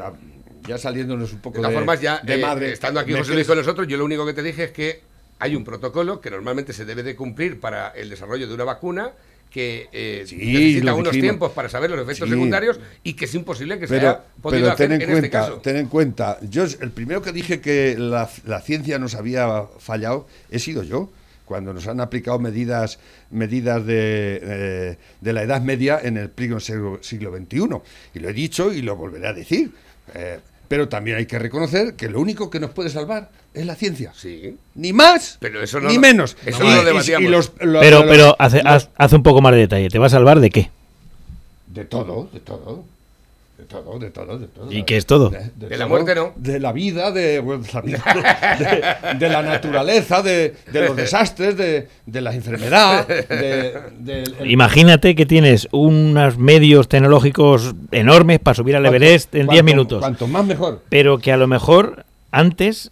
ya 0.67 0.77
saliéndonos 0.77 1.33
un 1.33 1.39
poco 1.39 1.57
De 1.57 1.61
todas 1.61 1.71
de, 1.71 1.77
formas, 1.77 2.01
ya 2.01 2.19
de 2.19 2.35
eh, 2.35 2.37
madre, 2.37 2.71
estando 2.71 2.99
aquí 2.99 3.13
José 3.13 3.33
Luis 3.33 3.47
con 3.47 3.57
nosotros, 3.57 3.87
yo 3.87 3.97
lo 3.97 4.05
único 4.05 4.25
que 4.25 4.33
te 4.33 4.43
dije 4.43 4.65
es 4.65 4.71
que 4.71 5.01
hay 5.39 5.55
un 5.55 5.63
protocolo 5.63 6.21
que 6.21 6.29
normalmente 6.29 6.73
se 6.73 6.85
debe 6.85 7.01
de 7.01 7.15
cumplir 7.15 7.59
para 7.59 7.89
el 7.89 8.09
desarrollo 8.09 8.47
de 8.47 8.53
una 8.53 8.65
vacuna 8.65 9.13
que 9.49 9.89
eh, 9.91 10.23
Sí, 10.27 10.35
necesita 10.37 10.93
unos 10.93 11.05
dijimos. 11.11 11.21
tiempos 11.21 11.51
para 11.53 11.69
saber 11.69 11.89
los 11.89 11.99
efectos 12.01 12.27
Sí. 12.27 12.33
secundarios 12.35 12.79
y 13.03 13.13
que 13.13 13.25
es 13.25 13.33
imposible 13.35 13.79
que 13.79 13.87
se 13.87 13.95
pero, 13.95 14.09
haya 14.09 14.21
podido 14.41 14.61
pero 14.63 14.73
hacer 14.73 14.89
ten 14.89 15.01
en, 15.01 15.09
en 15.09 15.15
este 15.15 15.29
cuenta, 15.29 15.39
caso. 15.47 15.61
ten 15.61 15.75
en 15.77 15.87
cuenta, 15.87 16.37
yo 16.49 16.63
el 16.65 16.91
primero 16.91 17.21
que 17.21 17.31
dije 17.31 17.59
que 17.61 17.95
la, 17.97 18.29
la 18.45 18.61
ciencia 18.61 18.99
nos 18.99 19.15
había 19.15 19.63
fallado 19.79 20.27
he 20.51 20.59
sido 20.59 20.83
yo, 20.83 21.09
cuando 21.45 21.73
nos 21.73 21.87
han 21.87 21.99
aplicado 21.99 22.37
medidas 22.37 22.99
medidas 23.31 23.83
de, 23.85 24.39
eh, 24.41 24.97
de 25.19 25.33
la 25.33 25.41
Edad 25.41 25.61
Media 25.61 25.99
en 26.01 26.17
el 26.17 26.29
pleno 26.29 26.59
siglo, 26.59 26.99
siglo 27.01 27.35
XXI. 27.35 27.57
Y 28.13 28.19
lo 28.19 28.29
he 28.29 28.33
dicho 28.33 28.71
y 28.71 28.83
lo 28.83 28.95
volveré 28.95 29.27
a 29.27 29.33
decir. 29.33 29.71
Eh, 30.13 30.37
pero 30.69 30.87
también 30.87 31.17
hay 31.17 31.25
que 31.25 31.37
reconocer 31.37 31.95
que 31.95 32.07
lo 32.07 32.21
único 32.21 32.49
que 32.49 32.61
nos 32.61 32.69
puede 32.71 32.89
salvar 32.89 33.29
es 33.53 33.65
la 33.65 33.75
ciencia. 33.75 34.13
Sí. 34.15 34.55
Ni 34.75 34.93
más, 34.93 35.37
Pero 35.41 35.61
eso 35.61 35.81
no 35.81 35.89
ni 35.89 35.95
lo- 35.95 36.01
menos. 36.01 36.37
eso 36.45 36.63
Y- 36.63 36.67
no 36.69 36.75
lo 36.77 36.83
debatíamos. 36.85 37.27
y 37.27 37.31
los- 37.31 37.51
lo- 37.59 37.81
Pero, 37.81 37.99
los- 37.99 38.07
pero 38.09 38.35
hace, 38.39 38.57
los- 38.63 38.65
haz, 38.67 38.89
haz 38.95 39.11
un 39.13 39.23
poco 39.23 39.41
más 39.41 39.51
de 39.53 39.59
detalle. 39.59 39.89
¿Te 39.89 39.99
va 39.99 40.05
a 40.05 40.09
salvar 40.09 40.39
de 40.39 40.49
qué? 40.49 40.69
De 41.67 41.83
todo, 41.85 42.29
de 42.31 42.39
todo. 42.39 42.85
De 43.59 43.65
todo, 43.65 43.99
de 43.99 44.09
todo, 44.09 44.39
de 44.39 44.47
todo. 44.47 44.71
¿Y 44.71 44.83
qué 44.83 44.95
es 44.95 45.05
todo? 45.05 45.29
De 45.57 45.77
la 45.77 45.85
muerte, 45.85 46.15
no. 46.15 46.31
De 46.37 46.59
la 46.61 46.71
vida, 46.71 47.11
de, 47.11 47.39
bueno, 47.39 47.61
de 47.63 47.73
la, 47.73 47.81
vida, 47.81 48.03
de- 49.11 49.15
de 49.19 49.29
la 49.29 49.41
naturaleza, 49.41 50.21
de, 50.23 50.55
de 50.71 50.87
los 50.87 50.95
desastres, 50.95 51.57
de, 51.57 51.89
de 52.05 52.21
la 52.21 52.33
enfermedad. 52.33 53.05
El- 53.29 54.49
Imagínate 54.49 55.13
que 55.13 55.25
tienes 55.25 55.67
unos 55.71 56.37
medios 56.37 56.87
tecnológicos 56.87 57.75
enormes 57.91 58.39
para 58.39 58.55
subir 58.55 58.75
al 58.77 58.85
Everest 58.85 59.35
en 59.35 59.41
10 59.41 59.47
cuanto- 59.47 59.63
minutos. 59.65 59.99
Cuanto 59.99 60.27
más 60.27 60.45
mejor. 60.45 60.81
Pero 60.89 61.17
que 61.19 61.31
a 61.33 61.37
lo 61.37 61.47
mejor 61.47 62.05
antes 62.31 62.91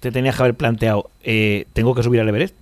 te 0.00 0.10
tenías 0.10 0.34
que 0.36 0.42
haber 0.42 0.54
planteado, 0.56 1.10
eh, 1.22 1.66
¿tengo 1.74 1.94
que 1.94 2.02
subir 2.02 2.20
al 2.20 2.28
Everest? 2.28 2.56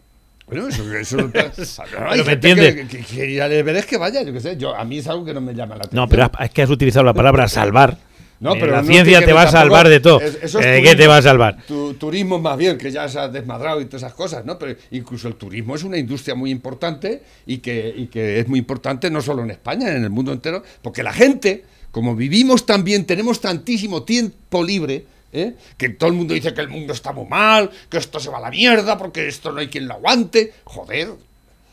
Bueno, 0.50 0.68
eso, 0.68 0.94
eso 0.96 1.16
no- 1.16 1.30
Pero 2.10 2.24
me 2.24 2.32
entiendes. 2.32 2.74
Que, 2.74 2.86
que, 2.86 3.04
que 3.04 3.58
Everest 3.58 3.88
que 3.88 3.96
vaya, 3.96 4.22
yo 4.22 4.32
qué 4.32 4.40
sé. 4.40 4.56
Yo, 4.56 4.74
a 4.74 4.84
mí 4.84 4.98
es 4.98 5.06
algo 5.08 5.24
que 5.24 5.32
no 5.34 5.40
me 5.40 5.54
llama 5.54 5.76
la 5.76 5.82
atención. 5.84 6.02
No, 6.02 6.08
pero 6.08 6.30
es 6.40 6.50
que 6.50 6.62
has 6.62 6.70
utilizado 6.70 7.04
la 7.04 7.14
palabra 7.14 7.46
salvar. 7.48 7.96
No, 8.40 8.54
Eh, 8.54 8.58
pero 8.58 8.72
la 8.72 8.82
ciencia 8.82 9.22
te 9.22 9.34
va 9.34 9.42
a 9.42 9.50
salvar 9.50 9.86
de 9.88 10.00
todo. 10.00 10.18
es- 10.20 10.38
eso 10.42 10.60
es 10.60 10.66
Eh, 10.66 10.80
¿Qué 10.82 10.96
te 10.96 11.06
va 11.06 11.18
a 11.18 11.22
salvar? 11.22 11.58
Tu, 11.68 11.92
turismo 11.94 12.38
más 12.38 12.56
bien, 12.56 12.78
que 12.78 12.90
ya 12.90 13.06
se 13.06 13.18
ha 13.18 13.28
desmadrado 13.28 13.80
y 13.82 13.84
todas 13.84 14.02
esas 14.02 14.14
cosas, 14.14 14.46
¿no? 14.46 14.58
Pero 14.58 14.76
incluso 14.92 15.28
el 15.28 15.34
turismo 15.34 15.76
es 15.76 15.84
una 15.84 15.98
industria 15.98 16.34
muy 16.34 16.50
importante 16.50 17.22
y 17.46 17.58
que, 17.58 17.92
y 17.94 18.06
que 18.06 18.40
es 18.40 18.48
muy 18.48 18.58
importante 18.58 19.10
no 19.10 19.20
solo 19.20 19.42
en 19.42 19.50
España, 19.50 19.90
en 19.94 20.02
el 20.04 20.10
mundo 20.10 20.32
entero, 20.32 20.62
porque 20.80 21.02
la 21.02 21.12
gente, 21.12 21.64
como 21.90 22.16
vivimos 22.16 22.64
tan 22.64 22.82
bien, 22.82 23.04
tenemos 23.04 23.42
tantísimo 23.42 24.04
tiempo 24.04 24.64
libre, 24.64 25.04
¿eh? 25.32 25.54
que 25.76 25.88
todo 25.90 26.10
el 26.10 26.16
mundo 26.16 26.34
dice 26.34 26.52
que 26.54 26.60
el 26.60 26.68
mundo 26.68 26.92
está 26.92 27.12
muy 27.12 27.26
mal, 27.26 27.70
que 27.88 27.98
esto 27.98 28.18
se 28.20 28.30
va 28.30 28.38
a 28.38 28.42
la 28.42 28.50
mierda, 28.50 28.96
porque 28.98 29.26
esto 29.28 29.52
no 29.52 29.60
hay 29.60 29.68
quien 29.68 29.86
lo 29.88 29.94
aguante. 29.94 30.52
Joder, 30.64 31.08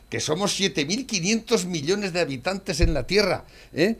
que 0.09 0.19
somos 0.19 0.59
7.500 0.59 1.65
millones 1.65 2.13
de 2.13 2.21
habitantes 2.21 2.79
en 2.81 2.93
la 2.93 3.03
Tierra, 3.03 3.43
¿eh? 3.73 3.95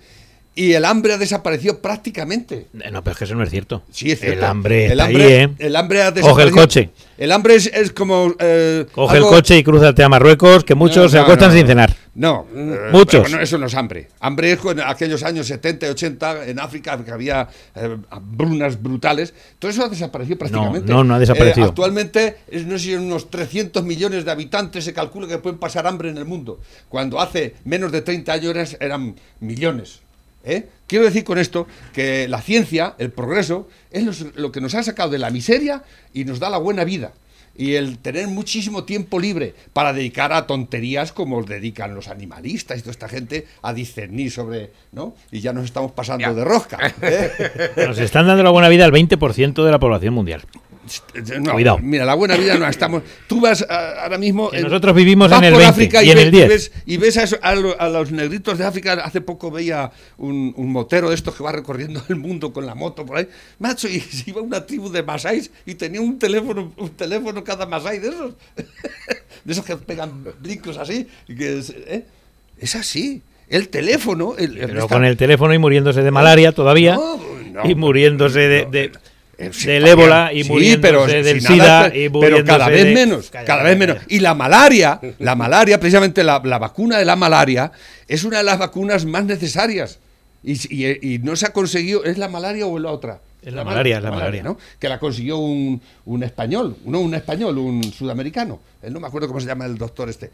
Y 0.56 0.74
el 0.74 0.86
hambre 0.86 1.13
ha 1.13 1.17
desaparecido 1.20 1.80
prácticamente. 1.84 2.65
Eh, 2.82 2.89
No, 2.91 3.04
pero 3.04 3.12
es 3.12 3.17
que 3.20 3.24
eso 3.26 3.36
no 3.36 3.43
es 3.43 3.52
cierto. 3.52 3.84
Sí, 3.91 4.10
es 4.10 4.20
cierto. 4.20 4.39
El 4.39 4.43
hambre 4.46 4.86
el 4.86 4.91
está 4.93 5.06
hambre, 5.06 5.24
ahí, 5.26 5.32
¿eh? 5.43 5.50
el 5.60 5.76
hambre 5.76 6.02
ha 6.02 6.12
Coge 6.15 6.41
el 6.43 6.52
coche. 6.52 6.89
El 7.20 7.32
hambre 7.32 7.56
es, 7.56 7.67
es 7.67 7.91
como. 7.91 8.34
eh, 8.39 8.88
Coge 8.91 9.17
algo- 9.17 9.28
el 9.30 9.36
coche 9.36 9.56
y 9.58 9.63
crúzate 9.63 10.02
a 10.04 10.10
Marruecos, 10.10 10.63
que 10.63 10.74
muchos 10.74 10.98
No, 11.04 11.10
se 11.10 11.20
acuestan 11.20 11.52
sin 11.54 11.67
cenar. 11.67 11.96
No, 12.17 12.47
eh, 12.56 12.89
Muchos. 12.91 13.21
Bueno, 13.21 13.39
eso 13.39 13.60
no 13.60 13.67
es 13.67 13.75
hambre. 13.75 14.08
Hambre 14.21 14.51
es 14.51 14.60
en 14.65 14.80
aquellos 14.82 15.21
años 15.21 15.45
70 15.45 15.86
y 15.86 15.89
80 15.91 16.47
en 16.47 16.60
África 16.60 16.97
que 17.06 17.12
había 17.12 17.47
eh, 17.75 17.95
hambrunas 18.10 18.82
brutales. 18.82 19.36
Todo 19.60 19.69
eso 19.69 19.86
ha 19.86 19.88
desaparecido 19.89 20.36
prácticamente. 20.39 20.91
no, 20.91 21.03
no 21.03 21.13
ha 21.13 21.19
desaparecido. 21.19 21.67
Eh, 21.67 21.69
actualmente, 21.69 22.38
es, 22.49 22.65
no 22.65 22.80
sé 22.80 22.97
unos 22.97 23.30
300 23.30 23.84
millones 23.84 24.25
de 24.25 24.32
habitantes 24.32 24.84
se 24.84 24.93
calcula 24.93 25.27
que 25.27 25.38
pueden 25.38 25.60
pasar 25.60 25.86
hambre 25.86 26.10
en 26.10 26.17
el 26.17 26.25
mundo. 26.25 26.60
Cuando 26.89 27.21
hace 27.21 27.53
menos 27.65 27.91
de 27.91 28.01
30 28.01 28.34
años 28.34 28.49
eran, 28.49 28.67
eran 28.80 29.15
millones. 29.39 29.99
¿eh? 30.43 30.67
Quiero 30.88 31.06
decir 31.06 31.23
con 31.23 31.38
esto 31.38 31.67
que 31.93 32.27
la 32.27 32.41
ciencia, 32.41 32.95
el 32.97 33.12
progreso, 33.12 33.67
es 33.91 34.03
los- 34.03 34.36
lo 34.36 34.51
que 34.51 34.60
nos 34.60 34.73
ha 34.73 34.82
sacado 34.82 35.12
de 35.12 35.19
la 35.19 35.30
miseria 35.30 35.84
y 36.15 36.25
nos 36.25 36.39
da 36.39 36.49
la 36.49 36.58
buena 36.58 36.84
vida. 36.84 37.12
Y 37.58 37.74
el 37.74 37.98
tener 37.98 38.28
muchísimo 38.28 38.84
tiempo 38.84 39.20
libre 39.20 39.56
para 39.74 39.93
dedicar 39.93 40.32
a 40.32 40.46
tonterías 40.46 41.12
como 41.12 41.43
dedican 41.43 41.96
los 41.96 42.08
animalistas 42.08 42.78
y 42.78 42.82
toda 42.82 42.91
esta 42.91 43.10
gente 43.10 43.48
a 43.63 43.74
discernir 43.74 44.32
sobre, 44.32 44.72
¿no? 44.91 45.15
Y 45.32 45.39
ya 45.39 45.54
nos 45.54 45.65
estamos 45.65 45.91
pasando 45.91 46.34
de 46.34 46.43
rosca. 46.43 46.78
¿eh? 47.02 47.32
Nos 47.88 47.98
están 48.00 48.28
dando 48.28 48.43
la 48.43 48.52
buena 48.52 48.70
vida 48.70 48.86
al 48.86 48.91
20% 48.91 49.65
de 49.65 49.72
la 49.72 49.80
población 49.80 50.13
mundial. 50.13 50.43
No, 51.41 51.54
Cuidado. 51.54 51.80
Mira, 51.80 52.06
la 52.06 52.13
buena 52.15 52.36
vida 52.38 52.58
no 52.58 52.67
estamos. 52.67 53.04
Tú 53.28 53.41
vas 53.41 53.65
a- 53.69 54.04
ahora 54.04 54.17
mismo. 54.17 54.50
Que 54.50 54.62
nosotros 54.62 54.95
vivimos 54.95 55.32
en 55.32 55.43
el 55.43 55.54
por 55.54 55.60
20 55.62 55.65
África 55.73 56.04
y 56.04 56.10
en 56.12 56.15
ves- 56.17 56.26
el 56.26 56.32
10. 56.32 56.50
ves, 56.50 56.71
y 56.86 56.97
ves 56.97 57.17
a, 57.17 57.23
eso- 57.23 57.38
a 57.41 57.56
lo- 57.56 57.80
a 57.80 57.89
los 57.89 58.12
negritos 58.12 58.58
de 58.58 58.65
África. 58.65 58.93
Hace 58.93 59.21
poco 59.21 59.52
veía 59.52 59.91
un, 60.17 60.54
un 60.56 60.71
motero 60.71 61.10
de 61.10 61.15
estos 61.15 61.36
que 61.36 61.43
va 61.43 61.52
recorriendo 61.52 62.02
el 62.10 62.15
mundo 62.15 62.54
con 62.54 62.65
la 62.65 62.76
moto 62.76 63.06
por 63.06 63.17
ahí. 63.17 63.28
Macho, 63.60 63.88
y 63.88 64.00
se 64.00 64.30
iba 64.30 64.41
una 64.41 64.65
tribu 64.65 64.89
de 64.89 65.04
masáis 65.04 65.52
y 65.65 65.76
tenía 65.76 66.02
un 66.02 66.18
teléfono, 66.20 66.74
un 66.78 66.89
teléfono 66.91 67.43
cada 67.43 67.66
masái 67.66 67.99
de 67.99 68.09
esos. 68.09 68.34
de 69.43 69.53
esos 69.53 69.66
que 69.66 69.76
pegan 69.78 70.24
brincos 70.41 70.78
así. 70.78 71.07
y 71.28 71.36
que 71.36 71.59
es, 71.59 71.70
¿eh? 71.70 72.05
Es 72.59 72.76
así. 72.76 73.22
El 73.49 73.70
teléfono. 73.70 74.36
El, 74.38 74.57
el- 74.57 74.68
Pero 74.68 74.80
está- 74.82 74.95
con 74.95 75.05
el 75.05 75.16
teléfono 75.16 75.53
y 75.53 75.57
muriéndose 75.57 76.01
de 76.03 76.11
malaria 76.11 76.51
todavía. 76.51 76.95
No, 76.95 77.18
no. 77.53 77.70
y 77.70 77.76
muriéndose 77.76 78.39
de, 78.41 78.66
de- 78.66 78.91
Sí, 79.51 79.67
del 79.67 79.85
ébola 79.88 80.31
y 80.33 80.43
Sí, 80.43 80.77
pero 80.81 81.05
del 81.05 81.39
si 81.41 81.47
SIDA 81.47 81.95
y 81.95 82.09
pero 82.09 82.43
cada 82.43 82.69
vez 82.69 82.85
de- 82.85 82.93
menos, 82.93 83.29
Calla, 83.29 83.45
cada 83.45 83.63
vez 83.63 83.77
menos. 83.77 83.97
Y 84.07 84.19
la 84.19 84.33
malaria, 84.33 84.99
la 85.19 85.35
malaria, 85.35 85.79
precisamente 85.79 86.23
la, 86.23 86.41
la 86.43 86.57
vacuna 86.57 86.97
de 86.97 87.05
la 87.05 87.15
malaria, 87.15 87.71
es 88.07 88.23
una 88.23 88.39
de 88.39 88.43
las 88.43 88.57
vacunas 88.57 89.05
más 89.05 89.25
necesarias. 89.25 89.99
Y, 90.43 90.55
si- 90.55 90.69
y- 90.71 91.13
y 91.15 91.19
no 91.19 91.35
se 91.35 91.45
ha 91.45 91.53
conseguido, 91.53 92.03
¿es 92.03 92.17
la 92.17 92.29
malaria 92.29 92.65
o 92.65 92.79
la 92.79 92.91
otra? 92.91 93.21
Es 93.43 93.53
la 93.53 93.63
malaria, 93.63 93.97
es 93.97 94.03
la 94.03 94.11
malaria. 94.11 94.41
¿no? 94.43 94.57
Que 94.79 94.89
la 94.89 94.97
consiguió 94.99 95.38
un, 95.38 95.79
un 96.05 96.23
español, 96.23 96.75
no 96.85 96.99
un 96.99 97.13
español, 97.13 97.57
un 97.59 97.83
sudamericano. 97.93 98.59
No 98.89 98.99
me 98.99 99.07
acuerdo 99.07 99.27
cómo 99.27 99.39
se 99.39 99.45
llama 99.47 99.65
el 99.65 99.77
doctor 99.77 100.09
este. 100.09 100.31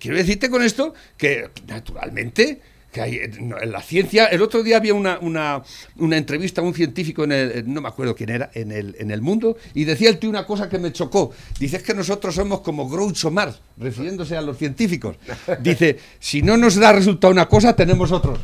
Quiero 0.00 0.16
decirte 0.16 0.50
con 0.50 0.62
esto 0.62 0.92
que, 1.16 1.48
naturalmente, 1.68 2.60
que 2.96 3.02
hay 3.02 3.20
no, 3.40 3.60
en 3.60 3.70
la 3.72 3.82
ciencia. 3.82 4.24
El 4.26 4.40
otro 4.40 4.62
día 4.62 4.78
había 4.78 4.94
una, 4.94 5.18
una, 5.20 5.62
una 5.98 6.16
entrevista 6.16 6.62
a 6.62 6.64
un 6.64 6.72
científico, 6.72 7.24
en 7.24 7.32
el, 7.32 7.72
no 7.72 7.82
me 7.82 7.88
acuerdo 7.88 8.14
quién 8.14 8.30
era, 8.30 8.50
en 8.54 8.72
el, 8.72 8.96
en 8.98 9.10
el 9.10 9.20
mundo, 9.20 9.58
y 9.74 9.84
decía 9.84 10.08
el 10.08 10.18
tío 10.18 10.30
una 10.30 10.46
cosa 10.46 10.68
que 10.70 10.78
me 10.78 10.92
chocó. 10.92 11.30
Dice 11.60 11.76
es 11.76 11.82
que 11.82 11.92
nosotros 11.92 12.34
somos 12.34 12.60
como 12.62 12.88
Groucho 12.88 13.30
Marx, 13.30 13.60
refiriéndose 13.76 14.34
a 14.36 14.40
los 14.40 14.56
científicos. 14.56 15.16
Dice, 15.60 15.98
si 16.18 16.40
no 16.40 16.56
nos 16.56 16.76
da 16.76 16.92
resultado 16.92 17.30
una 17.32 17.46
cosa, 17.46 17.76
tenemos 17.76 18.10
otros. 18.12 18.38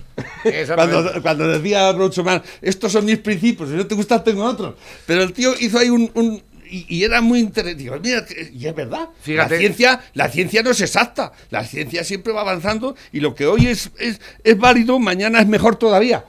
cuando, 0.74 1.22
cuando 1.22 1.48
decía 1.48 1.90
Groucho 1.92 2.22
Marx, 2.22 2.46
estos 2.60 2.92
son 2.92 3.06
mis 3.06 3.18
principios, 3.18 3.70
si 3.70 3.74
no 3.74 3.86
te 3.86 3.94
gustan, 3.94 4.22
tengo 4.22 4.44
otros. 4.44 4.74
Pero 5.06 5.22
el 5.22 5.32
tío 5.32 5.54
hizo 5.58 5.78
ahí 5.78 5.88
un- 5.88 6.10
un 6.14 6.42
y, 6.72 6.86
y 6.88 7.04
era 7.04 7.20
muy 7.20 7.40
interesante. 7.40 8.00
Mira, 8.00 8.24
y 8.52 8.66
es 8.66 8.74
verdad. 8.74 9.08
Fíjate. 9.20 9.54
La 9.54 9.58
ciencia, 9.58 10.00
la 10.14 10.28
ciencia 10.28 10.62
no 10.62 10.70
es 10.70 10.80
exacta. 10.80 11.32
La 11.50 11.64
ciencia 11.64 12.02
siempre 12.02 12.32
va 12.32 12.40
avanzando 12.40 12.96
y 13.12 13.20
lo 13.20 13.34
que 13.34 13.46
hoy 13.46 13.66
es, 13.66 13.90
es, 13.98 14.20
es 14.42 14.58
válido, 14.58 14.98
mañana 14.98 15.40
es 15.40 15.46
mejor 15.46 15.76
todavía. 15.76 16.24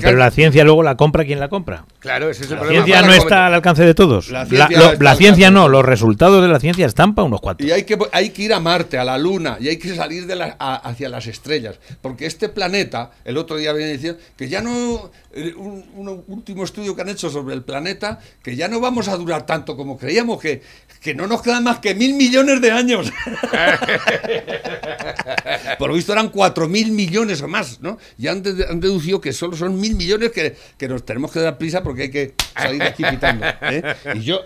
Pero 0.00 0.16
la 0.16 0.30
ciencia 0.30 0.64
luego 0.64 0.82
la 0.82 0.96
compra 0.96 1.24
quien 1.24 1.38
la 1.38 1.48
compra. 1.48 1.84
Claro, 2.00 2.28
ese 2.28 2.42
es 2.44 2.50
el 2.50 2.56
La 2.56 2.60
problema. 2.62 2.84
ciencia 2.84 2.94
Para 2.96 3.06
no 3.06 3.12
comentar. 3.12 3.26
está 3.38 3.46
al 3.46 3.54
alcance 3.54 3.84
de 3.84 3.94
todos. 3.94 4.28
La 4.30 4.40
La, 4.44 4.46
ciencia 4.46 4.78
lo- 4.78 4.92
la 5.00 5.14
ciencia 5.14 5.50
no, 5.50 5.68
los 5.68 5.84
resultados 5.84 6.42
de 6.42 6.48
la 6.48 6.58
ciencia 6.58 6.86
están 6.86 7.14
para 7.14 7.26
unos 7.26 7.40
cuantos. 7.40 7.66
Y 7.66 7.70
hay 7.70 7.84
que, 7.84 7.96
hay 8.12 8.30
que 8.30 8.42
ir 8.42 8.52
a 8.52 8.60
Marte, 8.60 8.98
a 8.98 9.04
la 9.04 9.16
Luna, 9.18 9.58
y 9.60 9.68
hay 9.68 9.76
que 9.78 9.94
salir 9.94 10.26
de 10.26 10.34
la- 10.36 10.56
a- 10.58 10.76
hacia 10.76 11.08
las 11.08 11.26
estrellas. 11.26 11.78
Porque 12.02 12.26
este 12.26 12.48
planeta, 12.48 13.12
el 13.24 13.36
otro 13.36 13.56
día 13.56 13.72
venía 13.72 13.88
diciendo 13.92 14.18
que 14.36 14.48
ya 14.48 14.60
no. 14.60 15.10
eh, 15.32 15.54
Un, 15.56 15.84
un 15.94 16.24
último 16.26 16.64
estudio 16.64 16.96
que 16.96 17.02
han 17.02 17.08
hecho 17.08 17.30
sobre 17.30 17.54
el 17.54 17.62
planeta, 17.62 18.18
que 18.42 18.56
ya 18.56 18.66
no 18.66 18.80
vamos 18.80 19.06
a 19.06 19.16
durar 19.16 19.46
tanto 19.46 19.76
como 19.76 19.96
creíamos, 19.96 20.40
que, 20.40 20.62
que 21.00 21.14
no 21.14 21.26
nos 21.26 21.42
quedan 21.42 21.64
más 21.64 21.78
que 21.78 21.94
mil 21.94 22.14
millones 22.14 22.60
de 22.60 22.70
años. 22.70 23.10
Por 25.78 25.88
lo 25.88 25.94
visto 25.94 26.12
eran 26.12 26.28
cuatro 26.28 26.68
mil 26.68 26.92
millones 26.92 27.42
o 27.42 27.48
más, 27.48 27.80
¿no? 27.80 27.98
Y 28.18 28.28
han, 28.28 28.42
de- 28.42 28.66
han 28.68 28.80
deducido 28.80 29.20
que 29.20 29.32
solo 29.32 29.56
son 29.56 29.78
mil 29.80 29.94
millones 29.94 30.30
que, 30.32 30.56
que 30.76 30.88
nos 30.88 31.04
tenemos 31.04 31.32
que 31.32 31.40
dar 31.40 31.58
prisa 31.58 31.82
porque 31.82 32.02
hay 32.02 32.10
que 32.10 32.34
salir 32.56 32.80
de 32.80 32.88
aquí 32.88 33.04
pitando. 33.04 33.46
¿eh? 33.62 33.82
Y 34.14 34.20
yo. 34.20 34.40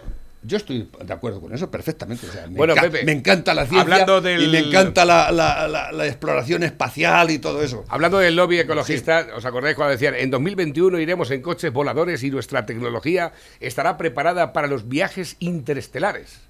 Yo 0.47 0.59
estoy 0.59 0.91
de 1.03 1.13
acuerdo 1.13 1.41
con 1.41 1.55
eso 1.55 1.71
perfectamente. 1.71 2.27
o 2.29 2.31
sea, 2.33 2.47
me, 2.47 2.57
Bueno, 2.57 2.75
enca- 2.75 2.83
Pepe, 2.83 3.05
me 3.05 3.13
encanta 3.13 3.55
la 3.55 3.63
ciencia 3.63 3.81
hablando 3.81 4.21
del- 4.21 4.43
y 4.45 4.49
me 4.49 4.59
encanta 4.59 5.05
la, 5.07 5.33
la- 5.33 5.67
la- 5.67 5.91
la 5.91 6.07
exploración 6.07 6.63
espacial 6.63 7.31
y 7.31 7.39
todo 7.39 7.63
eso. 7.63 7.85
Hablando 7.89 8.19
del 8.19 8.37
lobby 8.37 8.59
ecologista, 8.59 9.27
¿os 9.37 9.45
acordáis 9.47 9.75
cuando 9.75 9.93
decían 9.93 10.15
en 10.15 10.31
2021 10.31 10.99
iremos 11.01 11.31
en 11.31 11.41
coches 11.41 11.73
voladores 11.73 12.23
y 12.23 12.31
nuestra 12.31 12.67
tecnología 12.67 13.33
estará 13.61 13.97
preparada 13.97 14.53
para 14.53 14.67
los 14.67 14.89
viajes 14.89 15.37
interestelares? 15.39 16.41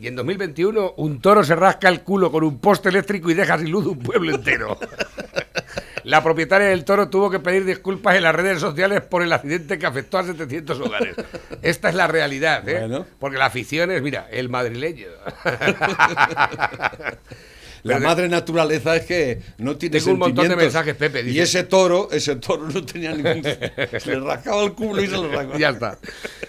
Y 0.00 0.08
en 0.08 0.16
2021 0.16 0.94
un 0.96 1.20
toro 1.20 1.44
se 1.44 1.54
rasca 1.54 1.88
el 1.88 2.00
culo 2.00 2.32
con 2.32 2.42
un 2.44 2.58
poste 2.58 2.88
eléctrico 2.88 3.30
y 3.30 3.34
deja 3.34 3.58
sin 3.58 3.70
luz 3.70 3.86
un 3.86 3.98
pueblo 3.98 4.34
entero. 4.34 4.78
La 6.04 6.22
propietaria 6.22 6.68
del 6.68 6.84
toro 6.84 7.08
tuvo 7.08 7.30
que 7.30 7.40
pedir 7.40 7.64
disculpas 7.64 8.16
en 8.16 8.22
las 8.22 8.34
redes 8.34 8.60
sociales 8.60 9.00
por 9.00 9.22
el 9.22 9.32
accidente 9.32 9.78
que 9.78 9.86
afectó 9.86 10.18
a 10.18 10.24
700 10.24 10.80
hogares. 10.80 11.16
Esta 11.62 11.88
es 11.88 11.94
la 11.94 12.06
realidad, 12.06 12.68
¿eh? 12.68 12.80
Bueno. 12.80 13.06
Porque 13.18 13.38
la 13.38 13.46
afición 13.46 13.90
es, 13.90 14.02
mira, 14.02 14.28
el 14.30 14.48
madrileño. 14.48 15.08
La 17.84 17.98
madre 18.00 18.30
naturaleza 18.30 18.96
es 18.96 19.04
que 19.04 19.42
no 19.58 19.76
tiene 19.76 19.98
Tengo 19.98 20.12
un 20.12 20.18
montón 20.18 20.48
de 20.48 20.56
mensajes, 20.56 20.94
Pepe, 20.94 21.20
Y 21.20 21.24
dice- 21.24 21.42
ese 21.42 21.64
toro, 21.64 22.08
ese 22.10 22.36
toro 22.36 22.66
no 22.66 22.82
tenía 22.82 23.12
ningún... 23.12 23.42
se 23.44 24.06
le 24.06 24.20
rascaba 24.20 24.62
el 24.64 24.72
culo 24.72 25.02
y 25.02 25.06
se 25.06 25.12
lo 25.12 25.28
rascaba. 25.30 25.58
Ya 25.58 25.68
está. 25.68 25.98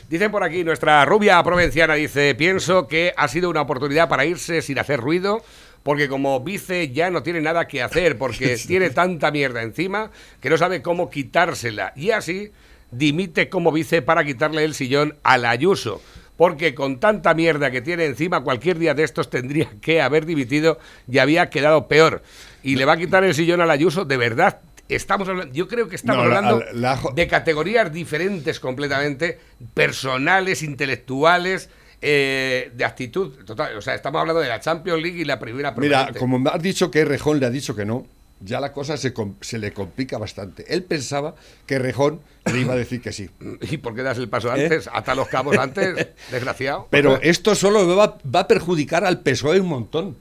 Dicen 0.09 0.31
por 0.31 0.45
aquí, 0.45 0.63
nuestra 0.63 1.03
rubia 1.03 1.43
provinciana 1.43 1.95
dice, 1.95 2.35
pienso 2.35 2.87
que 2.87 3.13
ha 3.17 3.27
sido 3.27 3.49
una 3.49 3.61
oportunidad 3.61 4.07
para 4.07 4.23
irse 4.23 4.61
sin 4.61 4.79
hacer 4.79 5.01
ruido, 5.01 5.43
porque 5.86 6.09
como 6.09 6.39
vice 6.39 6.89
ya 6.91 7.11
no 7.11 7.21
tiene 7.21 7.41
nada 7.41 7.67
que 7.67 7.83
hacer, 7.83 8.17
porque 8.17 8.57
tiene 8.67 8.89
tanta 8.89 9.29
mierda 9.29 9.61
encima 9.61 10.09
que 10.41 10.49
no 10.49 10.57
sabe 10.57 10.81
cómo 10.81 11.11
quitársela. 11.11 11.93
Y 11.95 12.09
así 12.09 12.51
dimite 12.89 13.49
como 13.49 13.71
vice 13.71 14.01
para 14.01 14.25
quitarle 14.25 14.63
el 14.63 14.73
sillón 14.73 15.15
al 15.21 15.45
Ayuso. 15.45 16.01
Porque 16.38 16.73
con 16.73 16.99
tanta 16.99 17.36
mierda 17.36 17.69
que 17.69 17.81
tiene 17.83 18.05
encima, 18.05 18.41
cualquier 18.43 18.79
día 18.79 18.95
de 18.95 19.03
estos 19.03 19.29
tendría 19.29 19.69
que 19.79 20.01
haber 20.01 20.25
dimitido 20.25 20.79
y 21.07 21.19
había 21.19 21.51
quedado 21.51 21.88
peor. 21.88 22.23
Y 22.63 22.77
le 22.77 22.86
va 22.86 22.93
a 22.93 22.97
quitar 22.97 23.23
el 23.23 23.36
sillón 23.36 23.61
al 23.61 23.69
Ayuso, 23.69 24.05
de 24.05 24.17
verdad. 24.17 24.61
Estamos 24.89 25.29
hablando, 25.29 25.53
yo 25.53 25.67
creo 25.67 25.88
que 25.88 25.95
estamos 25.95 26.23
No, 26.25 26.31
la- 26.31 26.38
hablando 26.39 26.65
la- 26.73 26.95
la- 26.95 27.01
de 27.13 27.27
categorías 27.27 27.93
diferentes 27.93 28.59
completamente, 28.59 29.38
personales, 29.75 30.63
intelectuales, 30.63 31.69
eh, 32.07 32.71
de 32.75 32.85
actitud. 32.85 33.43
Total, 33.45 33.75
o 33.75 33.81
sea, 33.81 33.95
estamos 33.95 34.19
hablando 34.21 34.39
de 34.41 34.47
la 34.47 34.59
Champions 34.59 35.01
League 35.01 35.19
y 35.19 35.25
la 35.25 35.39
primera 35.39 35.73
Mira, 35.75 36.11
como 36.19 36.47
has 36.49 36.61
dicho 36.61 36.91
que 36.91 37.03
Rejón 37.03 37.39
le 37.39 37.47
ha 37.47 37.49
dicho 37.49 37.75
que 37.75 37.83
no, 37.83 38.05
ya 38.41 38.59
la 38.59 38.71
cosa 38.71 38.95
se, 38.95 39.11
se 39.41 39.57
le 39.57 39.73
complica 39.73 40.19
bastante. 40.19 40.65
Él 40.71 40.83
pensaba 40.83 41.33
que 41.65 41.79
Rejón 41.79 42.21
le 42.53 42.59
iba 42.61 42.73
a 42.73 42.77
decir 42.77 43.01
que 43.01 43.11
sí. 43.11 43.29
¿Y 43.61 43.77
por 43.77 43.95
qué 43.95 44.03
das 44.03 44.19
el 44.19 44.29
paso 44.29 44.55
¿Eh? 44.55 44.63
antes? 44.63 44.87
Ata 44.93 45.15
los 45.15 45.27
cabos 45.29 45.57
antes, 45.57 46.07
desgraciado. 46.31 46.87
Pero 46.91 47.19
esto 47.23 47.55
solo 47.55 47.95
va, 47.95 48.17
va 48.33 48.41
a 48.41 48.47
perjudicar 48.47 49.03
al 49.03 49.21
PSOE 49.21 49.59
un 49.59 49.67
montón. 49.67 50.17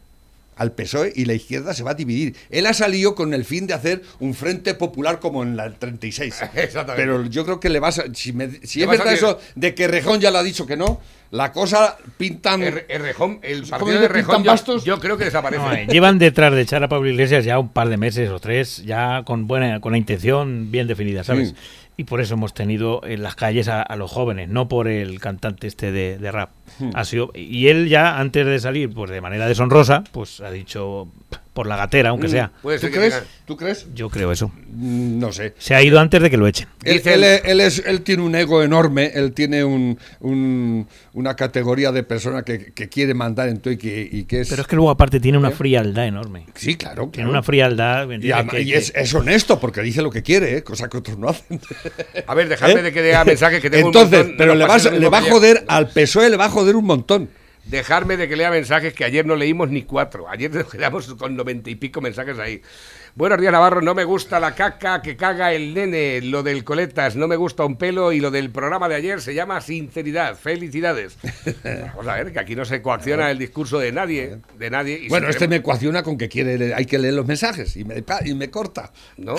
Al 0.57 0.71
PSOE 0.71 1.13
y 1.17 1.25
la 1.25 1.35
izquierda 1.35 1.75
se 1.75 1.83
va 1.83 1.91
a 1.91 1.95
dividir. 1.95 2.37
Él 2.49 2.67
ha 2.67 2.75
salido 2.75 3.17
con 3.17 3.35
el 3.35 3.45
fin 3.45 3.67
de 3.67 3.75
hacer 3.75 4.03
un 4.21 4.35
frente 4.35 4.75
popular 4.75 5.19
como 5.19 5.43
en 5.43 5.57
la 5.57 5.69
36. 5.75 6.43
Exactamente. 6.55 6.95
Pero 6.95 7.27
yo 7.27 7.45
creo 7.45 7.59
que 7.59 7.69
le 7.69 7.81
vas 7.81 7.99
a. 7.99 8.05
Si, 8.15 8.33
me- 8.33 8.61
si 8.65 8.79
Le 8.79 8.85
es 8.85 8.91
verdad 8.93 9.13
eso 9.13 9.41
de 9.57 9.75
que 9.75 9.89
Rejón 9.89 10.21
ya 10.21 10.31
lo 10.31 10.39
ha 10.39 10.45
dicho 10.45 10.65
que 10.65 10.77
no, 10.77 11.01
la 11.35 11.53
cosa 11.53 11.97
pintan. 12.17 12.63
El, 12.63 12.85
el 12.89 13.03
Rejón, 13.03 13.41
el 13.43 13.63
¿Cómo 13.63 13.71
partido 13.71 14.01
de 14.01 14.09
Rejón, 14.09 14.45
yo, 14.45 14.51
Bastos? 14.53 14.85
yo 14.85 15.01
creo 15.01 15.19
que 15.19 15.25
desaparece. 15.25 15.63
No, 15.63 15.73
eh, 15.73 15.87
llevan 15.91 16.19
detrás 16.19 16.53
de 16.55 16.61
echar 16.61 16.83
a 16.85 16.89
Pablo 16.89 17.11
Iglesias 17.11 17.45
ya 17.45 17.59
un 17.59 17.71
par 17.71 17.89
de 17.89 17.97
meses 17.97 18.31
o 18.31 18.39
tres, 18.39 18.85
ya 18.85 19.25
con 19.25 19.47
buena, 19.47 19.81
con 19.81 19.93
la 19.93 19.99
intención 19.99 20.71
bien 20.71 20.87
definida, 20.87 21.25
¿sabes? 21.25 21.51
Sí. 21.51 21.55
Y 21.97 22.05
por 22.05 22.21
eso 22.21 22.35
hemos 22.35 22.55
tenido 22.55 23.03
en 23.05 23.23
las 23.23 23.35
calles 23.37 23.69
a, 23.69 23.83
a 23.83 23.97
los 23.97 24.11
jóvenes, 24.11 24.49
no 24.49 24.69
por 24.69 24.89
el 24.89 25.21
cantante 25.21 25.67
este 25.67 25.93
de, 25.93 26.19
de 26.19 26.33
rap. 26.33 26.51
Hmm. 26.79 26.91
Ha 26.95 27.05
sido, 27.05 27.31
y 27.35 27.69
él 27.69 27.89
ya 27.89 28.19
antes 28.19 28.47
de 28.47 28.59
salir, 28.59 28.93
pues 28.93 29.11
de 29.11 29.21
manera 29.21 29.47
deshonrosa, 29.47 30.03
pues 30.13 30.41
ha 30.41 30.51
dicho 30.51 31.09
por 31.55 31.67
la 31.67 31.77
gatera, 31.77 32.11
aunque 32.11 32.27
Mm, 32.27 32.31
sea. 32.31 32.53
Puede 32.63 32.77
¿Tú 32.79 32.83
ser 32.83 32.91
que 32.91 32.99
crees? 32.99 33.15
tenga- 33.15 33.27
¿Tú 33.47 33.57
crees? 33.57 33.87
Yo 33.95 34.11
creo 34.11 34.33
eso. 34.33 34.49
Mm, 34.49 35.19
No 35.21 35.33
sé. 35.33 35.55
Se 35.59 35.75
ha 35.75 35.83
ido 35.83 36.01
antes 36.01 36.21
de 36.21 36.29
que 36.29 36.37
lo 36.37 36.47
echen. 36.47 36.67
Él, 36.83 37.01
él 37.05 37.25
es- 37.25 37.43
él 37.45 37.61
es- 37.61 37.83
él 37.87 38.01
tiene 38.03 38.23
un 38.25 38.35
ego 38.35 38.63
enorme, 38.63 39.13
él 39.15 39.33
tiene 39.33 39.63
un, 39.65 39.97
un- 40.21 40.87
una 41.13 41.37
categoría 41.37 41.93
de 41.93 42.03
persona 42.03 42.43
que, 42.43 42.73
que 42.73 42.89
quiere 42.89 43.15
mandar 43.15 43.49
en 43.49 43.59
todo 43.61 43.73
y 43.73 43.77
que, 43.77 44.09
y 44.11 44.25
que 44.25 44.41
es... 44.41 44.49
Pero 44.49 44.63
es 44.63 44.69
que 44.69 44.75
luego 44.77 44.91
aparte 44.91 45.21
tiene 45.21 45.39
una 45.39 45.53
frialdad 45.53 46.07
enorme. 46.07 46.47
Sí, 46.57 46.75
claro. 46.75 47.03
Tiene 47.05 47.13
claro. 47.13 47.31
una 47.31 47.43
frialdad. 47.43 48.07
¿me 48.09 48.15
Y, 48.15 48.17
entiendes? 48.17 48.41
ama- 48.41 48.51
Que- 48.53 48.61
y 48.63 48.67
que- 48.67 48.77
es, 48.77 48.93
es 48.95 49.15
honesto 49.15 49.61
porque 49.61 49.81
dice 49.83 50.03
lo 50.03 50.11
que 50.11 50.23
quiere, 50.23 50.57
¿eh? 50.57 50.63
cosa 50.65 50.89
que 50.89 50.97
otros 50.97 51.17
no 51.19 51.29
hacen. 51.29 51.61
A 52.27 52.35
ver, 52.35 52.49
dejadme 52.49 52.81
¿Eh? 52.81 52.83
de 52.83 52.93
que 52.93 53.01
dé 53.03 53.25
mensajes 53.25 53.61
que 53.61 53.71
tengo 53.71 53.87
Entonces, 53.87 54.13
un 54.13 54.27
montón. 54.27 54.37
pero 54.39 54.53
no 54.55 54.59
le, 54.59 54.67
vas- 54.67 54.93
le 54.93 55.09
va 55.09 55.19
a 55.19 55.23
joder, 55.23 55.65
al 55.69 55.89
PSOE 55.91 56.31
le 56.31 56.37
va 56.37 56.47
a 56.47 56.51
joder 56.51 56.75
un 56.75 56.85
montón. 56.85 57.29
Dejarme 57.65 58.17
de 58.17 58.29
que 58.29 58.37
lea 58.37 58.51
mensajes 58.51 58.93
que 58.93 59.05
ayer 59.05 59.25
no 59.25 59.37
leímos 59.37 59.71
ni 59.71 59.83
cuatro. 59.83 60.29
Ayer 60.29 60.51
nos 60.51 60.67
quedamos 60.71 61.13
con 61.15 61.37
noventa 61.37 61.71
y 61.71 61.75
pico 61.77 62.01
mensajes 62.01 62.39
ahí. 62.39 62.63
Buenos 63.17 63.41
días, 63.41 63.53
Navarro. 63.53 63.81
No 63.81 63.95
me 63.95 64.03
gusta 64.03 64.41
la 64.41 64.57
caca 64.57 65.01
que 65.01 65.17
caga 65.17 65.53
el 65.53 65.73
nene. 65.73 66.21
Lo 66.21 66.43
del 66.43 66.65
coletas 66.65 67.15
no 67.15 67.29
me 67.29 67.37
gusta 67.37 67.65
un 67.65 67.77
pelo. 67.77 68.11
Y 68.11 68.19
lo 68.19 68.33
del 68.33 68.51
programa 68.51 68.89
de 68.89 68.97
ayer 68.97 69.21
se 69.21 69.35
llama 69.35 69.61
sinceridad. 69.61 70.37
Felicidades. 70.37 71.17
Vamos 71.95 72.09
a 72.09 72.15
ver, 72.17 72.33
que 72.33 72.41
aquí 72.41 72.57
no 72.57 72.65
se 72.65 72.83
coacciona 72.83 73.31
el 73.31 73.39
discurso 73.39 73.79
de 73.79 73.93
nadie. 73.93 74.39
De 74.59 74.69
nadie. 74.69 74.99
Y 75.01 75.09
bueno, 75.09 75.27
si 75.29 75.31
este 75.31 75.47
me 75.47 75.51
queremos- 75.59 75.61
ecuaciona 75.61 76.03
con 76.03 76.19
que 76.19 76.29
quiere, 76.29 76.75
hay 76.75 76.87
que 76.87 76.99
leer 76.99 77.15
los 77.15 77.25
mensajes 77.25 77.77
y 77.77 77.85
me, 77.85 78.03
y 78.25 78.35
me 78.35 78.51
corta. 78.51 78.91
No, 79.17 79.37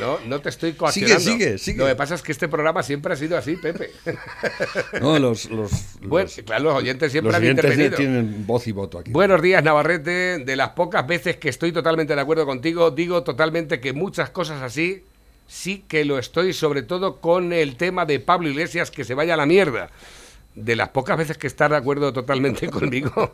no, 0.00 0.18
no 0.26 0.40
te 0.40 0.48
estoy 0.48 0.72
coaccionando. 0.72 1.20
sigue, 1.20 1.58
sigue. 1.58 1.78
Lo 1.78 1.86
que 1.86 1.94
pasa 1.94 2.16
es 2.16 2.22
que 2.22 2.32
este 2.32 2.48
programa 2.48 2.82
siempre 2.82 3.12
ha 3.12 3.16
sido 3.16 3.38
así, 3.38 3.54
Pepe. 3.56 3.90
No, 5.00 5.16
los, 5.20 5.48
los, 5.48 5.70
Bueno, 6.00 6.24
los- 6.24 6.44
claro, 6.44 6.64
los 6.64 6.74
oyentes 6.74 7.12
siempre 7.12 7.28
los 7.30 7.36
han 7.36 7.42
oyentes 7.44 7.64
intervenido. 7.66 7.96
tienen 7.96 8.46
voz 8.48 8.66
y 8.66 8.72
voto 8.72 8.98
aquí. 8.98 9.12
Buenos 9.12 9.40
días, 9.40 9.62
Navarrete. 9.62 10.38
De 10.40 10.56
las 10.56 10.70
pocas 10.70 11.06
veces 11.06 11.36
que 11.36 11.50
estoy 11.50 11.70
totalmente 11.70 12.16
de 12.16 12.20
acuerdo 12.20 12.44
contigo, 12.46 12.90
digo 12.90 13.11
totalmente 13.22 13.80
que 13.80 13.92
muchas 13.92 14.30
cosas 14.30 14.62
así 14.62 15.04
sí 15.46 15.84
que 15.86 16.04
lo 16.04 16.18
estoy, 16.18 16.54
sobre 16.54 16.82
todo 16.82 17.20
con 17.20 17.52
el 17.52 17.76
tema 17.76 18.06
de 18.06 18.20
Pablo 18.20 18.48
Iglesias, 18.48 18.90
que 18.90 19.04
se 19.04 19.14
vaya 19.14 19.34
a 19.34 19.36
la 19.36 19.46
mierda. 19.46 19.90
De 20.54 20.76
las 20.76 20.90
pocas 20.90 21.16
veces 21.16 21.38
que 21.38 21.46
está 21.46 21.68
de 21.68 21.76
acuerdo 21.76 22.12
totalmente 22.12 22.68
conmigo, 22.70 23.32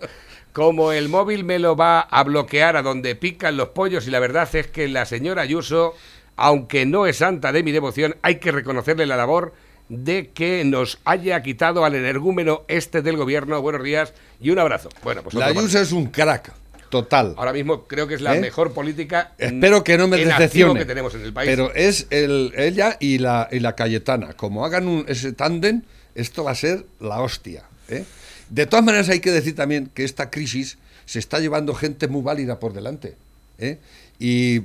como 0.53 0.93
el 0.93 1.09
móvil 1.09 1.45
me 1.45 1.59
lo 1.59 1.77
va 1.77 2.01
a 2.01 2.23
bloquear 2.25 2.77
a 2.77 2.83
donde 2.83 3.15
pican 3.15 3.57
los 3.57 3.69
pollos, 3.69 4.07
y 4.07 4.11
la 4.11 4.19
verdad 4.19 4.49
es 4.53 4.67
que 4.67 4.89
la 4.89 5.05
señora 5.05 5.43
Ayuso, 5.43 5.95
aunque 6.37 6.87
no 6.87 7.07
es 7.07 7.19
santa 7.19 7.53
de 7.53 7.63
mi 7.63 7.73
devoción, 7.73 8.17
hay 8.23 8.37
que 8.37 8.53
reconocerle 8.53 9.07
la 9.07 9.17
labor 9.17 9.53
de 9.89 10.31
que 10.31 10.65
nos 10.65 10.99
haya 11.05 11.43
quitado 11.43 11.85
al 11.85 11.95
energúmeno 11.95 12.63
este 12.69 13.03
del 13.03 13.17
gobierno. 13.17 13.63
Buenos 13.63 13.83
días 13.83 14.13
y 14.41 14.51
un 14.51 14.59
abrazo. 14.59 14.89
Bueno, 15.03 15.23
pues 15.23 15.35
la. 15.35 15.47
Ayuso 15.47 15.79
es 15.79 15.93
un 15.93 16.07
crack, 16.07 16.53
total. 16.91 17.35
Ahora 17.37 17.53
mismo 17.53 17.87
creo 17.87 18.07
que 18.07 18.15
es 18.15 18.21
la 18.21 18.37
¿Eh? 18.37 18.41
mejor 18.41 18.73
política. 18.73 19.33
Espero 19.39 19.85
que 19.85 19.99
no 19.99 20.09
me 20.09 20.17
decepcione. 20.19 20.81
que 20.81 20.87
tenemos 20.87 21.15
en 21.15 21.23
el 21.23 21.33
país. 21.33 21.49
Pero 21.49 21.73
es 21.75 22.07
el, 22.11 22.53
ella 22.57 22.97
y 23.01 23.19
la, 23.19 23.49
y 23.51 23.61
la 23.61 23.75
Cayetana. 23.77 24.33
Como 24.35 24.65
hagan 24.65 24.89
un- 24.89 25.05
ese 25.09 25.33
tándem, 25.33 25.83
esto 26.15 26.45
va 26.45 26.53
a 26.53 26.55
ser 26.55 26.85
la 27.01 27.21
hostia. 27.21 27.65
¿eh? 27.89 28.05
De 28.51 28.67
todas 28.67 28.85
maneras, 28.85 29.09
hay 29.09 29.21
que 29.21 29.31
decir 29.31 29.55
también 29.55 29.91
que 29.93 30.05
esta 30.05 30.31
crisis 30.31 30.79
se 31.07 31.19
está 31.19 31.39
llevando 31.41 31.75
gente 31.75 32.09
muy 32.09 32.23
válida 32.23 32.59
por 32.59 32.73
delante. 32.73 33.17
¿eh? 33.59 33.79
Y 34.19 34.61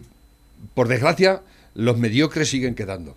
por 0.74 0.88
desgracia, 0.88 1.42
los 1.76 1.98
mediocres 1.98 2.50
siguen 2.50 2.76
quedando. 2.76 3.16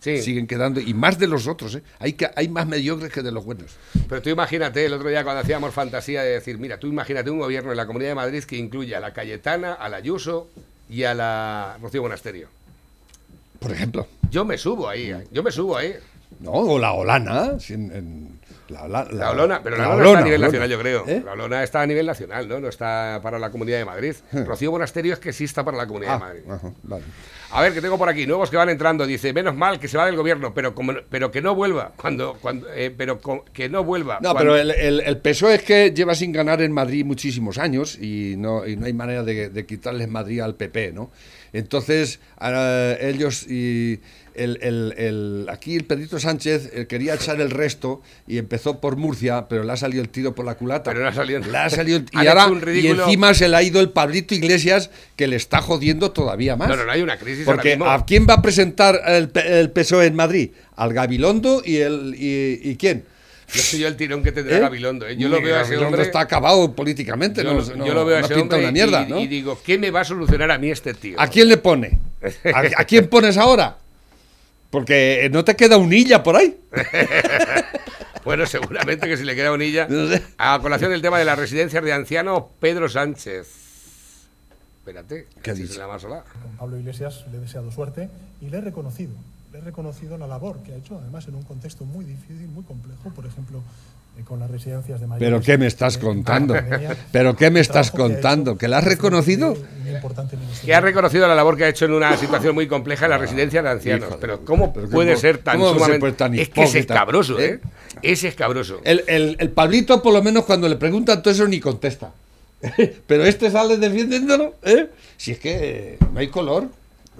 Sí. 0.00 0.22
Siguen 0.22 0.46
quedando, 0.46 0.80
y 0.80 0.94
más 0.94 1.18
de 1.18 1.26
los 1.26 1.48
otros, 1.48 1.74
¿eh? 1.74 1.82
Hay, 1.98 2.12
que, 2.12 2.30
hay 2.36 2.48
más 2.48 2.66
mediocres 2.68 3.12
que 3.12 3.20
de 3.22 3.32
los 3.32 3.44
buenos. 3.44 3.76
Pero 4.08 4.22
tú 4.22 4.30
imagínate, 4.30 4.84
el 4.86 4.92
otro 4.92 5.08
día 5.08 5.24
cuando 5.24 5.40
hacíamos 5.40 5.74
fantasía 5.74 6.22
de 6.22 6.30
decir, 6.30 6.56
mira, 6.58 6.78
tú 6.78 6.86
imagínate 6.86 7.30
un 7.30 7.40
gobierno 7.40 7.72
en 7.72 7.76
la 7.76 7.86
Comunidad 7.86 8.10
de 8.10 8.14
Madrid 8.14 8.44
que 8.44 8.56
incluya 8.56 8.98
a 8.98 9.00
la 9.00 9.12
Cayetana, 9.12 9.74
a 9.74 9.88
la 9.88 9.96
Ayuso 9.96 10.48
y 10.88 11.02
a 11.02 11.14
la 11.14 11.78
Rocío 11.82 12.00
Monasterio. 12.02 12.48
Por 13.58 13.72
ejemplo. 13.72 14.06
Yo 14.30 14.44
me 14.44 14.56
subo 14.56 14.88
ahí, 14.88 15.10
¿eh? 15.10 15.26
yo 15.32 15.42
me 15.42 15.50
subo 15.50 15.76
ahí. 15.76 15.94
No, 16.40 16.52
o 16.52 16.78
la 16.78 16.92
Olana. 16.92 17.56
en- 17.68 18.38
la, 18.68 18.86
La 18.86 19.30
Olona, 19.30 19.62
pero 19.62 19.78
la, 19.78 19.88
Olona 19.88 20.10
está 20.10 20.18
a 20.20 20.24
nivel 20.24 20.40
Olona. 20.42 20.46
nacional, 20.46 20.70
yo 20.70 20.78
creo. 20.78 21.04
¿Eh? 21.08 21.22
La 21.24 21.32
Olona 21.32 21.62
está 21.64 21.80
a 21.80 21.86
nivel 21.86 22.04
nacional, 22.06 22.46
¿no? 22.48 22.60
No 22.60 22.68
está 22.68 23.18
para 23.22 23.38
la 23.38 23.50
Comunidad 23.50 23.78
de 23.78 23.84
Madrid. 23.86 24.14
Rocío 24.30 24.70
Monasterio 24.70 25.14
es 25.14 25.18
que 25.18 25.32
sí 25.32 25.44
está 25.44 25.64
para 25.64 25.78
la 25.78 25.86
Comunidad 25.86 26.12
Ah, 26.14 26.18
de 26.18 26.20
Madrid. 26.20 26.42
ajá, 26.50 26.72
vale. 26.82 27.04
A 27.50 27.62
ver, 27.62 27.72
que 27.72 27.80
tengo 27.80 27.96
por 27.96 28.08
aquí, 28.10 28.26
nuevos 28.26 28.50
que 28.50 28.56
van 28.58 28.68
entrando. 28.68 29.06
Dice, 29.06 29.32
menos 29.32 29.54
mal 29.54 29.80
que 29.80 29.88
se 29.88 29.96
va 29.96 30.04
del 30.04 30.16
gobierno, 30.16 30.52
pero 30.52 30.74
como, 30.74 30.92
pero 31.08 31.30
que 31.30 31.40
no 31.40 31.54
vuelva. 31.54 31.92
Cuando, 31.96 32.34
cuando, 32.40 32.66
eh, 32.74 32.92
pero 32.94 33.20
que 33.52 33.68
no 33.70 33.84
vuelva. 33.84 34.18
No, 34.20 34.32
Cuando- 34.32 34.38
pero 34.52 34.56
el, 34.56 34.70
el, 34.72 35.00
el 35.00 35.16
PSOE 35.18 35.54
es 35.54 35.62
que 35.62 35.90
lleva 35.92 36.14
sin 36.14 36.30
ganar 36.32 36.60
en 36.60 36.72
Madrid 36.72 37.04
muchísimos 37.06 37.56
años 37.56 37.98
y 37.98 38.34
no, 38.36 38.66
y 38.66 38.76
no 38.76 38.84
hay 38.86 38.92
manera 38.92 39.22
de, 39.22 39.48
de 39.48 39.66
quitarles 39.66 40.08
Madrid 40.08 40.40
al 40.40 40.56
PP, 40.56 40.92
¿no? 40.92 41.10
Entonces, 41.54 42.20
ellos 43.00 43.46
y 43.48 44.00
el, 44.38 44.58
el- 44.62 44.94
el- 44.96 45.46
aquí 45.50 45.76
el 45.76 45.84
Pedrito 45.84 46.18
Sánchez 46.18 46.70
eh, 46.72 46.86
quería 46.86 47.14
echar 47.14 47.40
el 47.40 47.50
resto 47.50 48.00
y 48.26 48.38
empezó 48.38 48.80
por 48.80 48.96
Murcia, 48.96 49.46
pero 49.48 49.64
le 49.64 49.72
ha 49.72 49.76
salido 49.76 50.02
el 50.02 50.08
tiro 50.08 50.34
por 50.34 50.44
la 50.46 50.54
culata. 50.56 50.90
Pero 50.90 51.02
no 51.02 51.08
ha 51.08 51.12
salido- 51.12 51.40
Le 51.40 51.56
ha 51.58 51.68
salido 51.70 52.00
y 52.12 52.26
ahora 52.26 52.48
y 52.74 52.86
encima 52.86 53.34
se 53.34 53.48
le 53.48 53.56
ha 53.56 53.62
ido 53.62 53.80
el 53.80 53.90
Pablito 53.90 54.34
Iglesias 54.34 54.90
que 55.16 55.26
le 55.26 55.36
está 55.36 55.60
jodiendo 55.60 56.12
todavía 56.12 56.56
más. 56.56 56.68
No, 56.68 56.76
no, 56.76 56.84
no, 56.84 56.92
hay 56.92 57.02
una 57.02 57.18
crisis 57.18 57.46
ahora 57.46 57.56
Porque 57.56 57.70
mismo. 57.76 57.90
¿a 57.90 58.06
quién 58.06 58.26
va 58.28 58.34
a 58.34 58.42
presentar 58.42 59.00
el, 59.06 59.70
PSOE 59.70 60.06
en 60.06 60.14
Madrid? 60.16 60.50
Al 60.76 60.92
Gabilondo 60.92 61.62
y 61.64 61.76
el 61.78 62.14
y, 62.16 62.60
¿y 62.70 62.76
quién? 62.76 63.04
No 63.54 63.62
sé 63.62 63.78
yo 63.78 63.88
el 63.88 63.96
tirón 63.96 64.22
que 64.22 64.30
tendrá 64.30 64.58
¿Eh? 64.58 64.60
Gabilondo. 64.60 65.06
¿eh? 65.08 65.16
Yo 65.16 65.30
lo 65.30 65.40
veo 65.40 65.56
a 65.56 65.62
ese 65.62 65.78
hombre. 65.78 66.02
está 66.02 66.20
acabado 66.20 66.74
políticamente. 66.74 67.42
yo, 67.42 67.54
no, 67.54 67.64
no- 67.76 67.86
yo 67.86 67.94
lo 67.94 68.04
veo 68.04 68.18
a 68.18 68.20
no 68.20 68.26
ese 68.26 68.34
pinta 68.34 68.56
hombre 68.56 68.68
una 68.68 68.72
mierda, 68.72 69.20
y, 69.20 69.26
digo, 69.26 69.58
¿qué 69.64 69.78
me 69.78 69.90
va 69.90 70.02
a 70.02 70.04
solucionar 70.04 70.50
a 70.50 70.58
mí 70.58 70.70
este 70.70 70.92
tío? 70.92 71.18
¿A 71.18 71.28
quién 71.28 71.48
le 71.48 71.56
pone? 71.56 71.98
¿A, 72.54 72.80
a 72.80 72.84
quién 72.84 73.08
pones 73.08 73.38
ahora? 73.38 73.78
Porque 74.70 75.28
no 75.32 75.44
te 75.44 75.56
queda 75.56 75.76
un 75.76 75.92
illa 75.92 76.22
por 76.22 76.36
ahí. 76.36 76.60
Bueno, 78.24 78.44
seguramente 78.44 79.08
que 79.08 79.16
si 79.16 79.24
le 79.24 79.34
queda 79.34 79.52
unilla. 79.52 79.88
A 80.36 80.58
colación 80.60 80.90
del 80.90 81.00
tema 81.00 81.18
de 81.18 81.24
las 81.24 81.38
residencias 81.38 81.82
de 81.82 81.94
ancianos, 81.94 82.42
Pedro 82.60 82.86
Sánchez. 82.86 84.26
Espérate, 84.80 85.28
¿Qué 85.42 85.54
se 85.54 85.78
la 85.78 85.86
más 85.86 86.02
sola. 86.02 86.24
Con 86.42 86.56
Pablo 86.58 86.78
Iglesias 86.78 87.24
le 87.30 87.38
he 87.38 87.40
deseado 87.40 87.70
suerte 87.70 88.10
y 88.42 88.50
le 88.50 88.58
he 88.58 88.60
reconocido. 88.60 89.14
Le 89.50 89.58
he 89.58 89.60
reconocido 89.62 90.18
la 90.18 90.26
labor 90.26 90.62
que 90.62 90.72
ha 90.72 90.76
hecho, 90.76 90.98
además 90.98 91.26
en 91.26 91.36
un 91.36 91.42
contexto 91.42 91.86
muy 91.86 92.04
difícil, 92.04 92.48
muy 92.48 92.64
complejo, 92.64 93.08
por 93.14 93.24
ejemplo, 93.24 93.62
con 94.24 94.40
las 94.40 94.50
residencias 94.50 95.00
de 95.00 95.06
mayores. 95.06 95.26
¿Pero 95.28 95.40
qué 95.40 95.58
me 95.58 95.66
estás 95.66 95.96
eh, 95.96 96.00
contando? 96.00 96.54
¿Pero 97.12 97.36
qué 97.36 97.50
me 97.50 97.60
estás 97.60 97.90
contando? 97.90 98.56
¿Que 98.58 98.68
la 98.68 98.78
has 98.78 98.84
reconocido? 98.84 99.56
Que 100.64 100.74
ha 100.74 100.80
reconocido 100.80 101.26
la 101.26 101.34
labor 101.34 101.56
que 101.56 101.64
ha 101.64 101.68
hecho 101.68 101.84
en 101.86 101.92
una 101.92 102.16
situación 102.16 102.54
muy 102.54 102.66
compleja 102.66 103.06
en 103.06 103.10
la 103.10 103.18
residencia 103.18 103.62
de 103.62 103.70
ancianos. 103.70 104.16
Pero 104.20 104.44
¿cómo 104.44 104.72
puede 104.72 105.16
ser 105.16 105.38
tan 105.38 105.60
sumamente... 105.60 106.12
tan 106.12 106.34
es 106.34 106.48
que 106.48 106.62
es 106.62 106.74
escabroso, 106.74 107.38
¿eh? 107.38 107.60
¿eh? 107.62 107.68
Es 108.02 108.24
escabroso. 108.24 108.80
El, 108.84 109.04
el- 109.06 109.36
el 109.38 109.50
Pablito, 109.50 110.02
por 110.02 110.12
lo 110.12 110.22
menos, 110.22 110.44
cuando 110.44 110.68
le 110.68 110.76
preguntan 110.76 111.22
todo 111.22 111.32
eso, 111.32 111.46
ni 111.48 111.60
contesta. 111.60 112.12
Pero 113.06 113.24
este 113.24 113.50
sale 113.50 113.76
defendiéndolo, 113.76 114.56
¿eh? 114.62 114.88
Si 115.16 115.32
es 115.32 115.38
que 115.38 115.98
no 116.12 116.18
hay 116.20 116.28
color. 116.28 116.66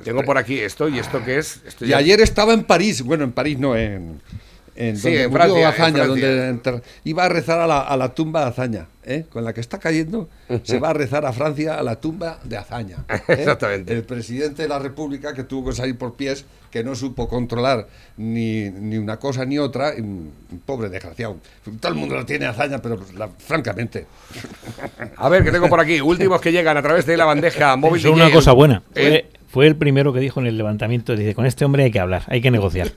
Tengo 0.05 0.23
por 0.23 0.39
aquí 0.39 0.59
esto 0.61 0.89
y 0.89 0.99
esto 0.99 1.23
qué 1.25 1.39
es. 1.39 1.61
Esto 1.67 1.85
Y 1.85 1.93
ayer 1.93 2.21
estaba 2.21 2.53
en 2.55 2.63
París, 2.65 3.03
bueno, 3.03 3.25
en 3.25 3.33
París 3.33 3.59
no, 3.59 3.77
en, 3.77 4.21
en 4.81 4.97
Sí, 4.97 5.03
donde 5.09 5.23
en 5.25 5.31
murió 5.31 5.45
Francia, 5.47 5.69
Azaña, 5.69 6.07
donde 6.07 6.49
enter- 6.51 6.83
iba 7.03 7.25
a 7.25 7.29
rezar 7.29 7.59
a 7.59 7.67
la, 7.67 7.81
a 7.81 7.97
la 7.97 8.15
tumba 8.15 8.43
de 8.43 8.47
Azaña, 8.47 8.87
¿eh? 9.05 9.25
con 9.29 9.45
la 9.45 9.53
que 9.53 9.61
está 9.61 9.79
cayendo, 9.79 10.29
se 10.63 10.79
va 10.79 10.91
a 10.91 10.93
rezar 10.93 11.27
a 11.27 11.33
Francia 11.33 11.75
a 11.75 11.83
la 11.83 11.97
tumba 12.01 12.39
de 12.45 12.57
Azaña. 12.59 12.99
¿eh? 13.09 13.21
Exactamente. 13.27 13.93
El 13.93 14.05
presidente 14.05 14.63
de 14.63 14.69
la 14.69 14.79
República 14.79 15.35
que 15.35 15.43
tuvo 15.43 15.71
que 15.71 15.77
salir 15.77 15.99
por 15.99 16.15
pies, 16.15 16.45
que 16.71 16.85
no 16.85 16.95
supo 16.95 17.29
controlar 17.29 17.89
ni, 18.19 18.71
ni 18.71 18.99
una 18.99 19.17
cosa 19.19 19.45
ni 19.45 19.59
otra, 19.59 19.95
y 19.99 20.03
pobre 20.65 20.89
desgraciado. 20.91 21.39
Todo 21.81 21.93
el 21.93 21.99
mundo 21.99 22.15
lo 22.15 22.25
tiene 22.25 22.47
Azaña, 22.47 22.79
pero 22.81 22.97
pues, 22.99 23.13
la- 23.15 23.31
francamente. 23.37 24.07
A 25.17 25.29
ver, 25.29 25.43
que 25.43 25.51
tengo 25.51 25.69
por 25.69 25.81
aquí. 25.81 26.01
Últimos 26.01 26.41
que 26.41 26.53
llegan 26.53 26.77
a 26.77 26.83
través 26.83 27.05
de 27.05 27.17
la 27.17 27.25
bandeja 27.25 27.75
móvil. 27.77 27.99
Es 27.99 28.05
una 28.13 28.31
cosa 28.31 28.53
buena. 28.53 28.83
Eh, 28.95 29.29
Fue, 29.49 29.67
el 29.67 29.77
primero 29.77 30.13
que 30.13 30.21
dijo 30.21 30.41
en 30.41 30.47
el 30.47 30.59
levantamiento, 30.59 31.17
dice, 31.17 31.35
con 31.35 31.47
este 31.47 31.65
hombre 31.65 31.85
hay 31.85 31.91
que 31.91 31.99
hablar, 31.99 32.23
hay 32.27 32.41
que 32.43 32.51
negociar. 32.51 32.93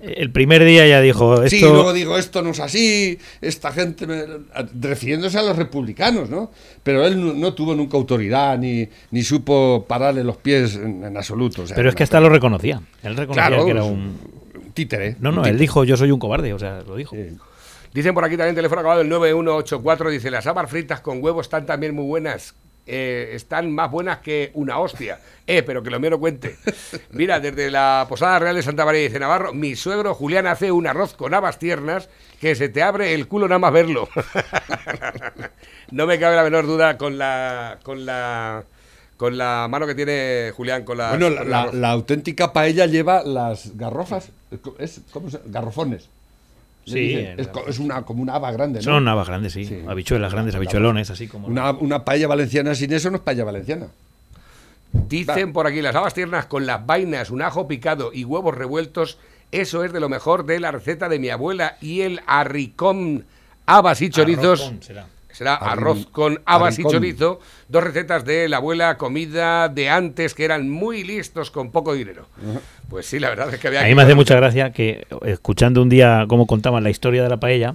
El 0.00 0.30
primer 0.32 0.64
día 0.64 0.86
ya 0.86 1.00
dijo, 1.00 1.42
esto... 1.42 1.50
Sí, 1.56 1.60
luego 1.60 1.92
digo, 1.92 2.16
esto 2.16 2.40
no 2.42 2.50
es 2.50 2.60
así, 2.60 3.18
esta 3.42 3.70
gente, 3.70 4.06
me- 4.06 4.24
refiriéndose 4.80 5.38
a 5.38 5.42
los 5.42 5.56
republicanos, 5.56 6.30
¿no? 6.30 6.50
Pero 6.82 7.04
él 7.06 7.20
no, 7.22 7.34
no 7.34 7.52
tuvo 7.54 7.74
nunca 7.74 7.96
autoridad, 7.98 8.58
ni, 8.58 8.88
ni 9.10 9.22
supo 9.22 9.84
pararle 9.86 10.24
los 10.24 10.38
pies 10.38 10.74
en, 10.76 11.04
en 11.04 11.16
absoluto. 11.16 11.62
o 11.62 11.66
sea, 11.66 11.76
pero 11.76 11.90
es 11.90 11.94
que 11.94 12.02
hasta 12.02 12.18
lo 12.20 12.28
reconocía. 12.30 12.80
Él 13.02 13.14
reconocía 13.16 13.46
Claro, 13.48 13.64
que 13.66 13.70
era 13.72 13.84
un... 13.84 14.16
un 14.54 14.72
títere. 14.72 15.16
No, 15.20 15.32
no, 15.32 15.44
él 15.44 15.58
dijo, 15.58 15.84
yo 15.84 15.96
soy 15.98 16.10
un 16.10 16.18
cobarde, 16.18 16.52
o 16.54 16.58
sea, 16.58 16.82
lo 16.82 16.96
dijo. 16.96 17.14
Dicen 17.92 18.12
por 18.14 18.24
aquí 18.24 18.36
también 18.36 18.56
teléfono 18.56 18.80
acabado 18.80 19.02
el 19.02 19.08
9184. 19.08 20.10
Dice: 20.10 20.30
Las 20.30 20.46
habas 20.48 20.68
fritas 20.68 21.00
con 21.00 21.22
huevo 21.22 21.40
están 21.40 21.64
también 21.64 21.94
muy 21.94 22.04
buenas. 22.06 22.54
Eh, 22.86 23.30
están 23.32 23.72
más 23.74 23.90
buenas 23.90 24.18
que 24.18 24.50
una 24.54 24.78
hostia. 24.78 25.18
Eh, 25.46 25.62
pero 25.62 25.82
que 25.82 25.90
lo 25.90 25.98
mío 26.00 26.10
no 26.10 26.18
cuente. 26.18 26.56
Mira, 27.12 27.40
desde 27.40 27.70
la 27.70 28.06
Posada 28.08 28.38
Real 28.38 28.56
de 28.56 28.62
Santa 28.62 28.84
María 28.84 29.02
dice 29.02 29.18
Navarro, 29.18 29.52
mi 29.54 29.74
suegro 29.76 30.14
Julián 30.14 30.46
hace 30.46 30.70
un 30.72 30.86
arroz 30.86 31.14
con 31.14 31.32
habas 31.34 31.58
tiernas 31.58 32.08
que 32.40 32.54
se 32.54 32.68
te 32.68 32.82
abre 32.82 33.14
el 33.14 33.26
culo 33.28 33.48
nada 33.48 33.58
más 33.58 33.72
verlo. 33.72 34.08
no 35.90 36.06
me 36.06 36.18
cabe 36.18 36.36
la 36.36 36.42
menor 36.44 36.66
duda 36.66 36.96
con 36.98 37.18
la 37.18 37.78
con 37.82 38.04
la 38.06 38.64
con 39.16 39.38
la 39.38 39.66
mano 39.70 39.86
que 39.86 39.94
tiene 39.94 40.50
Julián 40.56 40.84
con 40.84 40.98
la 40.98 41.10
Bueno, 41.10 41.30
la, 41.30 41.36
con 41.36 41.44
el 41.46 41.50
la- 41.50 41.60
arroz. 41.62 41.74
la 41.74 41.90
auténtica 41.90 42.52
paella 42.52 42.86
lleva 42.86 43.22
las 43.22 43.76
garrofas, 43.76 44.30
es, 44.78 45.00
¿cómo 45.12 45.30
se 45.30 45.40
Garrofones. 45.46 46.08
Sí, 46.84 47.14
es, 47.14 47.48
es 47.66 47.78
una, 47.78 48.02
como 48.02 48.22
una 48.22 48.34
haba 48.34 48.52
grande, 48.52 48.80
¿no? 48.80 48.84
Son 48.84 49.08
habas 49.08 49.28
grandes, 49.28 49.54
sí. 49.54 49.82
Habichuelas 49.86 50.32
grandes, 50.32 50.54
habichuelones, 50.54 51.10
así 51.10 51.28
como... 51.28 51.46
Una, 51.48 51.70
una 51.72 52.04
paella 52.04 52.28
valenciana 52.28 52.74
sin 52.74 52.92
eso 52.92 53.10
no 53.10 53.16
es 53.16 53.22
paella 53.22 53.44
valenciana. 53.44 53.86
Dicen 55.08 55.52
por 55.52 55.66
aquí 55.66 55.82
las 55.82 55.94
habas 55.96 56.14
tiernas 56.14 56.46
con 56.46 56.66
las 56.66 56.84
vainas, 56.86 57.30
un 57.30 57.42
ajo 57.42 57.66
picado 57.66 58.12
y 58.12 58.24
huevos 58.24 58.54
revueltos. 58.54 59.18
Eso 59.50 59.84
es 59.84 59.92
de 59.92 60.00
lo 60.00 60.08
mejor 60.08 60.46
de 60.46 60.60
la 60.60 60.70
receta 60.70 61.08
de 61.08 61.18
mi 61.18 61.30
abuela 61.30 61.76
y 61.80 62.02
el 62.02 62.20
arricón, 62.26 63.24
habas 63.66 64.02
y 64.02 64.10
chorizos. 64.10 64.62
Con, 64.62 64.80
será. 65.34 65.58
Será 65.58 65.72
Arrin- 65.72 65.72
arroz 65.72 66.06
con 66.12 66.40
habas 66.46 66.78
y 66.78 66.84
chorizo. 66.84 67.40
Dos 67.68 67.84
recetas 67.84 68.24
de 68.24 68.48
la 68.48 68.58
abuela, 68.58 68.96
comida 68.96 69.68
de 69.68 69.90
antes 69.90 70.34
que 70.34 70.44
eran 70.44 70.70
muy 70.70 71.04
listos 71.04 71.50
con 71.50 71.70
poco 71.70 71.92
dinero. 71.94 72.26
Pues 72.88 73.06
sí, 73.06 73.18
la 73.18 73.28
verdad 73.30 73.52
es 73.52 73.60
que 73.60 73.68
había 73.68 73.80
A 73.80 73.82
que- 73.84 73.88
mí 73.90 73.94
me 73.94 74.02
hace 74.02 74.14
mucha 74.14 74.36
gracia 74.36 74.72
que, 74.72 75.06
escuchando 75.24 75.82
un 75.82 75.88
día 75.88 76.24
cómo 76.28 76.46
contaban 76.46 76.82
la 76.84 76.90
historia 76.90 77.22
de 77.22 77.28
la 77.28 77.38
paella, 77.38 77.74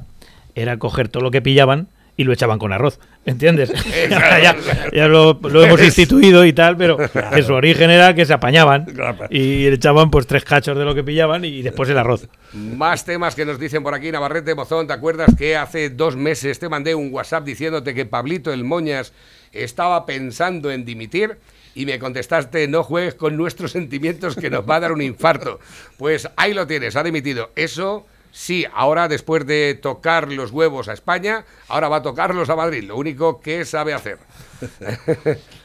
era 0.55 0.77
coger 0.77 1.09
todo 1.09 1.23
lo 1.23 1.31
que 1.31 1.41
pillaban 1.41 1.87
y 2.19 2.25
lo 2.25 2.33
echaban 2.33 2.59
con 2.59 2.73
arroz. 2.73 2.99
¿Entiendes? 3.25 3.71
Ya 4.09 4.55
ya 4.91 5.07
lo, 5.07 5.39
lo 5.41 5.63
hemos 5.63 5.81
instituido 5.83 6.43
y 6.45 6.51
tal, 6.51 6.75
pero 6.75 6.97
que 6.97 7.43
su 7.43 7.53
origen 7.53 7.89
era 7.89 8.13
que 8.13 8.25
se 8.25 8.33
apañaban 8.33 8.87
y 9.29 9.69
le 9.69 9.75
echaban 9.75 10.11
pues 10.11 10.27
tres 10.27 10.43
cachos 10.43 10.77
de 10.77 10.83
lo 10.83 10.93
que 10.93 11.03
pillaban 11.03 11.45
y 11.45 11.61
después 11.61 11.89
el 11.89 11.97
arroz. 11.97 12.27
Más 12.53 13.05
temas 13.05 13.35
que 13.35 13.45
nos 13.45 13.57
dicen 13.57 13.83
por 13.83 13.93
aquí, 13.93 14.11
Navarrete 14.11 14.53
Mozón, 14.53 14.87
¿te 14.87 14.93
acuerdas 14.93 15.33
que 15.37 15.55
hace 15.55 15.89
dos 15.89 16.17
meses 16.17 16.59
te 16.59 16.67
mandé 16.67 16.93
un 16.93 17.13
WhatsApp 17.13 17.45
diciéndote 17.45 17.93
que 17.93 18.05
Pablito 18.05 18.51
el 18.51 18.65
Moñas 18.65 19.13
estaba 19.53 20.05
pensando 20.05 20.71
en 20.71 20.83
dimitir? 20.83 21.37
Y 21.73 21.85
me 21.85 21.99
contestaste, 21.99 22.67
no 22.67 22.83
juegues 22.83 23.15
con 23.15 23.37
nuestros 23.37 23.71
sentimientos 23.71 24.35
que 24.35 24.49
nos 24.49 24.69
va 24.69 24.75
a 24.75 24.79
dar 24.81 24.91
un 24.91 25.01
infarto. 25.01 25.59
Pues 25.97 26.29
ahí 26.35 26.53
lo 26.53 26.67
tienes, 26.67 26.95
ha 26.95 27.03
dimitido. 27.03 27.51
Eso 27.55 28.05
sí, 28.31 28.65
ahora 28.73 29.07
después 29.07 29.45
de 29.45 29.77
tocar 29.81 30.31
los 30.31 30.51
huevos 30.51 30.87
a 30.87 30.93
España, 30.93 31.45
ahora 31.67 31.89
va 31.89 31.97
a 31.97 32.01
tocarlos 32.01 32.49
a 32.49 32.55
Madrid, 32.55 32.83
lo 32.83 32.95
único 32.97 33.41
que 33.41 33.65
sabe 33.65 33.93
hacer. 33.93 34.17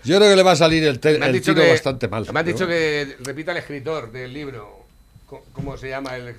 Yo 0.05 0.17
creo 0.19 0.31
que 0.31 0.37
le 0.37 0.43
va 0.43 0.53
a 0.53 0.57
salir 0.57 0.85
el, 0.85 1.01
te- 1.01 1.19
Me 1.19 1.25
han 1.27 1.31
el 1.35 1.41
dicho 1.41 1.53
tiro 1.55 1.65
que- 1.65 1.71
bastante 1.73 2.09
mal. 2.09 2.27
Me 2.33 2.41
han 2.41 2.47
dicho 2.47 2.67
que 2.67 3.17
repita 3.21 3.53
el 3.53 3.59
escritor 3.59 4.11
del 4.12 4.33
libro. 4.33 4.85
¿Cómo 5.53 5.77
se 5.77 5.89
llama 5.89 6.15
el 6.17 6.35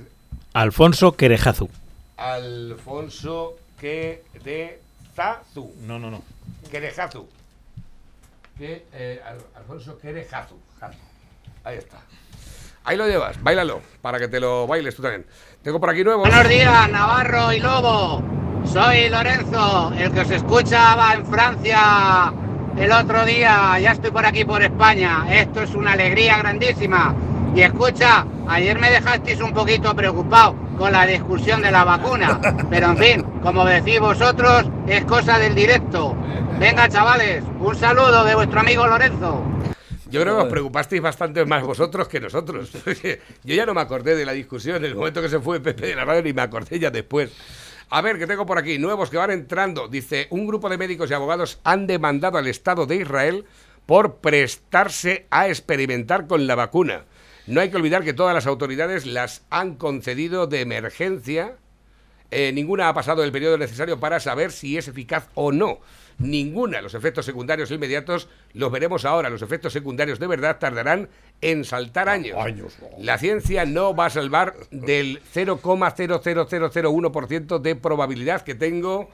Alfonso 0.54 1.14
Querejazu. 1.18 1.70
Alfonso 2.16 3.56
Querezazu. 3.80 5.74
No, 5.86 6.00
no, 6.00 6.10
no. 6.12 6.24
Querejazu. 6.72 7.28
Que, 8.58 8.86
eh, 8.94 9.22
Al- 9.26 9.42
Alfonso 9.56 9.98
Querejazu. 10.00 10.56
Jazu. 10.80 10.98
Ahí 11.64 11.78
está. 11.78 11.98
Ahí 12.86 12.96
lo 12.98 13.08
llevas, 13.08 13.42
bailalo, 13.42 13.82
para 14.02 14.20
que 14.20 14.28
te 14.28 14.40
lo 14.40 14.68
bailes 14.68 14.96
tú 14.96 15.02
también. 15.02 15.26
Tengo 15.66 15.80
por 15.80 15.90
aquí 15.90 16.04
nuevos. 16.04 16.30
Buenos 16.30 16.48
días, 16.48 16.92
Navarro 16.92 17.52
y 17.52 17.60
Lobo. 17.60 18.22
Soy 18.66 19.10
Lorenzo, 19.10 19.92
el 19.98 20.12
que 20.12 20.20
os 20.20 20.30
escuchaba 20.30 21.16
en 21.16 21.26
Francia 21.26 22.32
el 22.78 22.92
otro 22.92 23.26
día, 23.26 23.80
ya 23.80 23.94
estoy 23.94 24.12
por 24.12 24.28
aquí 24.28 24.46
por 24.46 24.62
España. 24.62 25.26
Esto 25.28 25.62
es 25.62 25.74
una 25.74 25.94
alegría 25.94 26.38
grandísima. 26.38 27.16
Y 27.56 27.62
escucha, 27.62 28.28
ayer 28.48 28.78
me 28.78 28.92
dejasteis 28.92 29.42
un 29.42 29.54
poquito 29.54 29.96
preocupado 29.96 30.56
con 30.78 30.92
la 30.92 31.08
discusión 31.08 31.64
de 31.64 31.72
la 31.72 31.84
vacuna. 31.84 32.40
Pero 32.70 32.92
en 32.92 32.98
fin, 32.98 33.24
como 33.42 33.66
decís 33.66 34.00
vosotros, 34.00 34.70
es 34.86 35.04
cosa 35.06 35.40
del 35.40 35.56
directo. 35.56 36.16
Venga, 36.60 36.88
chavales, 36.90 37.44
un 37.60 37.76
saludo 37.76 38.24
de 38.24 38.36
vuestro 38.36 38.60
amigo 38.60 38.86
Lorenzo. 38.86 39.42
Yo 40.16 40.22
creo 40.22 40.38
que 40.38 40.44
os 40.44 40.50
preocupasteis 40.50 41.02
bastante 41.02 41.44
más 41.44 41.62
vosotros 41.62 42.08
que 42.08 42.22
nosotros. 42.22 42.72
Yo 43.44 43.54
ya 43.54 43.66
no 43.66 43.74
me 43.74 43.82
acordé 43.82 44.16
de 44.16 44.26
la 44.26 44.32
discusión 44.32 44.78
en 44.78 44.86
el 44.86 44.96
momento 44.96 45.22
que 45.22 45.28
se 45.28 45.42
fue 45.42 45.60
Pepe 45.60 45.88
de 45.88 45.96
la 45.96 46.06
radio 46.06 46.24
ni 46.24 46.32
me 46.32 46.42
acordé 46.42 46.80
ya 46.80 46.90
después. 46.90 47.34
A 47.90 48.02
ver, 48.02 48.18
que 48.18 48.26
tengo 48.26 48.46
por 48.46 48.58
aquí, 48.58 48.80
nuevos 48.80 49.10
que 49.10 49.18
van 49.18 49.32
entrando. 49.32 49.90
Dice, 49.90 50.28
un 50.30 50.48
grupo 50.48 50.70
de 50.70 50.78
médicos 50.78 51.12
y 51.12 51.14
abogados 51.14 51.60
han 51.66 51.86
demandado 51.86 52.38
al 52.38 52.48
Estado 52.48 52.86
de 52.86 52.96
Israel 52.96 53.44
por 53.86 54.20
prestarse 54.20 55.28
a 55.32 55.50
experimentar 55.50 56.28
con 56.28 56.48
la 56.48 56.56
vacuna. 56.56 57.04
No 57.46 57.60
hay 57.60 57.70
que 57.70 57.76
olvidar 57.76 58.06
que 58.06 58.14
todas 58.14 58.34
las 58.34 58.48
autoridades 58.48 59.06
las 59.06 59.44
han 59.50 59.76
concedido 59.76 60.48
de 60.48 60.62
emergencia. 60.62 61.58
Eh, 62.32 62.54
ninguna 62.54 62.88
ha 62.88 62.94
pasado 62.94 63.22
el 63.22 63.34
periodo 63.34 63.58
necesario 63.58 64.00
para 64.00 64.22
saber 64.22 64.54
si 64.54 64.78
es 64.78 64.88
eficaz 64.88 65.28
o 65.36 65.52
no. 65.52 65.82
Ninguna. 66.18 66.82
Los 66.82 66.94
efectos 66.94 67.26
secundarios 67.26 67.72
inmediatos 67.72 68.30
los 68.54 68.72
veremos 68.72 69.04
ahora. 69.06 69.30
Los 69.30 69.42
efectos 69.42 69.74
secundarios 69.74 70.20
de 70.20 70.28
verdad 70.28 70.58
tardarán 70.60 71.10
en 71.42 71.66
saltar 71.66 72.08
años. 72.10 72.38
La 73.00 73.18
ciencia 73.18 73.66
no 73.66 73.96
va 73.96 74.06
a 74.06 74.10
salvar 74.10 74.56
del 74.72 75.22
0,00001% 75.34 77.60
de 77.60 77.76
probabilidad 77.76 78.42
que 78.42 78.56
tengo 78.56 79.10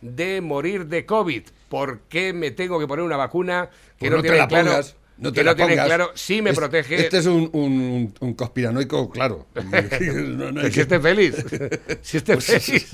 de 0.00 0.40
morir 0.40 0.86
de 0.86 1.06
COVID. 1.06 1.42
¿Por 1.68 2.00
qué 2.02 2.32
me 2.32 2.50
tengo 2.52 2.78
que 2.78 2.86
poner 2.86 3.04
una 3.04 3.16
vacuna 3.16 3.70
que 3.98 4.08
Pues 4.08 4.10
no, 4.10 4.16
no 4.18 4.22
tiene 4.22 4.38
la 4.38 4.48
claro? 4.48 4.70
pongas, 4.70 4.96
no 5.16 5.32
te 5.32 5.44
que 5.44 5.54
pongas. 5.54 5.86
claro 5.86 6.10
si 6.14 6.42
me 6.42 6.50
Es- 6.50 6.56
protege. 6.56 6.96
Este 6.96 7.18
es 7.18 7.26
un, 7.26 7.48
un, 7.52 8.12
un 8.20 8.34
conspiranoico, 8.34 9.08
claro. 9.10 9.46
No, 9.54 10.50
no 10.52 10.60
hay 10.60 10.70
si 10.72 10.80
esté 10.80 10.98
feliz. 11.00 11.34
Si 12.02 12.16
esté 12.18 12.34
Pues 12.34 12.44
sí. 12.46 12.60
feliz. 12.80 12.92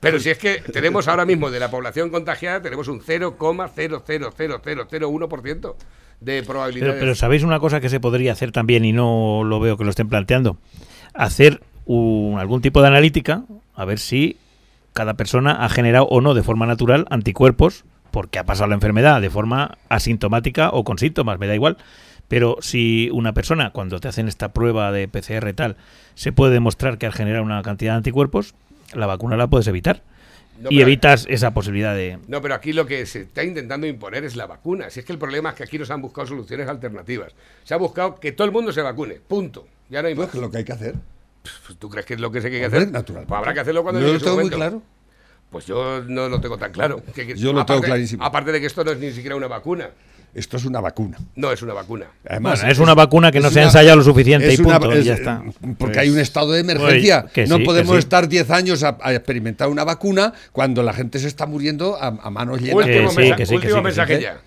Pero 0.00 0.20
si 0.20 0.30
es 0.30 0.38
que 0.38 0.62
tenemos 0.72 1.08
ahora 1.08 1.24
mismo 1.24 1.50
de 1.50 1.60
la 1.60 1.70
población 1.70 2.10
contagiada, 2.10 2.60
tenemos 2.62 2.88
un 2.88 3.00
0,00001% 3.00 5.74
de 6.20 6.42
probabilidades. 6.42 6.92
Pero, 6.94 7.00
pero 7.00 7.14
¿sabéis 7.14 7.42
una 7.42 7.58
cosa 7.60 7.80
que 7.80 7.88
se 7.88 8.00
podría 8.00 8.32
hacer 8.32 8.52
también 8.52 8.84
y 8.84 8.92
no 8.92 9.42
lo 9.44 9.60
veo 9.60 9.76
que 9.76 9.84
lo 9.84 9.90
estén 9.90 10.08
planteando? 10.08 10.58
Hacer 11.12 11.60
un- 11.86 12.36
algún 12.38 12.62
tipo 12.62 12.80
de 12.82 12.88
analítica, 12.88 13.44
a 13.74 13.84
ver 13.84 13.98
si 13.98 14.36
cada 14.92 15.14
persona 15.14 15.64
ha 15.64 15.68
generado 15.68 16.06
o 16.06 16.20
no 16.20 16.34
de 16.34 16.42
forma 16.42 16.66
natural 16.66 17.06
anticuerpos 17.10 17.84
porque 18.14 18.38
ha 18.38 18.44
pasado 18.44 18.68
la 18.68 18.76
enfermedad 18.76 19.20
de 19.20 19.28
forma 19.28 19.76
asintomática 19.88 20.70
o 20.70 20.84
con 20.84 20.98
síntomas, 20.98 21.40
me 21.40 21.48
da 21.48 21.56
igual. 21.56 21.78
Pero 22.28 22.58
si 22.60 23.10
una 23.12 23.34
persona, 23.34 23.72
cuando 23.72 23.98
te 23.98 24.06
hacen 24.06 24.28
esta 24.28 24.52
prueba 24.52 24.92
de 24.92 25.08
PCR 25.08 25.52
tal, 25.52 25.74
se 26.14 26.30
puede 26.30 26.52
demostrar 26.52 26.96
que 26.96 27.06
ha 27.06 27.12
generado 27.12 27.42
una 27.42 27.60
cantidad 27.62 27.94
de 27.94 27.96
anticuerpos, 27.96 28.54
la 28.92 29.06
vacuna 29.06 29.36
la 29.36 29.48
puedes 29.48 29.66
evitar. 29.66 30.04
No, 30.60 30.70
y 30.70 30.80
evitas 30.80 31.26
esa 31.28 31.54
posibilidad 31.54 31.92
de... 31.96 32.20
No, 32.28 32.40
pero 32.40 32.54
aquí 32.54 32.72
lo 32.72 32.86
que 32.86 33.04
se 33.06 33.22
está 33.22 33.42
intentando 33.42 33.84
imponer 33.84 34.22
es 34.22 34.36
la 34.36 34.46
vacuna. 34.46 34.90
Si 34.90 35.00
es 35.00 35.06
que 35.06 35.12
el 35.12 35.18
problema 35.18 35.48
es 35.48 35.56
que 35.56 35.64
aquí 35.64 35.76
nos 35.76 35.90
han 35.90 36.00
buscado 36.00 36.28
soluciones 36.28 36.68
alternativas. 36.68 37.34
Se 37.64 37.74
ha 37.74 37.78
buscado 37.78 38.20
que 38.20 38.30
todo 38.30 38.44
el 38.44 38.52
mundo 38.52 38.72
se 38.72 38.82
vacune. 38.82 39.14
Punto. 39.26 39.66
Ya 39.90 40.02
no 40.02 40.06
hay 40.06 40.14
más. 40.14 40.32
lo 40.36 40.52
que 40.52 40.58
hay 40.58 40.64
que 40.64 40.72
hacer. 40.72 40.94
Pues, 41.66 41.76
¿Tú 41.80 41.90
crees 41.90 42.06
que 42.06 42.14
es 42.14 42.20
lo 42.20 42.30
que 42.30 42.40
se 42.40 42.46
hay 42.46 42.52
que 42.52 42.64
hacer? 42.64 42.92
natural. 42.92 43.24
Pues 43.26 43.36
habrá 43.36 43.54
que 43.54 43.60
hacerlo 43.60 43.82
cuando 43.82 44.00
Yo 44.00 44.12
lo 44.12 44.20
tengo 44.20 44.36
muy 44.36 44.50
claro. 44.50 44.82
Pues 45.54 45.66
yo 45.66 46.02
no 46.08 46.28
lo 46.28 46.40
tengo 46.40 46.58
tan 46.58 46.72
claro. 46.72 47.00
Que- 47.14 47.28
que- 47.28 47.36
Yo 47.36 47.52
lo 47.52 47.64
tengo 47.64 47.78
aparte- 47.78 47.86
clarísimo. 47.86 48.24
Aparte 48.24 48.50
de 48.50 48.60
que 48.60 48.66
esto 48.66 48.82
no 48.82 48.90
es 48.90 48.98
ni 48.98 49.12
siquiera 49.12 49.36
una 49.36 49.46
vacuna. 49.46 49.88
Esto 50.34 50.56
es 50.56 50.64
una 50.64 50.80
vacuna. 50.80 51.16
No 51.36 51.52
es 51.52 51.62
una 51.62 51.74
vacuna. 51.74 52.06
Además, 52.28 52.58
Bueno, 52.58 52.72
es 52.72 52.78
una 52.80 52.94
vacuna 52.94 53.30
que 53.30 53.38
no 53.38 53.50
se 53.52 53.60
ha 53.60 53.62
ensayado 53.62 53.96
lo 53.98 54.02
suficiente 54.02 54.52
es 54.52 54.58
y 54.58 54.62
una- 54.62 54.80
punto, 54.80 54.98
y 54.98 55.04
ya 55.04 55.14
está. 55.14 55.44
Porque 55.60 55.74
Pues- 55.78 55.96
hay 55.98 56.10
un 56.10 56.18
estado 56.18 56.50
de 56.50 56.58
emergencia. 56.58 57.20
Pues, 57.22 57.32
que 57.34 57.46
no 57.46 57.54
sí, 57.54 57.60
que 57.60 57.66
podemos 57.66 57.92
sí. 57.94 57.98
estar 58.00 58.28
10 58.28 58.50
años 58.50 58.82
a, 58.82 58.98
a 59.00 59.14
experimentar 59.14 59.68
una 59.68 59.84
vacuna 59.84 60.32
cuando 60.50 60.82
la 60.82 60.92
gente 60.92 61.20
se 61.20 61.28
está 61.28 61.46
muriendo 61.46 61.94
a, 61.94 62.08
a 62.08 62.30
manos 62.30 62.60
llenas. 62.60 62.84
Último, 62.84 63.12
mensa- 63.12 63.54
último 63.54 63.80
mensaje 63.80 64.20
ya. 64.20 64.40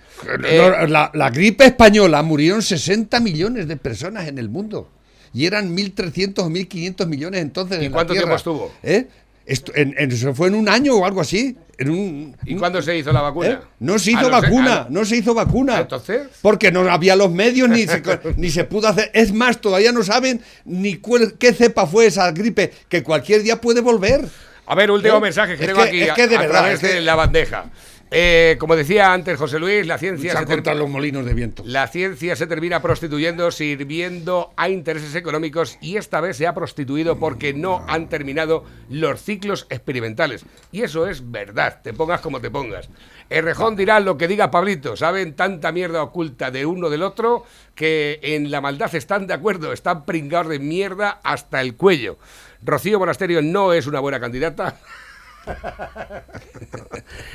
Eh, 0.43 0.87
la, 0.89 1.09
la 1.13 1.29
gripe 1.29 1.63
española 1.65 2.21
murieron 2.21 2.61
60 2.61 3.21
millones 3.21 3.69
de 3.69 3.77
personas 3.77 4.27
en 4.27 4.39
el 4.39 4.49
mundo. 4.49 4.89
Y 5.33 5.45
eran 5.45 5.73
1.300 5.73 6.39
o 6.43 6.49
1.500 6.49 7.07
millones 7.07 7.41
entonces. 7.41 7.81
¿Y 7.81 7.85
en 7.85 7.91
la 7.91 7.95
cuánto 7.95 8.13
tiempo 8.13 8.35
estuvo? 8.35 8.73
¿Eh? 8.83 9.07
Esto- 9.47 9.71
en- 9.75 9.95
en- 9.97 10.11
se 10.15 10.33
fue 10.33 10.49
en 10.49 10.55
un 10.55 10.67
año 10.69 10.93
o 10.95 11.05
algo 11.05 11.21
así. 11.21 11.57
En 11.79 11.89
un, 11.89 12.37
¿Y 12.45 12.55
cuándo 12.55 12.81
se 12.81 12.97
hizo 12.97 13.11
la 13.11 13.21
vacuna? 13.21 13.49
¿Eh? 13.49 13.59
No 13.79 13.97
se 13.97 14.09
A 14.09 14.13
hizo 14.13 14.29
vacuna, 14.29 14.73
a- 14.81 14.87
no 14.89 15.05
se 15.05 15.15
hizo 15.17 15.33
vacuna. 15.33 15.79
¿Entonces? 15.79 16.23
Porque 16.41 16.71
no 16.71 16.81
había 16.91 17.15
los 17.15 17.31
medios 17.31 17.69
ni 17.69 17.85
se, 17.87 18.01
ni 18.37 18.49
se 18.49 18.63
pudo 18.65 18.87
hacer. 18.89 19.09
Es 19.13 19.31
más, 19.33 19.61
todavía 19.61 19.91
no 19.91 20.03
saben 20.03 20.41
ni 20.65 20.95
cuál- 20.97 21.35
qué 21.39 21.53
cepa 21.53 21.87
fue 21.87 22.07
esa 22.07 22.31
gripe, 22.31 22.71
que 22.89 23.03
cualquier 23.03 23.41
día 23.43 23.61
puede 23.61 23.81
volver. 23.81 24.25
A 24.65 24.75
ver, 24.75 24.91
último 24.91 25.17
¿Eh? 25.17 25.21
mensaje 25.21 25.55
que 25.55 25.63
Es 25.63 25.67
tengo 25.69 25.81
que- 25.83 25.87
aquí 25.89 26.01
es 26.01 26.09
a, 26.09 26.13
que 26.15 26.27
de 26.27 26.35
a 26.35 26.39
verdad, 26.39 26.59
través 26.61 26.83
es 26.83 26.89
que- 26.89 26.95
de 26.95 27.01
la 27.01 27.15
bandeja. 27.15 27.65
Eh, 28.09 28.55
como 28.59 28.77
decía 28.77 29.11
antes 29.11 29.37
José 29.37 29.59
Luis, 29.59 29.85
la 29.85 29.97
ciencia 29.97 30.33
se 30.33 30.75
los 30.75 30.89
molinos 30.89 31.25
de 31.25 31.33
viento. 31.33 31.63
La 31.65 31.87
ciencia 31.87 32.35
se 32.37 32.47
termina 32.47 32.81
prostituyendo, 32.81 33.51
sirviendo 33.51 34.53
a 34.55 34.69
intereses 34.69 35.13
económicos 35.15 35.77
y 35.81 35.97
esta 35.97 36.21
vez 36.21 36.37
se 36.37 36.47
ha 36.47 36.53
prostituido 36.53 37.19
porque 37.19 37.53
no 37.53 37.83
han 37.87 38.07
terminado 38.07 38.63
los 38.89 39.21
ciclos 39.21 39.67
experimentales. 39.69 40.45
Y 40.71 40.83
eso 40.83 41.07
es 41.07 41.31
verdad, 41.31 41.81
te 41.83 41.93
pongas 41.93 42.21
como 42.21 42.39
te 42.39 42.49
pongas. 42.49 42.89
Errejón 43.29 43.75
dirá 43.75 43.99
lo 43.99 44.17
que 44.17 44.29
diga 44.29 44.51
Pablito, 44.51 44.95
saben 44.95 45.35
tanta 45.35 45.73
mierda 45.73 46.01
oculta 46.01 46.49
de 46.49 46.65
uno 46.65 46.89
del 46.89 47.03
otro 47.03 47.43
que 47.75 48.19
en 48.21 48.51
la 48.51 48.61
maldad 48.61 48.93
están 48.95 49.27
de 49.27 49.33
acuerdo, 49.33 49.73
están 49.73 50.05
pringados 50.05 50.47
de 50.47 50.59
mierda 50.59 51.19
hasta 51.23 51.59
el 51.59 51.75
cuello. 51.75 52.17
Rocío 52.63 52.99
Monasterio 52.99 53.41
no 53.41 53.73
es 53.73 53.85
una 53.85 53.99
buena 53.99 54.19
candidata. 54.19 54.79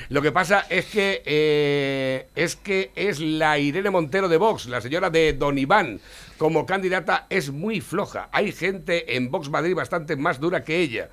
Lo 0.09 0.23
que 0.23 0.33
pasa 0.33 0.67
es 0.69 0.87
que 0.87 1.23
eh, 1.25 2.29
es 2.35 2.57
que 2.57 2.91
es 2.95 3.21
la 3.21 3.59
Irene 3.59 3.91
Montero 3.91 4.29
de 4.29 4.37
Vox, 4.37 4.67
la 4.67 4.81
señora 4.81 5.11
de 5.11 5.33
Don 5.33 5.59
Iván. 5.59 6.01
Como 6.39 6.67
candidata 6.67 7.27
es 7.31 7.51
muy 7.51 7.81
floja. 7.81 8.29
Hay 8.33 8.53
gente 8.53 9.17
en 9.17 9.31
Vox 9.31 9.49
Madrid 9.49 9.75
bastante 9.75 10.17
más 10.17 10.41
dura 10.41 10.65
que 10.65 10.79
ella. 10.79 11.09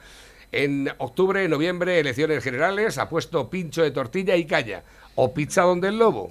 En 0.51 0.91
octubre, 0.97 1.47
noviembre, 1.47 1.99
elecciones 1.99 2.43
generales, 2.43 2.97
ha 2.97 3.07
puesto 3.07 3.49
pincho 3.49 3.83
de 3.83 3.91
tortilla 3.91 4.35
y 4.35 4.45
calla. 4.45 4.83
O 5.15 5.33
pizza 5.33 5.61
donde 5.61 5.89
el 5.89 5.99
lobo. 5.99 6.29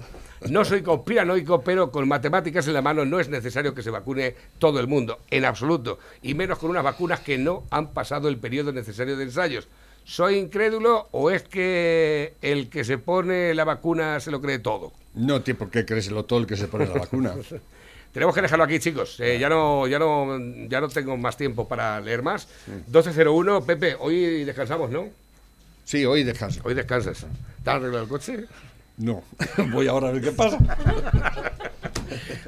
No 0.49 0.65
soy 0.65 0.81
conspiranoico, 0.81 1.61
pero 1.63 1.91
con 1.91 2.07
matemáticas 2.07 2.67
en 2.67 2.73
la 2.73 2.81
mano 2.81 3.05
no 3.05 3.19
es 3.19 3.29
necesario 3.29 3.73
que 3.73 3.83
se 3.83 3.89
vacune 3.89 4.35
todo 4.57 4.79
el 4.79 4.87
mundo, 4.87 5.19
en 5.29 5.45
absoluto. 5.45 5.99
Y 6.21 6.33
menos 6.33 6.59
con 6.59 6.69
unas 6.69 6.83
vacunas 6.83 7.19
que 7.19 7.37
no 7.37 7.63
han 7.71 7.93
pasado 7.93 8.29
el 8.29 8.37
periodo 8.37 8.71
necesario 8.71 9.17
de 9.17 9.23
ensayos. 9.23 9.67
¿Soy 10.09 10.37
incrédulo 10.37 11.07
o 11.11 11.29
es 11.29 11.43
que 11.43 12.33
el 12.41 12.67
que 12.67 12.83
se 12.83 12.97
pone 12.97 13.53
la 13.53 13.63
vacuna 13.63 14.19
se 14.19 14.31
lo 14.31 14.41
cree 14.41 14.57
todo? 14.57 14.91
No 15.13 15.43
tiene 15.43 15.59
por 15.59 15.69
qué 15.69 15.85
creérselo 15.85 16.25
todo 16.25 16.39
el 16.39 16.47
que 16.47 16.57
se 16.57 16.67
pone 16.67 16.87
la 16.87 16.95
vacuna. 16.95 17.35
Tenemos 18.11 18.33
que 18.33 18.41
dejarlo 18.41 18.65
aquí, 18.65 18.79
chicos. 18.79 19.19
Eh, 19.19 19.37
ya 19.39 19.49
no, 19.49 19.85
ya 19.85 19.99
no, 19.99 20.35
ya 20.67 20.81
no 20.81 20.89
tengo 20.89 21.15
más 21.15 21.37
tiempo 21.37 21.67
para 21.67 22.01
leer 22.01 22.23
más. 22.23 22.47
12.01, 22.91 23.63
Pepe, 23.63 23.95
hoy 23.99 24.45
descansamos, 24.45 24.89
¿no? 24.89 25.09
Sí, 25.85 26.03
hoy 26.05 26.23
descanso. 26.23 26.61
Hoy 26.63 26.73
descansas. 26.73 27.27
¿Te 27.63 27.69
has 27.69 27.75
arreglado 27.75 28.05
el 28.05 28.09
coche? 28.09 28.45
No, 28.97 29.21
voy 29.71 29.87
ahora 29.87 30.07
a 30.09 30.11
ver 30.11 30.23
qué 30.23 30.31
pasa. 30.31 30.57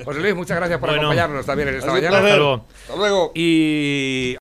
José 0.04 0.20
Luis, 0.20 0.36
muchas 0.36 0.58
gracias 0.58 0.80
por 0.80 0.90
Bueno, 0.90 1.04
acompañarnos 1.04 1.46
también 1.46 1.70
en 1.70 1.76
esta 1.76 1.92
mañana. 1.92 2.18
Hasta 2.18 2.38
luego. 2.38 2.66
Hasta 2.82 2.96
luego. 2.96 3.32
Y 3.36 4.30